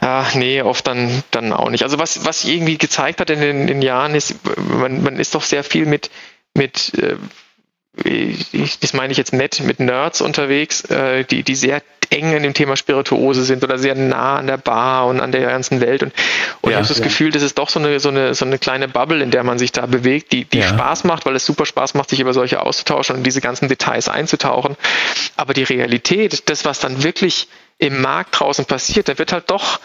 Ja, 0.00 0.26
nee, 0.34 0.60
oft 0.62 0.86
dann, 0.88 1.22
dann 1.30 1.52
auch 1.52 1.70
nicht. 1.70 1.84
Also 1.84 1.98
was, 1.98 2.24
was 2.24 2.44
irgendwie 2.44 2.76
gezeigt 2.76 3.20
hat 3.20 3.30
in 3.30 3.40
den, 3.40 3.60
in 3.62 3.66
den 3.68 3.82
Jahren 3.82 4.16
ist, 4.16 4.34
man, 4.56 5.02
man 5.02 5.16
ist 5.20 5.36
doch 5.36 5.42
sehr 5.42 5.62
viel 5.62 5.86
mit, 5.86 6.10
mit 6.54 6.92
äh, 6.98 7.16
ich, 8.04 8.78
das 8.80 8.94
meine 8.94 9.12
ich 9.12 9.18
jetzt 9.18 9.32
nett, 9.32 9.60
mit 9.60 9.80
Nerds 9.80 10.20
unterwegs, 10.20 10.82
äh, 10.84 11.24
die, 11.24 11.42
die 11.42 11.54
sehr 11.54 11.82
eng 12.10 12.32
in 12.32 12.42
dem 12.42 12.54
Thema 12.54 12.76
Spirituose 12.76 13.42
sind 13.42 13.64
oder 13.64 13.78
sehr 13.78 13.94
nah 13.94 14.36
an 14.36 14.46
der 14.46 14.58
Bar 14.58 15.06
und 15.06 15.20
an 15.20 15.32
der 15.32 15.42
ganzen 15.42 15.80
Welt. 15.80 16.02
Und, 16.02 16.12
und 16.60 16.70
ja, 16.70 16.78
ich 16.78 16.84
habe 16.84 16.88
das 16.88 16.98
ja. 16.98 17.04
Gefühl, 17.04 17.30
das 17.30 17.42
ist 17.42 17.58
doch 17.58 17.68
so 17.68 17.78
eine, 17.78 18.00
so, 18.00 18.10
eine, 18.10 18.34
so 18.34 18.44
eine 18.44 18.58
kleine 18.58 18.88
Bubble, 18.88 19.22
in 19.22 19.30
der 19.30 19.44
man 19.44 19.58
sich 19.58 19.72
da 19.72 19.86
bewegt, 19.86 20.32
die, 20.32 20.44
die 20.44 20.58
ja. 20.58 20.68
Spaß 20.68 21.04
macht, 21.04 21.26
weil 21.26 21.36
es 21.36 21.44
super 21.44 21.66
Spaß 21.66 21.94
macht, 21.94 22.10
sich 22.10 22.20
über 22.20 22.32
solche 22.32 22.60
auszutauschen 22.60 23.16
und 23.16 23.24
diese 23.24 23.40
ganzen 23.40 23.68
Details 23.68 24.08
einzutauchen. 24.08 24.76
Aber 25.36 25.54
die 25.54 25.64
Realität, 25.64 26.48
das, 26.48 26.64
was 26.64 26.80
dann 26.80 27.02
wirklich 27.02 27.48
im 27.78 28.00
Markt 28.00 28.38
draußen 28.38 28.64
passiert, 28.64 29.08
da 29.08 29.18
wird 29.18 29.32
halt 29.32 29.50
doch 29.50 29.80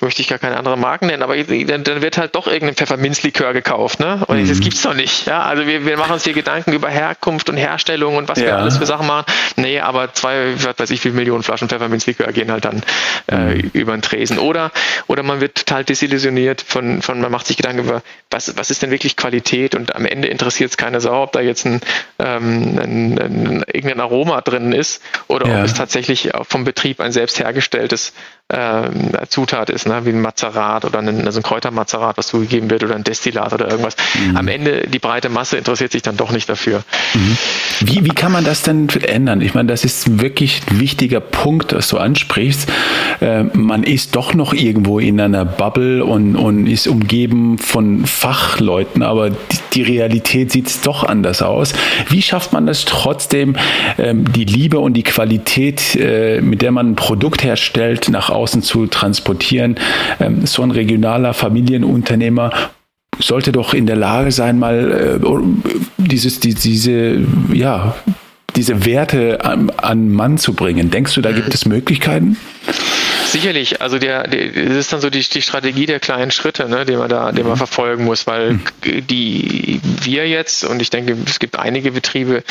möchte 0.00 0.22
ich 0.22 0.28
gar 0.28 0.38
keine 0.38 0.56
andere 0.56 0.76
Marken 0.76 1.06
nennen, 1.06 1.22
aber 1.22 1.36
dann, 1.36 1.84
dann 1.84 2.02
wird 2.02 2.18
halt 2.18 2.34
doch 2.34 2.46
irgendein 2.46 2.74
Pfefferminzlikör 2.74 3.52
gekauft, 3.52 4.00
ne? 4.00 4.24
Und 4.26 4.42
mhm. 4.42 4.48
das 4.48 4.60
gibt's 4.60 4.82
doch 4.82 4.94
nicht. 4.94 5.26
Ja, 5.26 5.42
also 5.42 5.66
wir, 5.66 5.86
wir 5.86 5.96
machen 5.96 6.12
uns 6.12 6.24
hier 6.24 6.32
Gedanken 6.32 6.72
über 6.72 6.88
Herkunft 6.88 7.48
und 7.48 7.56
Herstellung 7.56 8.16
und 8.16 8.28
was 8.28 8.38
ja. 8.38 8.46
wir 8.46 8.58
alles 8.58 8.78
für 8.78 8.86
Sachen 8.86 9.06
machen. 9.06 9.26
Nee, 9.56 9.80
aber 9.80 10.12
zwei, 10.12 10.54
was 10.62 10.78
weiß 10.78 10.90
ich, 10.90 11.00
wie 11.00 11.08
viele 11.08 11.14
Millionen 11.14 11.42
Flaschen 11.42 11.68
Pfefferminzlikör 11.68 12.32
gehen 12.32 12.50
halt 12.50 12.64
dann 12.64 12.82
äh, 13.28 13.36
mhm. 13.36 13.70
über 13.72 13.92
den 13.92 14.02
Tresen. 14.02 14.38
Oder, 14.38 14.70
oder 15.06 15.22
man 15.22 15.40
wird 15.40 15.56
total 15.56 15.84
desillusioniert 15.84 16.62
von, 16.62 17.02
von, 17.02 17.20
man 17.20 17.30
macht 17.30 17.46
sich 17.46 17.56
Gedanken 17.56 17.84
über, 17.84 18.02
was, 18.30 18.56
was 18.56 18.70
ist 18.70 18.82
denn 18.82 18.90
wirklich 18.90 19.16
Qualität 19.16 19.74
und 19.74 19.94
am 19.94 20.06
Ende 20.06 20.28
interessiert 20.28 20.70
es 20.70 20.76
keine 20.76 21.00
Sau, 21.00 21.22
ob 21.22 21.32
da 21.32 21.40
jetzt 21.40 21.66
ein, 21.66 21.80
ähm, 22.18 22.78
ein, 22.78 23.18
ein, 23.18 23.64
irgendein 23.72 24.00
Aroma 24.00 24.40
drin 24.40 24.72
ist 24.72 25.02
oder 25.28 25.48
ja. 25.48 25.58
ob 25.58 25.64
es 25.64 25.74
tatsächlich 25.74 26.30
vom 26.42 26.64
Betrieb 26.64 27.00
ein 27.00 27.12
selbst 27.12 27.38
hergestelltes 27.38 28.12
ähm, 28.54 29.10
Zutat 29.28 29.70
ist, 29.70 29.86
ne? 29.86 30.04
wie 30.04 30.10
ein 30.10 30.20
Mazerat 30.20 30.84
oder 30.84 31.00
ein, 31.00 31.26
also 31.26 31.40
ein 31.40 31.42
Kräutermazerat, 31.42 32.16
was 32.16 32.28
zugegeben 32.28 32.70
wird 32.70 32.84
oder 32.84 32.94
ein 32.94 33.04
Destillat 33.04 33.52
oder 33.52 33.68
irgendwas. 33.68 33.96
Mhm. 34.14 34.36
Am 34.36 34.48
Ende 34.48 34.86
die 34.88 34.98
breite 34.98 35.28
Masse 35.28 35.56
interessiert 35.56 35.92
sich 35.92 36.02
dann 36.02 36.16
doch 36.16 36.30
nicht 36.30 36.48
dafür. 36.48 36.82
Mhm. 37.14 37.36
Wie, 37.80 38.04
wie 38.04 38.14
kann 38.14 38.32
man 38.32 38.44
das 38.44 38.62
denn 38.62 38.88
ändern? 38.88 39.40
Ich 39.40 39.54
meine, 39.54 39.68
das 39.68 39.84
ist 39.84 40.20
wirklich 40.20 40.62
ein 40.70 40.78
wichtiger 40.80 41.20
Punkt, 41.20 41.72
dass 41.72 41.88
du 41.88 41.98
ansprichst. 41.98 42.68
Äh, 43.20 43.44
man 43.44 43.82
ist 43.82 44.14
doch 44.14 44.34
noch 44.34 44.52
irgendwo 44.52 44.98
in 44.98 45.20
einer 45.20 45.44
Bubble 45.44 46.04
und, 46.04 46.36
und 46.36 46.66
ist 46.66 46.86
umgeben 46.86 47.58
von 47.58 48.06
Fachleuten, 48.06 49.02
aber 49.02 49.30
die, 49.30 49.58
die 49.74 49.82
Realität 49.82 50.52
sieht 50.52 50.86
doch 50.86 51.02
anders 51.04 51.42
aus. 51.42 51.72
Wie 52.08 52.22
schafft 52.22 52.52
man 52.52 52.66
das 52.66 52.84
trotzdem, 52.84 53.56
ähm, 53.98 54.32
die 54.32 54.44
Liebe 54.44 54.78
und 54.78 54.94
die 54.94 55.02
Qualität, 55.02 55.96
äh, 55.96 56.40
mit 56.40 56.62
der 56.62 56.70
man 56.70 56.92
ein 56.92 56.96
Produkt 56.96 57.42
herstellt, 57.42 58.08
nach 58.08 58.30
außen 58.30 58.43
zu 58.52 58.86
transportieren. 58.86 59.76
Ähm, 60.20 60.46
so 60.46 60.62
ein 60.62 60.70
regionaler 60.70 61.34
Familienunternehmer 61.34 62.50
sollte 63.18 63.52
doch 63.52 63.74
in 63.74 63.86
der 63.86 63.96
Lage 63.96 64.32
sein, 64.32 64.58
mal 64.58 65.20
äh, 65.22 65.26
dieses, 65.98 66.40
die, 66.40 66.54
diese, 66.54 67.20
ja, 67.52 67.94
diese 68.56 68.84
Werte 68.84 69.44
an, 69.44 69.70
an 69.70 70.10
Mann 70.10 70.38
zu 70.38 70.54
bringen. 70.54 70.90
Denkst 70.90 71.14
du, 71.14 71.20
da 71.20 71.32
gibt 71.32 71.54
es 71.54 71.66
Möglichkeiten? 71.66 72.36
sicherlich. 73.34 73.82
Also 73.82 73.98
der, 73.98 74.28
der, 74.28 74.48
das 74.48 74.76
ist 74.76 74.92
dann 74.92 75.00
so 75.00 75.10
die, 75.10 75.20
die 75.20 75.42
Strategie 75.42 75.86
der 75.86 76.00
kleinen 76.00 76.30
Schritte, 76.30 76.68
ne, 76.68 76.86
die 76.86 76.96
man 76.96 77.08
da, 77.08 77.32
die 77.32 77.42
man 77.42 77.52
mhm. 77.52 77.56
verfolgen 77.56 78.04
muss, 78.04 78.26
weil 78.26 78.52
mhm. 78.52 79.06
die 79.06 79.80
wir 80.02 80.26
jetzt 80.28 80.64
und 80.64 80.80
ich 80.80 80.90
denke, 80.90 81.16
es 81.26 81.40
gibt 81.40 81.58
einige 81.58 81.90
Betriebe 81.90 82.44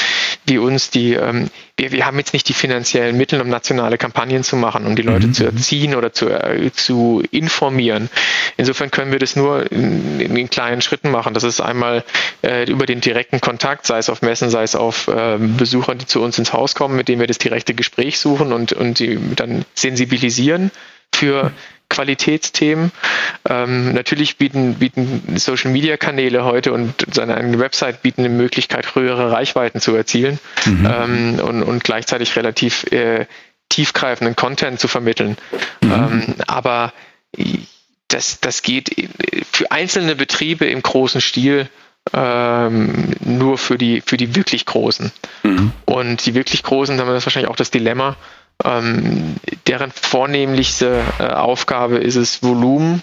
wie 0.45 0.57
uns, 0.57 0.89
die 0.89 1.13
ähm, 1.13 1.49
wir, 1.77 1.91
wir 1.91 2.05
haben 2.05 2.17
jetzt 2.19 2.33
nicht 2.33 2.47
die 2.49 2.53
finanziellen 2.53 3.17
Mittel, 3.17 3.41
um 3.41 3.49
nationale 3.49 3.97
Kampagnen 3.97 4.43
zu 4.43 4.55
machen, 4.55 4.85
um 4.85 4.95
die 4.95 5.01
Leute 5.01 5.27
mhm. 5.27 5.33
zu 5.33 5.45
erziehen 5.45 5.95
oder 5.95 6.13
zu, 6.13 6.29
äh, 6.29 6.71
zu 6.71 7.23
informieren. 7.31 8.09
Insofern 8.57 8.91
können 8.91 9.11
wir 9.11 9.17
das 9.17 9.35
nur 9.35 9.71
in, 9.71 10.19
in 10.19 10.49
kleinen 10.49 10.81
Schritten 10.81 11.09
machen. 11.09 11.33
Das 11.33 11.43
ist 11.43 11.61
einmal 11.61 12.03
äh, 12.43 12.69
über 12.69 12.85
den 12.85 13.01
direkten 13.01 13.41
Kontakt, 13.41 13.87
sei 13.87 13.97
es 13.97 14.09
auf 14.09 14.21
Messen, 14.21 14.51
sei 14.51 14.63
es 14.63 14.75
auf 14.75 15.07
äh, 15.07 15.37
Besucher, 15.39 15.95
die 15.95 16.05
zu 16.05 16.21
uns 16.21 16.37
ins 16.37 16.53
Haus 16.53 16.75
kommen, 16.75 16.95
mit 16.95 17.07
denen 17.07 17.19
wir 17.19 17.27
das 17.27 17.39
direkte 17.39 17.73
Gespräch 17.73 18.19
suchen 18.19 18.53
und, 18.53 18.73
und 18.73 18.99
die 18.99 19.19
dann 19.35 19.65
sensibilisieren 19.73 20.69
für 21.13 21.51
Qualitätsthemen. 21.93 22.91
Ähm, 23.47 23.93
natürlich 23.93 24.37
bieten, 24.37 24.75
bieten 24.75 25.37
Social 25.37 25.71
Media 25.71 25.95
Kanäle 25.95 26.43
heute 26.43 26.73
und 26.73 27.05
seine 27.11 27.35
eigene 27.35 27.59
Website 27.59 28.01
bieten 28.01 28.21
eine 28.21 28.29
Möglichkeit, 28.29 28.95
höhere 28.95 29.31
Reichweiten 29.31 29.79
zu 29.79 29.95
erzielen 29.95 30.39
mhm. 30.65 30.87
ähm, 30.91 31.39
und, 31.39 31.63
und 31.63 31.83
gleichzeitig 31.83 32.35
relativ 32.35 32.85
äh, 32.91 33.27
tiefgreifenden 33.69 34.35
Content 34.35 34.79
zu 34.79 34.87
vermitteln. 34.87 35.37
Mhm. 35.81 35.91
Ähm, 35.91 36.35
aber 36.47 36.93
das, 38.07 38.39
das 38.39 38.63
geht 38.63 39.09
für 39.51 39.71
einzelne 39.71 40.15
Betriebe 40.15 40.65
im 40.65 40.81
großen 40.81 41.21
Stil 41.21 41.69
ähm, 42.11 43.11
nur 43.21 43.57
für 43.57 43.77
die, 43.77 44.01
für 44.01 44.17
die 44.17 44.35
wirklich 44.35 44.65
Großen. 44.65 45.11
Mhm. 45.43 45.71
Und 45.85 46.25
die 46.25 46.33
wirklich 46.33 46.63
Großen 46.63 46.99
haben 46.99 47.07
das 47.07 47.25
wahrscheinlich 47.25 47.49
auch 47.49 47.55
das 47.55 47.71
Dilemma, 47.71 48.17
ähm, 48.63 49.35
deren 49.67 49.91
vornehmlichste 49.91 51.01
äh, 51.19 51.23
Aufgabe 51.27 51.97
ist 51.97 52.15
es, 52.15 52.43
Volumen 52.43 53.01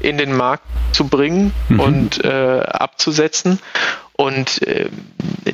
in 0.00 0.18
den 0.18 0.36
Markt 0.36 0.64
zu 0.92 1.08
bringen 1.08 1.52
mhm. 1.68 1.80
und 1.80 2.24
äh, 2.24 2.60
abzusetzen. 2.60 3.60
Und 4.12 4.62
äh, 4.62 4.88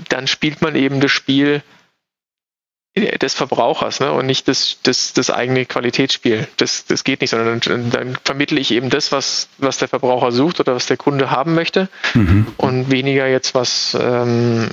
dann 0.09 0.27
spielt 0.27 0.63
man 0.63 0.75
eben 0.75 1.01
das 1.01 1.11
Spiel 1.11 1.63
des 2.95 3.33
Verbrauchers 3.33 4.01
ne? 4.01 4.13
und 4.13 4.27
nicht 4.27 4.49
das, 4.49 4.77
das, 4.83 5.15
das 5.15 5.31
eigene 5.31 5.65
Qualitätsspiel. 5.65 6.47
Das, 6.59 6.85
das 6.85 7.05
geht 7.05 7.23
nicht, 7.23 7.31
sondern 7.31 7.61
dann, 7.61 7.91
dann 7.91 8.19
vermittle 8.23 8.61
ich 8.61 8.71
eben 8.71 8.91
das, 8.91 9.13
was, 9.13 9.49
was 9.57 9.79
der 9.79 9.89
Verbraucher 9.89 10.31
sucht 10.31 10.61
oder 10.61 10.75
was 10.75 10.87
der 10.87 10.99
Kunde 10.99 11.31
haben 11.31 11.55
möchte 11.55 11.89
mhm. 12.13 12.49
und 12.59 12.91
weniger 12.91 13.27
jetzt 13.27 13.55
was, 13.55 13.97
ähm, 13.99 14.69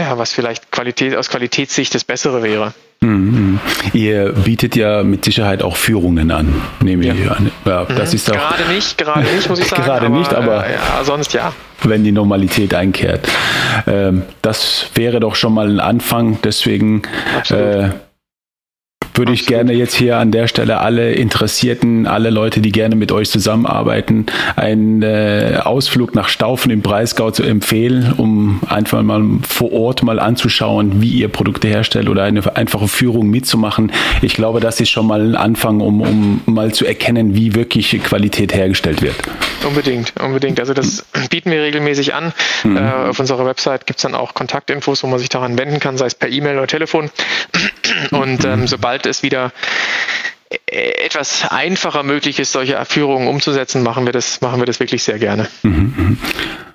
ja, 0.00 0.18
was 0.18 0.32
vielleicht 0.32 0.70
Qualität, 0.72 1.14
aus 1.16 1.28
Qualitätssicht 1.28 1.94
das 1.94 2.04
Bessere 2.04 2.42
wäre. 2.42 2.72
Mhm. 3.00 3.58
Ihr 3.94 4.32
bietet 4.32 4.76
ja 4.76 5.02
mit 5.02 5.24
Sicherheit 5.24 5.62
auch 5.62 5.76
Führungen 5.76 6.30
an, 6.30 6.60
nehme 6.80 7.06
ja. 7.06 7.14
ich 7.14 7.30
an. 7.30 7.50
Ja, 7.64 7.84
das 7.84 8.10
mhm. 8.10 8.16
ist 8.16 8.26
gerade 8.26 8.64
nicht, 8.68 8.98
gerade 8.98 9.22
nicht, 9.22 9.48
muss 9.48 9.58
ich 9.58 9.66
sagen. 9.68 9.82
gerade 9.84 10.06
aber, 10.06 10.18
nicht, 10.18 10.34
aber 10.34 10.66
äh, 10.66 10.74
ja, 10.74 11.04
sonst 11.04 11.32
ja. 11.32 11.52
Wenn 11.82 12.04
die 12.04 12.12
Normalität 12.12 12.74
einkehrt. 12.74 13.26
Ähm, 13.86 14.24
das 14.42 14.90
wäre 14.94 15.18
doch 15.18 15.34
schon 15.34 15.54
mal 15.54 15.70
ein 15.70 15.80
Anfang. 15.80 16.38
Deswegen 16.44 17.02
würde 19.14 19.32
ich 19.32 19.46
gerne 19.46 19.72
jetzt 19.72 19.94
hier 19.94 20.18
an 20.18 20.30
der 20.30 20.48
Stelle 20.48 20.78
alle 20.78 21.12
Interessierten, 21.12 22.06
alle 22.06 22.30
Leute, 22.30 22.60
die 22.60 22.72
gerne 22.72 22.96
mit 22.96 23.12
euch 23.12 23.30
zusammenarbeiten, 23.30 24.26
einen 24.56 25.02
äh, 25.02 25.60
Ausflug 25.62 26.14
nach 26.14 26.28
Staufen 26.28 26.70
im 26.70 26.82
Breisgau 26.82 27.30
zu 27.30 27.42
empfehlen, 27.42 28.14
um 28.16 28.60
einfach 28.68 29.02
mal 29.02 29.22
vor 29.46 29.72
Ort 29.72 30.02
mal 30.02 30.18
anzuschauen, 30.18 31.00
wie 31.02 31.10
ihr 31.10 31.28
Produkte 31.28 31.68
herstellt 31.68 32.08
oder 32.08 32.24
eine 32.24 32.56
einfache 32.56 32.88
Führung 32.88 33.28
mitzumachen. 33.28 33.92
Ich 34.22 34.34
glaube, 34.34 34.60
das 34.60 34.80
ist 34.80 34.90
schon 34.90 35.06
mal 35.06 35.20
ein 35.20 35.36
Anfang, 35.36 35.80
um, 35.80 36.00
um 36.00 36.42
mal 36.46 36.72
zu 36.72 36.86
erkennen, 36.86 37.34
wie 37.34 37.54
wirklich 37.54 37.90
Qualität 38.02 38.54
hergestellt 38.54 39.02
wird. 39.02 39.16
Unbedingt, 39.66 40.12
unbedingt. 40.20 40.60
Also 40.60 40.74
das 40.74 41.04
bieten 41.28 41.50
wir 41.50 41.62
regelmäßig 41.62 42.14
an. 42.14 42.32
Mhm. 42.64 42.76
Äh, 42.76 42.90
auf 43.10 43.20
unserer 43.20 43.44
Website 43.46 43.86
gibt 43.86 43.98
es 43.98 44.02
dann 44.02 44.14
auch 44.14 44.34
Kontaktinfos, 44.34 45.02
wo 45.02 45.06
man 45.06 45.18
sich 45.18 45.28
daran 45.28 45.58
wenden 45.58 45.80
kann, 45.80 45.96
sei 45.96 46.06
es 46.06 46.14
per 46.14 46.28
E-Mail 46.28 46.56
oder 46.58 46.66
Telefon. 46.66 47.10
Und 48.10 48.44
ähm, 48.44 48.66
sobald 48.66 48.99
es 49.06 49.22
wieder 49.22 49.52
äh, 50.50 51.04
etwas 51.04 51.50
einfacher 51.50 52.02
möglich 52.02 52.40
ist, 52.40 52.52
solche 52.52 52.74
Erführungen 52.74 53.28
umzusetzen, 53.28 53.82
machen 53.82 54.06
wir 54.06 54.12
das, 54.12 54.40
machen 54.40 54.60
wir 54.60 54.66
das 54.66 54.80
wirklich 54.80 55.02
sehr 55.02 55.18
gerne. 55.18 55.48
Mhm, 55.62 55.94
mhm. 55.96 56.18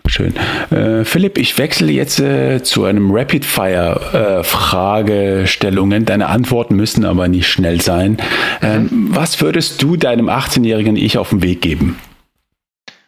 Schön. 0.07 0.33
Äh, 0.69 1.03
Philipp, 1.03 1.37
ich 1.37 1.57
wechsle 1.57 1.91
jetzt 1.91 2.19
äh, 2.19 2.63
zu 2.63 2.85
einem 2.85 3.11
Rapid-Fire-Fragestellungen. 3.11 6.03
Äh, 6.03 6.05
Deine 6.05 6.27
Antworten 6.27 6.75
müssen 6.75 7.03
aber 7.05 7.27
nicht 7.27 7.47
schnell 7.47 7.81
sein. 7.81 8.17
Ähm, 8.61 8.83
mhm. 8.83 9.07
Was 9.15 9.41
würdest 9.41 9.81
du 9.81 9.97
deinem 9.97 10.29
18-jährigen 10.29 10.95
Ich 10.95 11.17
auf 11.17 11.29
den 11.29 11.41
Weg 11.41 11.61
geben? 11.61 11.97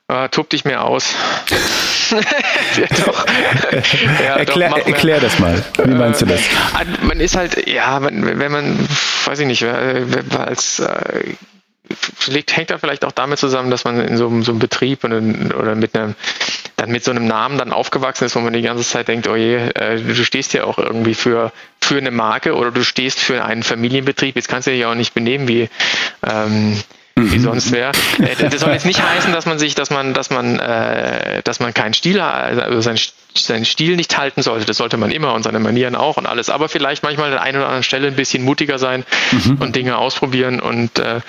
Ah, 0.10 0.30
tob 0.30 0.49
dich 0.49 0.64
mehr 0.64 0.86
aus. 0.86 1.14
ja, 2.78 2.88
doch. 3.05 3.26
ja, 4.24 4.38
erklär, 4.38 4.70
doch, 4.70 4.78
erklär 4.78 5.20
das 5.20 5.38
mal. 5.39 5.62
Wie 5.84 5.93
meinst 5.93 6.22
du 6.22 6.26
das? 6.26 6.39
Äh, 6.39 7.05
man 7.05 7.20
ist 7.20 7.36
halt, 7.36 7.68
ja, 7.68 8.01
wenn 8.01 8.51
man, 8.51 8.80
weiß 9.26 9.39
ich 9.39 9.47
nicht, 9.47 9.66
als 9.66 10.80
äh, 10.80 11.36
liegt, 12.28 12.55
hängt 12.55 12.70
da 12.70 12.78
vielleicht 12.78 13.03
auch 13.03 13.12
damit 13.12 13.39
zusammen, 13.39 13.70
dass 13.70 13.84
man 13.84 13.99
in 13.99 14.16
so, 14.16 14.30
so 14.43 14.51
einem 14.51 14.60
Betrieb 14.60 15.03
oder 15.03 15.20
mit 15.76 15.95
einem 15.95 16.16
dann 16.78 16.91
mit 16.91 17.03
so 17.03 17.10
einem 17.10 17.26
Namen 17.26 17.58
dann 17.58 17.74
aufgewachsen 17.74 18.26
ist, 18.26 18.36
wo 18.36 18.39
man 18.39 18.53
die 18.53 18.62
ganze 18.62 18.84
Zeit 18.84 19.08
denkt, 19.08 19.28
oh 19.28 19.36
je, 19.36 19.55
äh, 19.55 19.99
du 19.99 20.24
stehst 20.24 20.53
ja 20.53 20.64
auch 20.64 20.78
irgendwie 20.78 21.16
für, 21.16 21.51
für 21.82 21.97
eine 21.97 22.12
Marke 22.12 22.55
oder 22.55 22.70
du 22.70 22.84
stehst 22.84 23.20
für 23.20 23.43
einen 23.43 23.64
Familienbetrieb, 23.64 24.36
jetzt 24.36 24.47
kannst 24.47 24.68
du 24.68 24.72
dich 24.72 24.82
ja 24.82 24.91
auch 24.91 24.95
nicht 24.95 25.16
benehmen 25.16 25.47
wie 25.47 25.70
ähm, 26.24 26.80
wie 27.18 27.38
mhm. 27.38 27.43
sonst 27.43 27.72
wäre. 27.72 27.91
Äh, 28.20 28.49
das 28.49 28.61
soll 28.61 28.74
jetzt 28.74 28.86
nicht 28.86 29.01
heißen, 29.01 29.32
dass 29.34 29.45
man 29.45 29.59
sich, 29.59 29.76
dass 29.76 29.89
man, 29.89 30.13
dass 30.13 30.30
man, 30.30 30.59
äh, 30.59 31.41
dass 31.43 31.59
man 31.59 31.74
keinen 31.74 31.93
Stil, 31.93 32.20
also 32.20 32.82
seinen, 32.82 32.99
seinen 33.36 33.65
Stil 33.65 33.95
nicht 33.95 34.18
halten 34.18 34.41
sollte. 34.41 34.65
Das 34.65 34.78
sollte 34.78 34.97
man 34.97 35.11
immer 35.11 35.34
und 35.34 35.43
seine 35.43 35.59
Manieren 35.59 35.95
auch 35.95 36.18
und 36.18 36.26
alles. 36.26 36.49
Aber 36.49 36.70
vielleicht 36.70 37.03
manchmal 37.03 37.28
an 37.28 37.32
der 37.34 37.41
einen 37.41 37.57
oder 37.57 37.65
anderen 37.65 37.84
Stelle 37.84 38.07
ein 38.07 38.15
bisschen 38.15 38.43
mutiger 38.43 38.80
sein 38.80 39.03
mhm. 39.32 39.57
und 39.59 39.76
Dinge 39.76 39.97
ausprobieren 39.97 40.59
und 40.59 40.99
äh, 40.99 41.22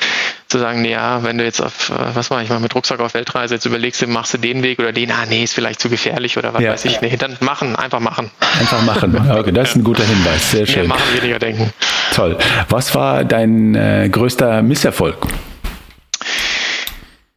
zu 0.48 0.58
sagen, 0.58 0.82
nee, 0.82 0.92
ja, 0.92 1.22
wenn 1.24 1.38
du 1.38 1.44
jetzt 1.44 1.60
auf, 1.60 1.90
äh, 1.90 1.94
was 2.14 2.30
mache 2.30 2.42
ich 2.42 2.48
mal 2.48 2.60
mit 2.60 2.74
Rucksack 2.74 3.00
auf 3.00 3.14
Weltreise, 3.14 3.54
jetzt 3.54 3.66
überlegst 3.66 4.00
du, 4.00 4.06
machst 4.06 4.34
du 4.34 4.38
den 4.38 4.62
Weg 4.62 4.78
oder 4.78 4.92
den, 4.92 5.10
ah 5.10 5.26
nee, 5.28 5.44
ist 5.44 5.54
vielleicht 5.54 5.80
zu 5.80 5.90
gefährlich 5.90 6.38
oder 6.38 6.54
was 6.54 6.62
ja. 6.62 6.72
weiß 6.72 6.84
ich. 6.86 7.00
Nee, 7.00 7.16
dann 7.18 7.36
machen, 7.40 7.76
einfach 7.76 8.00
machen. 8.00 8.30
Einfach 8.58 8.82
machen. 8.82 9.16
Okay, 9.38 9.52
das 9.52 9.70
ist 9.70 9.76
ein 9.76 9.84
guter 9.84 10.04
Hinweis. 10.04 10.50
Sehr 10.50 10.66
schön. 10.66 10.80
Mehr 10.80 10.88
machen, 10.88 11.02
weniger 11.20 11.38
denken. 11.38 11.70
Toll. 12.14 12.36
Was 12.68 12.94
war 12.94 13.24
dein 13.24 13.74
äh, 13.74 14.08
größter 14.10 14.62
Misserfolg? 14.62 15.26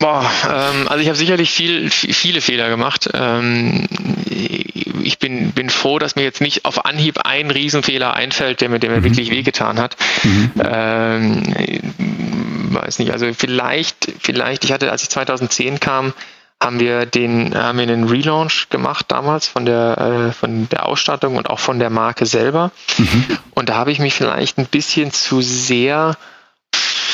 Boah, 0.02 0.28
ähm, 0.49 0.88
also 0.88 0.99
ich 0.99 1.08
habe 1.08 1.18
sicherlich 1.18 1.52
viel, 1.52 1.91
viele 1.91 2.41
Fehler 2.41 2.70
gemacht. 2.70 3.08
Ähm, 3.14 3.88
ich 5.04 5.20
bin, 5.20 5.52
bin 5.52 5.70
froh, 5.70 5.99
dass 5.99 6.16
mir 6.16 6.24
jetzt 6.24 6.41
nicht 6.41 6.66
auf 6.66 6.86
Anhieb 6.86 7.20
ein 7.24 7.52
Riesenfehler 7.52 8.16
einfällt, 8.16 8.62
der 8.62 8.70
mir, 8.70 8.80
der 8.80 8.89
mir 8.89 8.97
mhm. 8.97 9.04
wirklich 9.04 9.30
wehgetan 9.30 9.80
hat. 9.80 9.95
Mhm. 10.24 10.52
Ähm, 10.64 12.74
weiß 12.74 12.97
nicht, 12.97 13.12
also 13.12 13.32
vielleicht, 13.32 14.12
vielleicht, 14.20 14.66
ich 14.66 14.72
hatte, 14.72 14.91
als 14.91 15.04
ich 15.04 15.10
2010 15.10 15.80
kam, 15.80 16.14
haben 16.60 16.80
wir 16.80 17.06
den, 17.06 17.56
haben 17.56 17.78
wir 17.78 17.84
einen 17.84 18.10
Relaunch 18.10 18.70
gemacht 18.70 19.06
damals 19.10 19.47
von 19.47 19.66
der, 19.66 20.30
äh, 20.30 20.32
von 20.32 20.68
der 20.70 20.88
Ausstattung 20.88 21.36
und 21.36 21.47
auch 21.47 21.60
von 21.60 21.78
der 21.78 21.91
Marke 21.91 22.26
selber. 22.26 22.72
Mhm. 22.97 23.38
Und 23.52 23.70
da 23.70 23.76
habe 23.76 23.91
ich 23.91 23.99
mich 23.99 24.16
vielleicht 24.16 24.58
ein 24.58 24.66
bisschen 24.66 25.12
zu 25.12 25.41
sehr 25.41 26.18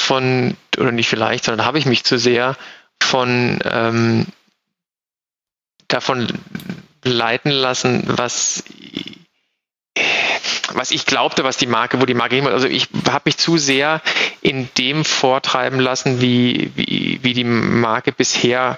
von, 0.07 0.55
oder 0.77 0.93
nicht 0.93 1.09
vielleicht, 1.09 1.43
sondern 1.43 1.65
habe 1.65 1.79
ich 1.79 1.85
mich 1.85 2.05
zu 2.05 2.17
sehr 2.17 2.55
von 3.01 3.59
ähm, 3.63 4.25
davon 5.87 6.27
leiten 7.03 7.51
lassen, 7.51 8.03
was 8.05 8.63
was 10.73 10.91
ich 10.91 11.05
glaubte, 11.05 11.43
was 11.43 11.57
die 11.57 11.65
Marke, 11.65 12.01
wo 12.01 12.05
die 12.05 12.13
Marke 12.13 12.35
hin 12.35 12.45
Also 12.47 12.67
ich 12.67 12.89
habe 13.09 13.23
mich 13.25 13.37
zu 13.37 13.57
sehr 13.57 14.01
in 14.41 14.69
dem 14.77 15.05
vortreiben 15.05 15.79
lassen, 15.79 16.21
wie, 16.21 16.71
wie, 16.75 17.19
wie 17.23 17.33
die 17.33 17.45
Marke 17.45 18.11
bisher, 18.11 18.77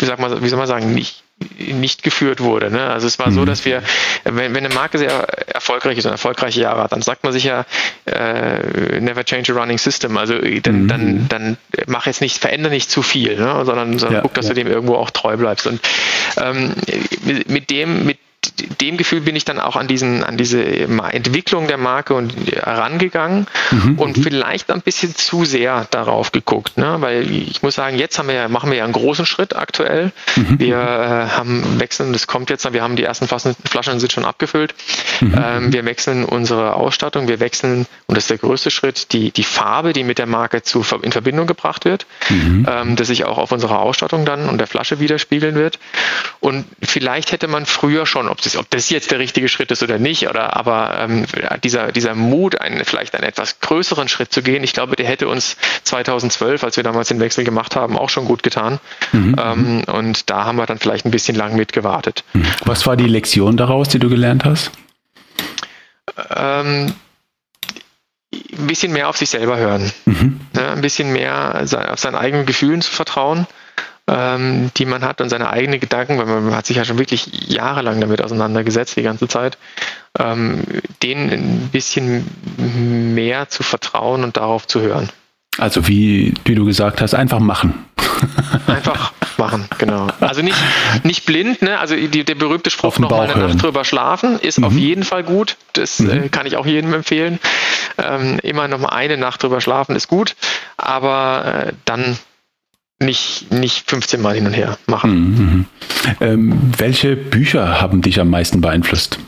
wie, 0.00 0.06
sag 0.06 0.18
mal, 0.18 0.42
wie 0.42 0.48
soll 0.48 0.58
man 0.58 0.66
sagen, 0.66 0.94
nicht, 0.94 1.22
nicht 1.58 2.02
geführt 2.02 2.40
wurde. 2.40 2.70
Ne? 2.70 2.82
Also 2.86 3.06
es 3.06 3.18
war 3.18 3.28
mhm. 3.28 3.34
so, 3.34 3.44
dass 3.44 3.64
wir, 3.64 3.82
wenn, 4.24 4.54
wenn 4.54 4.64
eine 4.64 4.74
Marke 4.74 4.98
sehr 4.98 5.10
erfolgreich 5.46 5.98
ist 5.98 6.06
und 6.06 6.12
erfolgreiche 6.12 6.60
Jahre 6.60 6.82
hat, 6.82 6.92
dann 6.92 7.02
sagt 7.02 7.24
man 7.24 7.32
sich 7.32 7.44
ja, 7.44 7.66
äh, 8.06 9.00
never 9.00 9.24
change 9.24 9.52
a 9.52 9.56
running 9.56 9.78
system. 9.78 10.16
Also 10.16 10.38
dann, 10.38 10.82
mhm. 10.82 10.88
dann, 10.88 11.28
dann 11.28 11.56
mach 11.86 12.06
jetzt 12.06 12.22
nicht, 12.22 12.38
verändere 12.38 12.72
nicht 12.72 12.90
zu 12.90 13.02
viel, 13.02 13.36
ne? 13.36 13.64
sondern, 13.64 13.98
sondern 13.98 14.14
ja, 14.14 14.20
guck, 14.22 14.34
dass 14.34 14.46
ja. 14.46 14.54
du 14.54 14.62
dem 14.62 14.66
irgendwo 14.66 14.94
auch 14.94 15.10
treu 15.10 15.36
bleibst. 15.36 15.66
Und 15.66 15.80
ähm, 16.38 16.74
mit 17.46 17.70
dem, 17.70 18.06
mit 18.06 18.18
mit 18.60 18.80
dem 18.80 18.96
Gefühl 18.96 19.20
bin 19.20 19.36
ich 19.36 19.44
dann 19.44 19.60
auch 19.60 19.76
an 19.76 19.86
diesen, 19.86 20.24
an 20.24 20.36
diese 20.36 20.64
Entwicklung 20.64 21.68
der 21.68 21.78
Marke 21.78 22.14
und 22.14 22.34
herangegangen 22.52 23.46
mhm, 23.70 23.98
und 23.98 24.16
mhm. 24.16 24.22
vielleicht 24.22 24.70
ein 24.70 24.82
bisschen 24.82 25.14
zu 25.14 25.44
sehr 25.44 25.86
darauf 25.90 26.32
geguckt, 26.32 26.76
ne? 26.76 26.96
weil 27.00 27.30
ich 27.30 27.62
muss 27.62 27.74
sagen, 27.74 27.98
jetzt 27.98 28.18
haben 28.18 28.28
wir 28.28 28.34
ja, 28.34 28.48
machen 28.48 28.70
wir 28.70 28.78
ja 28.78 28.84
einen 28.84 28.92
großen 28.92 29.26
Schritt 29.26 29.56
aktuell. 29.56 30.12
Mhm. 30.36 30.58
Wir 30.58 30.76
äh, 30.76 31.36
haben 31.36 31.80
wechseln, 31.80 32.12
das 32.12 32.26
kommt 32.26 32.50
jetzt, 32.50 32.70
wir 32.72 32.82
haben 32.82 32.96
die 32.96 33.04
ersten 33.04 33.28
Flaschen 33.28 34.00
sind 34.00 34.12
schon 34.12 34.24
abgefüllt. 34.24 34.74
Mhm. 35.20 35.34
Ähm, 35.42 35.72
wir 35.72 35.84
wechseln 35.84 36.24
unsere 36.24 36.74
Ausstattung, 36.74 37.28
wir 37.28 37.40
wechseln, 37.40 37.86
und 38.06 38.16
das 38.16 38.24
ist 38.24 38.30
der 38.30 38.38
größte 38.38 38.70
Schritt, 38.70 39.12
die, 39.12 39.30
die 39.30 39.44
Farbe, 39.44 39.92
die 39.92 40.04
mit 40.04 40.18
der 40.18 40.26
Marke 40.26 40.62
zu, 40.62 40.84
in 41.02 41.12
Verbindung 41.12 41.46
gebracht 41.46 41.84
wird, 41.84 42.06
mhm. 42.28 42.66
ähm, 42.68 42.96
dass 42.96 43.08
sich 43.08 43.24
auch 43.24 43.38
auf 43.38 43.52
unserer 43.52 43.80
Ausstattung 43.80 44.24
dann 44.24 44.48
und 44.48 44.58
der 44.58 44.66
Flasche 44.66 45.00
widerspiegeln 45.00 45.54
wird. 45.54 45.78
Und 46.40 46.64
vielleicht 46.82 47.32
hätte 47.32 47.48
man 47.48 47.66
früher 47.66 48.06
schon, 48.06 48.28
ob 48.28 48.40
das, 48.46 48.56
ob 48.56 48.70
das 48.70 48.88
jetzt 48.90 49.10
der 49.10 49.18
richtige 49.18 49.48
Schritt 49.48 49.70
ist 49.70 49.82
oder 49.82 49.98
nicht, 49.98 50.28
oder 50.28 50.56
aber 50.56 50.98
ähm, 50.98 51.26
dieser, 51.62 51.92
dieser 51.92 52.14
Mut, 52.14 52.60
einen, 52.60 52.84
vielleicht 52.84 53.14
einen 53.14 53.24
etwas 53.24 53.60
größeren 53.60 54.08
Schritt 54.08 54.32
zu 54.32 54.42
gehen, 54.42 54.62
ich 54.64 54.72
glaube, 54.72 54.96
der 54.96 55.06
hätte 55.06 55.28
uns 55.28 55.56
2012, 55.84 56.64
als 56.64 56.76
wir 56.76 56.84
damals 56.84 57.08
den 57.08 57.20
Wechsel 57.20 57.44
gemacht 57.44 57.76
haben, 57.76 57.98
auch 57.98 58.08
schon 58.08 58.24
gut 58.24 58.42
getan. 58.42 58.78
Mhm. 59.12 59.36
Ähm, 59.38 59.84
und 59.92 60.30
da 60.30 60.44
haben 60.44 60.56
wir 60.56 60.66
dann 60.66 60.78
vielleicht 60.78 61.04
ein 61.04 61.10
bisschen 61.10 61.36
lang 61.36 61.56
mitgewartet. 61.56 62.24
Mhm. 62.32 62.46
Was 62.64 62.86
war 62.86 62.96
die 62.96 63.08
Lektion 63.08 63.56
daraus, 63.56 63.88
die 63.88 63.98
du 63.98 64.08
gelernt 64.08 64.44
hast? 64.44 64.70
Ähm, 66.34 66.94
ein 68.32 68.66
bisschen 68.66 68.92
mehr 68.92 69.08
auf 69.08 69.16
sich 69.16 69.30
selber 69.30 69.56
hören. 69.56 69.92
Mhm. 70.04 70.40
Ja, 70.56 70.72
ein 70.72 70.80
bisschen 70.80 71.12
mehr 71.12 71.64
auf 71.92 72.00
seinen 72.00 72.14
eigenen 72.14 72.46
Gefühlen 72.46 72.80
zu 72.80 72.90
vertrauen 72.90 73.46
ähm, 74.08 74.70
die 74.76 74.86
man 74.86 75.02
hat 75.02 75.20
und 75.20 75.28
seine 75.28 75.50
eigenen 75.50 75.80
Gedanken, 75.80 76.18
weil 76.18 76.26
man 76.26 76.54
hat 76.54 76.66
sich 76.66 76.76
ja 76.76 76.84
schon 76.84 76.98
wirklich 76.98 77.48
jahrelang 77.48 78.00
damit 78.00 78.22
auseinandergesetzt, 78.22 78.96
die 78.96 79.02
ganze 79.02 79.28
Zeit, 79.28 79.58
ähm, 80.18 80.62
denen 81.02 81.30
ein 81.30 81.68
bisschen 81.72 82.26
mehr 83.14 83.48
zu 83.48 83.62
vertrauen 83.62 84.24
und 84.24 84.36
darauf 84.36 84.66
zu 84.66 84.80
hören. 84.80 85.10
Also 85.58 85.88
wie, 85.88 86.34
wie 86.44 86.54
du 86.54 86.64
gesagt 86.64 87.00
hast, 87.00 87.14
einfach 87.14 87.40
machen. 87.40 87.84
Einfach 88.66 89.12
machen, 89.36 89.68
genau. 89.78 90.08
Also 90.20 90.42
nicht, 90.42 90.56
nicht 91.02 91.26
blind, 91.26 91.60
ne? 91.62 91.78
Also 91.78 91.94
die, 91.94 92.24
der 92.24 92.34
berühmte 92.34 92.70
Spruch 92.70 92.98
noch 92.98 93.10
mal 93.10 93.28
eine. 93.28 93.48
Nacht 93.48 93.62
drüber 93.62 93.84
schlafen 93.84 94.38
ist 94.38 94.58
mhm. 94.58 94.64
auf 94.64 94.72
jeden 94.72 95.04
Fall 95.04 95.22
gut. 95.22 95.56
Das 95.74 96.00
mhm. 96.00 96.10
äh, 96.10 96.28
kann 96.28 96.46
ich 96.46 96.56
auch 96.56 96.66
jedem 96.66 96.94
empfehlen. 96.94 97.38
Ähm, 97.98 98.38
immer 98.42 98.68
noch 98.68 98.78
mal 98.78 98.90
eine 98.90 99.16
Nacht 99.16 99.42
drüber 99.42 99.60
schlafen 99.60 99.96
ist 99.96 100.08
gut, 100.08 100.36
aber 100.76 101.66
äh, 101.66 101.72
dann 101.84 102.18
nicht, 102.98 103.52
nicht 103.52 103.88
15 103.90 104.20
Mal 104.20 104.34
hin 104.34 104.46
und 104.46 104.54
her 104.54 104.78
machen. 104.86 105.10
Mhm, 105.10 105.38
mhm. 105.38 105.66
Ähm, 106.20 106.72
welche 106.78 107.16
Bücher 107.16 107.80
haben 107.80 108.02
dich 108.02 108.20
am 108.20 108.30
meisten 108.30 108.60
beeinflusst? 108.60 109.18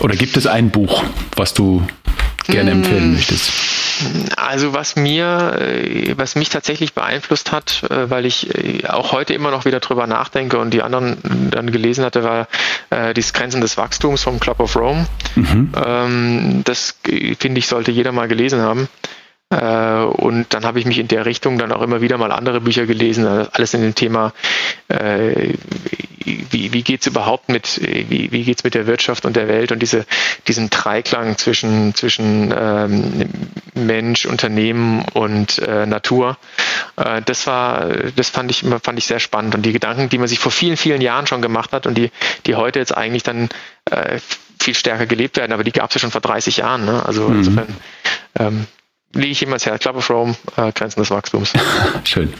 Oder 0.00 0.14
gibt 0.16 0.36
es 0.36 0.46
ein 0.46 0.70
Buch, 0.70 1.02
was 1.36 1.54
du 1.54 1.86
gerne 2.46 2.72
empfehlen 2.72 3.12
mm. 3.12 3.14
möchtest? 3.14 3.50
Also 4.36 4.74
was 4.74 4.94
mir, 4.94 5.56
äh, 5.58 6.14
was 6.16 6.34
mich 6.36 6.50
tatsächlich 6.50 6.92
beeinflusst 6.92 7.50
hat, 7.50 7.82
äh, 7.90 8.10
weil 8.10 8.26
ich 8.26 8.54
äh, 8.54 8.86
auch 8.86 9.12
heute 9.12 9.32
immer 9.32 9.50
noch 9.50 9.64
wieder 9.64 9.80
drüber 9.80 10.06
nachdenke 10.06 10.58
und 10.58 10.72
die 10.72 10.82
anderen 10.82 11.16
dann 11.50 11.72
gelesen 11.72 12.04
hatte, 12.04 12.22
war 12.22 12.48
äh, 12.90 13.14
die 13.14 13.22
Grenzen 13.22 13.62
des 13.62 13.78
Wachstums 13.78 14.22
vom 14.22 14.38
Club 14.38 14.60
of 14.60 14.76
Rome. 14.76 15.06
Mhm. 15.34 15.72
Ähm, 15.82 16.60
das 16.64 16.98
finde 17.38 17.58
ich 17.58 17.66
sollte 17.66 17.90
jeder 17.90 18.12
mal 18.12 18.28
gelesen 18.28 18.60
haben. 18.60 18.88
Äh, 19.50 20.02
und 20.02 20.52
dann 20.52 20.64
habe 20.64 20.80
ich 20.80 20.86
mich 20.86 20.98
in 20.98 21.08
der 21.08 21.24
Richtung 21.24 21.58
dann 21.58 21.72
auch 21.72 21.82
immer 21.82 22.00
wieder 22.00 22.18
mal 22.18 22.32
andere 22.32 22.60
Bücher 22.60 22.86
gelesen, 22.86 23.26
also 23.26 23.50
alles 23.52 23.74
in 23.74 23.82
dem 23.82 23.94
Thema, 23.94 24.32
äh, 24.88 25.54
wie, 26.24 26.72
wie 26.72 26.82
geht 26.82 27.02
es 27.02 27.06
überhaupt 27.06 27.48
mit, 27.48 27.80
wie, 27.80 28.32
wie 28.32 28.42
geht 28.42 28.58
es 28.58 28.64
mit 28.64 28.74
der 28.74 28.88
Wirtschaft 28.88 29.24
und 29.24 29.36
der 29.36 29.46
Welt 29.46 29.70
und 29.70 29.80
diese, 29.80 30.04
diesen 30.48 30.70
Dreiklang 30.70 31.38
zwischen, 31.38 31.94
zwischen 31.94 32.52
ähm, 32.56 33.28
Mensch, 33.74 34.26
Unternehmen 34.26 35.04
und 35.14 35.58
äh, 35.60 35.86
Natur. 35.86 36.36
Äh, 36.96 37.22
das 37.22 37.46
war, 37.46 37.86
das 38.16 38.30
fand 38.30 38.50
ich 38.50 38.64
immer, 38.64 38.80
fand 38.80 38.98
ich 38.98 39.06
sehr 39.06 39.20
spannend. 39.20 39.54
Und 39.54 39.62
die 39.62 39.72
Gedanken, 39.72 40.08
die 40.08 40.18
man 40.18 40.26
sich 40.26 40.40
vor 40.40 40.50
vielen, 40.50 40.76
vielen 40.76 41.00
Jahren 41.00 41.28
schon 41.28 41.42
gemacht 41.42 41.72
hat 41.72 41.86
und 41.86 41.96
die, 41.96 42.10
die 42.46 42.56
heute 42.56 42.80
jetzt 42.80 42.96
eigentlich 42.96 43.22
dann 43.22 43.48
äh, 43.90 44.18
viel 44.58 44.74
stärker 44.74 45.06
gelebt 45.06 45.36
werden, 45.36 45.52
aber 45.52 45.62
die 45.62 45.70
gab 45.72 45.90
es 45.90 45.94
ja 45.94 46.00
schon 46.00 46.10
vor 46.10 46.20
30 46.20 46.56
Jahren. 46.56 46.84
Ne? 46.84 47.06
Also 47.06 47.28
mhm. 47.28 47.38
insofern 47.38 47.76
ähm, 48.38 48.66
lege 49.16 49.32
ich 49.32 49.42
immer 49.42 49.58
Herz. 49.58 49.82
Club 49.82 49.96
of 49.96 50.10
Rome, 50.10 50.36
äh, 50.56 50.72
Grenzen 50.72 51.00
des 51.00 51.10
Wachstums. 51.10 51.52
Schön. 52.04 52.32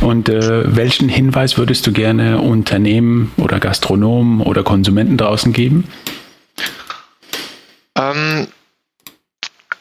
Und 0.00 0.28
äh, 0.28 0.74
welchen 0.76 1.08
Hinweis 1.08 1.58
würdest 1.58 1.86
du 1.86 1.92
gerne 1.92 2.40
Unternehmen 2.40 3.32
oder 3.36 3.60
Gastronomen 3.60 4.40
oder 4.40 4.62
Konsumenten 4.62 5.16
draußen 5.16 5.52
geben? 5.52 5.88
Ähm, 7.96 8.46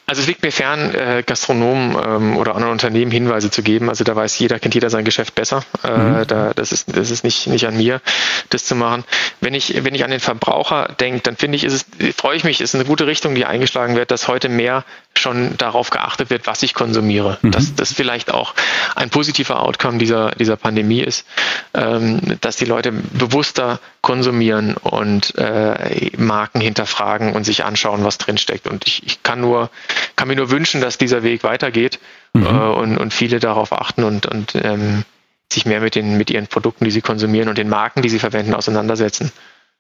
also 0.10 0.24
es 0.24 0.28
liegt 0.28 0.42
mir 0.42 0.52
fern, 0.52 0.96
äh, 0.96 1.22
Gastronomen 1.24 1.96
ähm, 2.04 2.38
oder 2.38 2.56
anderen 2.56 2.72
Unternehmen 2.72 3.12
Hinweise 3.12 3.52
zu 3.52 3.62
geben. 3.62 3.90
Also 3.90 4.04
da 4.04 4.16
weiß 4.16 4.40
jeder, 4.40 4.58
kennt 4.58 4.74
jeder 4.74 4.90
sein 4.90 5.06
Geschäft 5.06 5.36
besser. 5.36 5.64
Äh, 5.84 5.98
mhm. 5.98 6.28
da, 6.28 6.52
das 6.56 6.72
ist, 6.72 6.98
das 6.98 7.12
ist 7.12 7.24
nicht, 7.24 7.46
nicht 7.46 7.68
an 7.68 7.78
mir, 7.78 8.02
das 8.50 8.66
zu 8.66 8.74
machen. 8.74 9.04
Wenn 9.40 9.54
ich, 9.54 9.84
wenn 9.84 9.94
ich 9.94 10.04
an 10.04 10.10
den 10.10 10.20
Verbraucher 10.20 10.96
denke, 11.00 11.22
dann 11.22 11.38
finde 11.38 11.58
ich, 11.58 11.64
ist 11.64 11.86
es, 12.00 12.16
freue 12.16 12.36
ich 12.36 12.44
mich, 12.44 12.60
ist 12.60 12.74
eine 12.74 12.86
gute 12.86 13.06
Richtung, 13.06 13.36
die 13.36 13.46
eingeschlagen 13.46 13.96
wird, 13.96 14.10
dass 14.10 14.28
heute 14.28 14.50
mehr 14.50 14.84
schon 15.16 15.58
darauf 15.58 15.92
geachtet 15.92 16.32
wird, 16.32 16.48
was 16.48 16.64
ich 16.64 16.74
konsumiere. 16.74 17.38
Mhm. 17.44 17.52
Dass 17.52 17.76
das 17.76 17.94
vielleicht 17.94 18.34
auch 18.34 18.56
ein 18.96 19.12
positiver 19.12 19.62
Outcome 19.62 20.00
dieser, 20.00 20.32
dieser 20.32 20.56
Pandemie 20.56 21.02
ist, 21.02 21.28
ähm, 21.76 22.40
dass 22.42 22.56
die 22.56 22.66
Leute 22.66 22.92
bewusster 22.92 23.80
konsumieren 24.02 24.76
und 24.76 25.38
äh, 25.38 26.10
Marken 26.18 26.62
hinterfragen 26.62 27.34
und 27.34 27.44
sich 27.44 27.64
anschauen, 27.64 28.04
was 28.04 28.18
drinsteckt. 28.18 28.68
Und 28.68 28.88
ich, 28.88 29.06
ich 29.06 29.22
kann 29.22 29.42
nur 29.42 29.70
kann 30.16 30.28
mir 30.28 30.36
nur 30.36 30.52
wünschen, 30.52 30.82
dass 30.82 30.98
dieser 30.98 31.24
Weg 31.24 31.44
weitergeht 31.44 32.00
mhm. 32.34 32.46
äh, 32.46 32.50
und, 32.50 32.98
und 32.98 33.14
viele 33.14 33.40
darauf 33.40 33.74
achten 33.74 34.04
und, 34.04 34.26
und 34.26 34.54
ähm, 34.56 35.04
sich 35.52 35.66
mehr 35.66 35.82
mit, 35.82 35.96
den, 35.96 36.18
mit 36.18 36.30
ihren 36.30 36.48
Produkten, 36.48 36.86
die 36.86 36.92
sie 36.92 37.02
konsumieren 37.02 37.50
und 37.50 37.58
den 37.58 37.70
Marken, 37.70 38.02
die 38.02 38.10
sie 38.10 38.20
verwenden, 38.20 38.54
auseinandersetzen. 38.54 39.32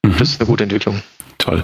Mhm. 0.03 0.15
Das 0.17 0.29
ist 0.29 0.39
eine 0.39 0.47
gute 0.47 0.63
Entwicklung. 0.63 1.01
Toll. 1.37 1.63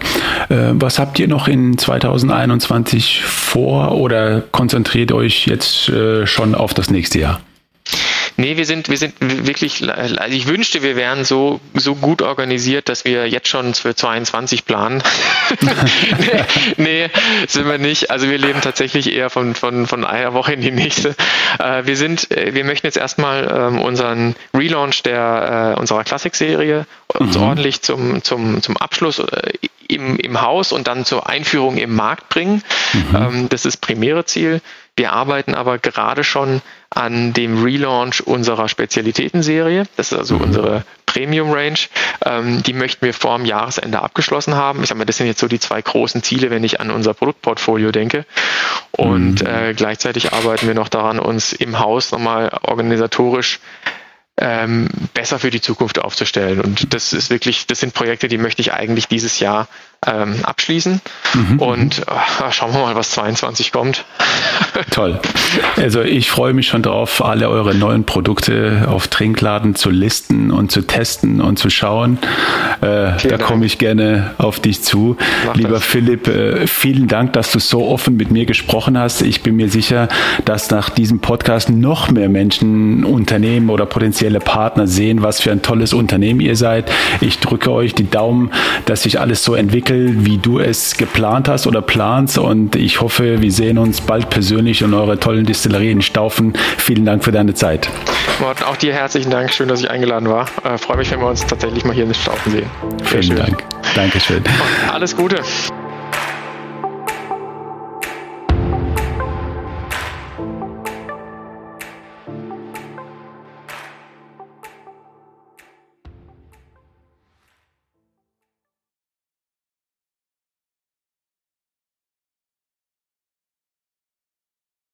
Äh, 0.50 0.72
was 0.74 1.00
habt 1.00 1.20
ihr 1.20 1.28
noch 1.28 1.48
in 1.48 1.78
2021 1.78 3.24
vor 3.24 3.92
oder 3.92 4.42
konzentriert 4.42 5.12
euch 5.12 5.48
jetzt 5.48 5.90
äh, 5.90 6.26
schon 6.26 6.56
auf 6.56 6.74
das 6.74 6.90
nächste 6.90 7.20
Jahr? 7.20 7.42
Nee, 8.38 8.58
wir 8.58 8.66
sind, 8.66 8.90
wir 8.90 8.98
sind 8.98 9.16
wirklich, 9.20 9.90
also 9.90 10.16
ich 10.30 10.48
wünschte, 10.48 10.84
wir 10.84 10.96
wären 10.96 11.24
so, 11.24 11.62
so 11.74 11.96
gut 11.96 12.22
organisiert, 12.22 12.90
dass 12.90 13.06
wir 13.06 13.30
jetzt 13.30 13.48
schon 13.48 13.74
für 13.74 13.96
22 13.96 14.66
planen. 14.66 15.02
nee, 15.62 16.44
nee, 16.78 17.10
sind 17.48 17.68
wir 17.68 17.78
nicht. 17.78 18.12
Also 18.12 18.30
wir 18.30 18.38
leben 18.38 18.60
tatsächlich 18.62 19.14
eher 19.14 19.30
von, 19.30 19.56
von, 19.56 19.88
von 19.88 20.04
einer 20.04 20.34
Woche 20.34 20.54
in 20.54 20.62
die 20.62 20.72
nächste. 20.72 21.16
Äh, 21.60 21.86
wir 21.86 21.96
sind, 21.96 22.30
äh, 22.32 22.54
wir 22.54 22.66
möchten 22.66 22.88
jetzt 22.88 22.98
erstmal 22.98 23.50
ähm, 23.50 23.82
unseren 23.82 24.36
Relaunch 24.54 25.04
der, 25.04 25.76
äh, 25.76 25.80
unserer 25.80 26.04
Klassik-Serie 26.04 26.86
uns 27.08 27.38
mhm. 27.38 27.44
ordentlich 27.44 27.82
zum, 27.82 28.24
zum, 28.24 28.62
zum 28.62 28.76
Abschluss 28.78 29.22
im, 29.88 30.18
im 30.18 30.42
Haus 30.42 30.72
und 30.72 30.88
dann 30.88 31.06
zur 31.06 31.30
Einführung 31.30 31.78
im 31.78 31.96
Markt 31.96 32.30
bringen. 32.30 32.64
Mhm. 32.94 33.16
Ähm, 33.16 33.50
das 33.50 33.66
ist 33.66 33.78
primäre 33.78 34.26
Ziel. 34.26 34.62
Wir 34.98 35.12
arbeiten 35.14 35.56
aber 35.56 35.78
gerade 35.78 36.24
schon 36.24 36.62
an 36.96 37.34
dem 37.34 37.62
Relaunch 37.62 38.22
unserer 38.26 38.70
Spezialitätenserie. 38.70 39.84
Das 39.98 40.12
ist 40.12 40.18
also 40.18 40.36
mhm. 40.36 40.42
unsere 40.42 40.86
Premium 41.06 41.52
Range. 41.52 41.78
Ähm, 42.26 42.64
die 42.64 42.74
möchten 42.74 43.06
wir 43.06 43.14
vor 43.14 43.38
dem 43.38 43.46
Jahresende 43.46 44.02
abgeschlossen 44.02 44.56
haben. 44.56 44.82
Ich 44.82 44.90
sage 44.90 45.00
mal, 45.00 45.06
das 45.06 45.18
sind 45.18 45.28
jetzt 45.28 45.42
so 45.42 45.48
die 45.48 45.60
zwei 45.60 45.82
großen 45.82 46.24
Ziele, 46.24 46.50
wenn 46.50 46.64
ich 46.64 46.80
an 46.80 46.92
unser 46.92 47.14
Produktportfolio 47.14 47.92
denke. 47.92 48.26
Und 48.92 49.42
mhm. 49.42 49.48
äh, 49.48 49.74
gleichzeitig 49.74 50.34
arbeiten 50.34 50.68
wir 50.68 50.74
noch 50.74 50.90
daran, 50.90 51.20
uns 51.20 51.52
im 51.52 51.80
Haus 51.80 52.12
nochmal 52.12 52.58
organisatorisch 52.64 53.60
ähm, 54.38 54.90
besser 55.14 55.40
für 55.40 55.50
die 55.50 55.62
Zukunft 55.62 56.00
aufzustellen. 56.00 56.62
Und 56.62 56.94
das 56.94 57.14
ist 57.14 57.30
wirklich, 57.30 57.68
das 57.68 57.80
sind 57.82 57.94
Projekte, 57.94 58.28
die 58.28 58.38
möchte 58.38 58.62
ich 58.62 58.74
eigentlich 58.74 59.08
dieses 59.08 59.40
Jahr 59.40 59.68
ähm, 60.08 60.36
abschließen. 60.44 61.02
Mhm. 61.34 61.60
Und 61.60 62.00
äh, 62.00 62.52
schauen 62.52 62.74
wir 62.74 62.82
mal, 62.82 62.96
was 62.96 63.12
22 63.12 63.72
kommt. 63.72 64.06
Toll. 64.92 65.20
Also 65.78 66.02
ich 66.02 66.30
freue 66.30 66.54
mich 66.54 66.68
schon 66.68 66.82
darauf, 66.82 67.24
alle 67.24 67.50
eure 67.50 67.74
neuen 67.76 68.06
Produkte 68.06 68.86
auf 68.88 69.08
Trinkladen 69.08 69.76
zu 69.76 69.90
listen 69.90 70.52
und 70.52 70.72
zu 70.72 70.82
testen 70.82 71.42
und 71.42 71.58
zu 71.58 71.70
schauen. 71.70 72.18
Äh, 72.82 73.28
da 73.28 73.38
komme 73.38 73.66
ich 73.66 73.78
gerne 73.78 74.32
auf 74.38 74.60
dich 74.60 74.84
zu. 74.84 75.18
Mach 75.46 75.56
Lieber 75.56 75.70
das. 75.70 75.84
Philipp, 75.84 76.28
äh, 76.28 76.68
vielen 76.68 77.08
Dank, 77.08 77.34
dass 77.34 77.52
du 77.52 77.60
so 77.60 77.88
offen 77.88 78.18
mit 78.18 78.32
mir 78.32 78.46
gesprochen 78.46 78.98
hast. 78.98 79.22
Ich 79.22 79.42
bin 79.42 79.56
mir 79.56 79.70
sicher, 79.70 80.08
dass 80.46 80.70
nach 80.70 80.90
diesem 80.90 81.20
Podcast 81.20 81.70
noch 81.70 82.12
mehr 82.12 82.30
Menschen, 82.30 83.04
Unternehmen 83.04 83.70
oder 83.70 83.86
potenzielle 83.86 84.40
Partner 84.40 84.88
sehen, 84.88 85.22
was 85.22 85.42
für 85.42 85.52
ein 85.52 85.62
tolles 85.62 85.94
Unternehmen 85.94 86.40
ihr 86.40 86.56
seid. 86.56 86.92
Ich 87.22 87.40
drücke 87.40 87.72
euch 87.72 87.94
die 87.96 88.10
Daumen, 88.10 88.52
dass 88.86 89.04
sich 89.04 89.20
alles 89.20 89.44
so 89.44 89.56
entwickelt 89.56 89.95
entwickelt, 89.96 90.26
wie 90.26 90.38
du 90.38 90.60
es 90.60 90.98
geplant 90.98 91.48
hast 91.48 91.68
oder 91.68 91.82
planst. 91.82 92.38
Und 92.38 92.76
ich 92.76 93.02
hoffe, 93.02 93.42
wir 93.42 93.52
sehen 93.52 93.78
uns 93.78 94.02
bald 94.02 94.30
persönlich 94.30 94.82
in 94.82 94.94
eurer 94.94 95.20
tollen 95.20 95.46
Distillerie 95.46 95.92
in 95.92 96.02
Staufen. 96.02 96.54
Vielen 96.78 97.06
Dank 97.06 97.24
für 97.24 97.32
deine 97.32 97.54
Zeit. 97.54 97.90
Morten, 98.40 98.64
auch 98.64 98.78
dir 98.78 98.94
herzlichen 98.94 99.32
Dank. 99.32 99.54
Schön, 99.54 99.68
dass 99.68 99.80
ich 99.80 99.90
eingeladen 99.90 100.30
war. 100.30 100.48
Äh, 100.64 100.78
freue 100.78 100.98
mich, 100.98 101.12
wenn 101.12 101.20
wir 101.20 101.28
uns 101.28 101.46
tatsächlich 101.46 101.86
mal 101.86 101.94
hier 101.94 102.06
in 102.06 102.14
Staufen 102.14 102.52
sehen. 102.52 102.70
Sehr 102.98 103.08
Vielen 103.08 103.24
schön. 103.24 103.36
Dank. 103.38 103.64
Dankeschön. 103.96 104.44
Alles 104.92 105.16
Gute. 105.16 105.38